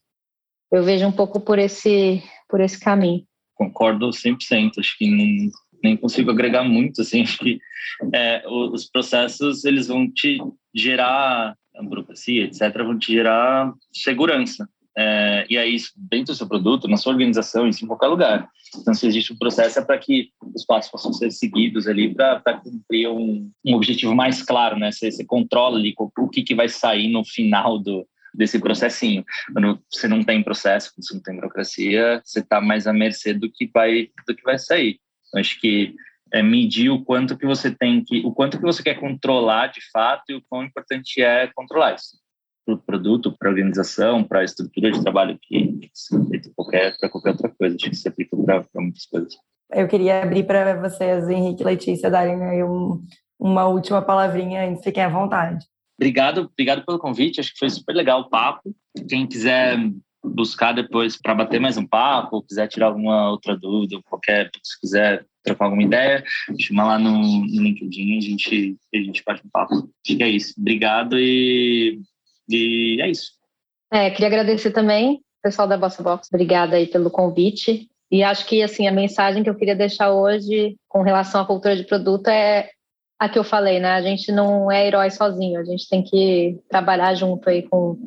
Eu 0.71 0.83
vejo 0.83 1.05
um 1.05 1.11
pouco 1.11 1.39
por 1.39 1.59
esse, 1.59 2.23
por 2.47 2.61
esse 2.61 2.79
caminho. 2.79 3.25
Concordo 3.61 4.09
100%, 4.09 4.79
acho 4.79 4.97
que 4.97 5.07
não, 5.07 5.51
nem 5.83 5.95
consigo 5.95 6.31
agregar 6.31 6.63
muito, 6.63 7.01
assim, 7.01 7.21
acho 7.21 7.37
que 7.37 7.59
é, 8.11 8.43
os 8.47 8.89
processos, 8.89 9.65
eles 9.65 9.87
vão 9.87 10.11
te 10.11 10.39
gerar, 10.73 11.55
a 11.75 11.83
burocracia, 11.83 12.45
etc., 12.45 12.75
vão 12.77 12.97
te 12.97 13.11
gerar 13.11 13.71
segurança, 13.93 14.67
é, 14.97 15.45
e 15.47 15.59
aí, 15.59 15.77
dentro 15.95 16.33
do 16.33 16.35
seu 16.35 16.47
produto, 16.47 16.87
na 16.87 16.97
sua 16.97 17.13
organização, 17.13 17.67
em 17.67 17.87
qualquer 17.87 18.07
lugar. 18.07 18.49
Então, 18.75 18.95
se 18.95 19.05
existe 19.05 19.31
um 19.31 19.37
processo, 19.37 19.77
é 19.77 19.85
para 19.85 19.99
que 19.99 20.29
os 20.55 20.65
passos 20.65 20.91
possam 20.91 21.13
ser 21.13 21.29
seguidos 21.29 21.87
ali 21.87 22.13
para 22.13 22.59
cumprir 22.63 23.09
um, 23.09 23.47
um, 23.63 23.75
objetivo 23.75 24.15
mais 24.15 24.41
claro, 24.41 24.77
né? 24.77 24.91
Você, 24.91 25.11
você 25.11 25.23
controla 25.23 25.77
ali 25.77 25.93
o 25.97 26.27
que, 26.27 26.41
que 26.41 26.55
vai 26.55 26.67
sair 26.67 27.09
no 27.09 27.23
final 27.23 27.77
do, 27.77 28.07
desse 28.33 28.59
processinho. 28.59 29.23
Quando 29.53 29.81
você 29.89 30.07
não 30.07 30.23
tem 30.23 30.43
processo, 30.43 30.91
quando 30.93 31.07
você 31.07 31.13
não 31.15 31.21
tem 31.21 31.35
burocracia, 31.35 32.21
você 32.23 32.39
está 32.39 32.61
mais 32.61 32.87
à 32.87 32.93
mercê 32.93 33.33
do 33.33 33.51
que 33.51 33.69
vai, 33.73 34.09
do 34.27 34.35
que 34.35 34.43
vai 34.43 34.57
sair. 34.57 34.99
Acho 35.35 35.59
que 35.59 35.95
é 36.33 36.41
medir 36.41 36.89
o 36.89 37.03
quanto 37.03 37.37
que 37.37 37.45
você 37.45 37.71
tem 37.71 38.03
que, 38.03 38.25
o 38.25 38.31
quanto 38.31 38.57
que 38.57 38.63
você 38.63 38.81
quer 38.81 38.99
controlar 38.99 39.67
de 39.67 39.81
fato 39.91 40.23
e 40.29 40.35
o 40.35 40.41
quão 40.49 40.63
importante 40.63 41.21
é 41.21 41.47
controlar 41.53 41.95
isso 41.95 42.21
para 42.65 42.75
o 42.75 42.77
produto, 42.77 43.35
para 43.37 43.49
a 43.49 43.51
organização, 43.51 44.23
para 44.23 44.39
a 44.39 44.43
estrutura 44.43 44.91
de 44.91 45.01
trabalho 45.01 45.37
que, 45.41 45.79
feito 46.29 46.51
qualquer, 46.55 46.95
para 46.97 47.09
qualquer 47.09 47.31
outra 47.31 47.49
coisa. 47.49 47.75
Acho 47.75 47.89
que 47.89 47.95
se 47.95 48.07
aplica 48.07 48.37
para 48.37 48.63
muitas 48.75 49.05
coisas. 49.05 49.33
Eu 49.73 49.87
queria 49.87 50.21
abrir 50.21 50.45
para 50.45 50.79
vocês, 50.79 51.27
Henrique 51.29 51.63
e 51.63 51.65
Letícia, 51.65 52.09
darem 52.09 52.43
aí 52.43 52.63
um, 52.63 53.01
uma 53.39 53.67
última 53.67 54.01
palavrinha 54.01 54.75
fiquem 54.83 55.03
à 55.03 55.09
vontade. 55.09 55.65
Obrigado, 56.01 56.49
obrigado 56.51 56.83
pelo 56.83 56.97
convite. 56.97 57.39
Acho 57.39 57.53
que 57.53 57.59
foi 57.59 57.69
super 57.69 57.93
legal 57.93 58.21
o 58.21 58.29
papo. 58.29 58.75
Quem 59.07 59.27
quiser 59.27 59.77
buscar 60.23 60.71
depois 60.73 61.15
para 61.15 61.35
bater 61.35 61.61
mais 61.61 61.77
um 61.77 61.85
papo, 61.85 62.37
ou 62.37 62.43
quiser 62.43 62.67
tirar 62.67 62.87
alguma 62.87 63.29
outra 63.29 63.55
dúvida, 63.55 64.01
qualquer, 64.09 64.49
se 64.63 64.79
quiser 64.79 65.25
trocar 65.43 65.65
alguma 65.65 65.83
ideia, 65.83 66.23
chama 66.59 66.85
lá 66.85 66.99
no, 66.99 67.19
no 67.19 67.61
LinkedIn, 67.61 68.17
a 68.17 68.21
gente, 68.21 68.77
a 68.93 68.97
gente 68.97 69.23
bate 69.23 69.45
um 69.45 69.49
papo. 69.49 69.75
Acho 69.75 70.17
que 70.17 70.23
é 70.23 70.29
isso. 70.29 70.55
Obrigado 70.57 71.19
e 71.19 72.01
e 72.49 72.99
é 72.99 73.09
isso. 73.09 73.33
É, 73.91 74.09
queria 74.09 74.27
agradecer 74.27 74.71
também, 74.71 75.21
pessoal 75.43 75.67
da 75.67 75.77
Bossa 75.77 76.01
Box, 76.01 76.27
obrigada 76.31 76.77
aí 76.77 76.87
pelo 76.87 77.11
convite. 77.11 77.87
E 78.09 78.23
acho 78.23 78.45
que 78.45 78.61
assim 78.63 78.87
a 78.87 78.91
mensagem 78.91 79.43
que 79.43 79.49
eu 79.49 79.55
queria 79.55 79.75
deixar 79.75 80.11
hoje 80.11 80.75
com 80.87 81.01
relação 81.01 81.41
à 81.41 81.45
cultura 81.45 81.75
de 81.75 81.83
produto 81.83 82.27
é 82.27 82.69
a 83.21 83.29
que 83.29 83.37
eu 83.37 83.43
falei, 83.43 83.79
né? 83.79 83.91
A 83.91 84.01
gente 84.01 84.31
não 84.31 84.71
é 84.71 84.87
herói 84.87 85.11
sozinho, 85.11 85.59
a 85.59 85.63
gente 85.63 85.87
tem 85.87 86.01
que 86.01 86.59
trabalhar 86.67 87.13
junto 87.13 87.47
aí 87.47 87.61
com 87.61 87.99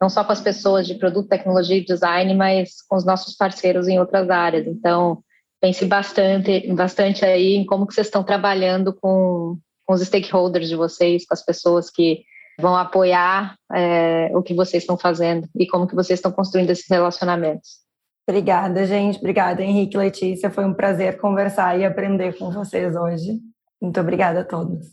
não 0.00 0.08
só 0.08 0.22
com 0.22 0.30
as 0.30 0.40
pessoas 0.40 0.86
de 0.86 0.94
produto, 0.94 1.28
tecnologia 1.28 1.76
e 1.76 1.84
design, 1.84 2.32
mas 2.36 2.80
com 2.88 2.94
os 2.94 3.04
nossos 3.04 3.34
parceiros 3.34 3.88
em 3.88 3.98
outras 3.98 4.30
áreas. 4.30 4.68
Então, 4.68 5.24
pense 5.60 5.84
bastante, 5.86 6.72
bastante 6.72 7.24
aí 7.24 7.56
em 7.56 7.66
como 7.66 7.84
que 7.84 7.92
vocês 7.92 8.06
estão 8.06 8.22
trabalhando 8.22 8.94
com, 8.94 9.58
com 9.84 9.92
os 9.92 10.02
stakeholders 10.02 10.68
de 10.68 10.76
vocês, 10.76 11.26
com 11.26 11.34
as 11.34 11.44
pessoas 11.44 11.90
que 11.90 12.22
vão 12.56 12.76
apoiar 12.76 13.56
é, 13.74 14.30
o 14.32 14.40
que 14.40 14.54
vocês 14.54 14.84
estão 14.84 14.96
fazendo 14.96 15.48
e 15.58 15.66
como 15.66 15.88
que 15.88 15.96
vocês 15.96 16.20
estão 16.20 16.30
construindo 16.30 16.70
esses 16.70 16.88
relacionamentos. 16.88 17.80
Obrigada, 18.28 18.86
gente. 18.86 19.18
Obrigada, 19.18 19.64
Henrique 19.64 19.96
Letícia. 19.96 20.48
Foi 20.48 20.64
um 20.64 20.74
prazer 20.74 21.18
conversar 21.18 21.76
e 21.76 21.84
aprender 21.84 22.38
com 22.38 22.52
vocês 22.52 22.94
hoje. 22.94 23.49
Muito 23.80 24.00
obrigada 24.00 24.40
a 24.40 24.44
todos. 24.44 24.86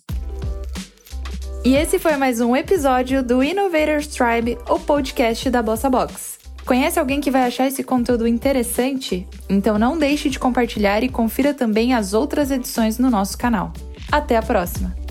E 1.65 1.75
esse 1.75 1.99
foi 1.99 2.15
mais 2.15 2.39
um 2.39 2.55
episódio 2.55 3.21
do 3.21 3.43
Innovators 3.43 4.07
Tribe, 4.07 4.57
o 4.69 4.79
podcast 4.79 5.49
da 5.49 5.61
Bossa 5.61 5.89
Box. 5.89 6.37
Conhece 6.65 6.99
alguém 6.99 7.19
que 7.19 7.31
vai 7.31 7.43
achar 7.43 7.67
esse 7.67 7.83
conteúdo 7.83 8.27
interessante? 8.27 9.27
Então 9.49 9.77
não 9.77 9.97
deixe 9.97 10.29
de 10.29 10.39
compartilhar 10.39 11.03
e 11.03 11.09
confira 11.09 11.53
também 11.53 11.93
as 11.93 12.13
outras 12.13 12.51
edições 12.51 12.97
no 12.97 13.09
nosso 13.09 13.37
canal. 13.37 13.73
Até 14.11 14.37
a 14.37 14.41
próxima! 14.41 15.06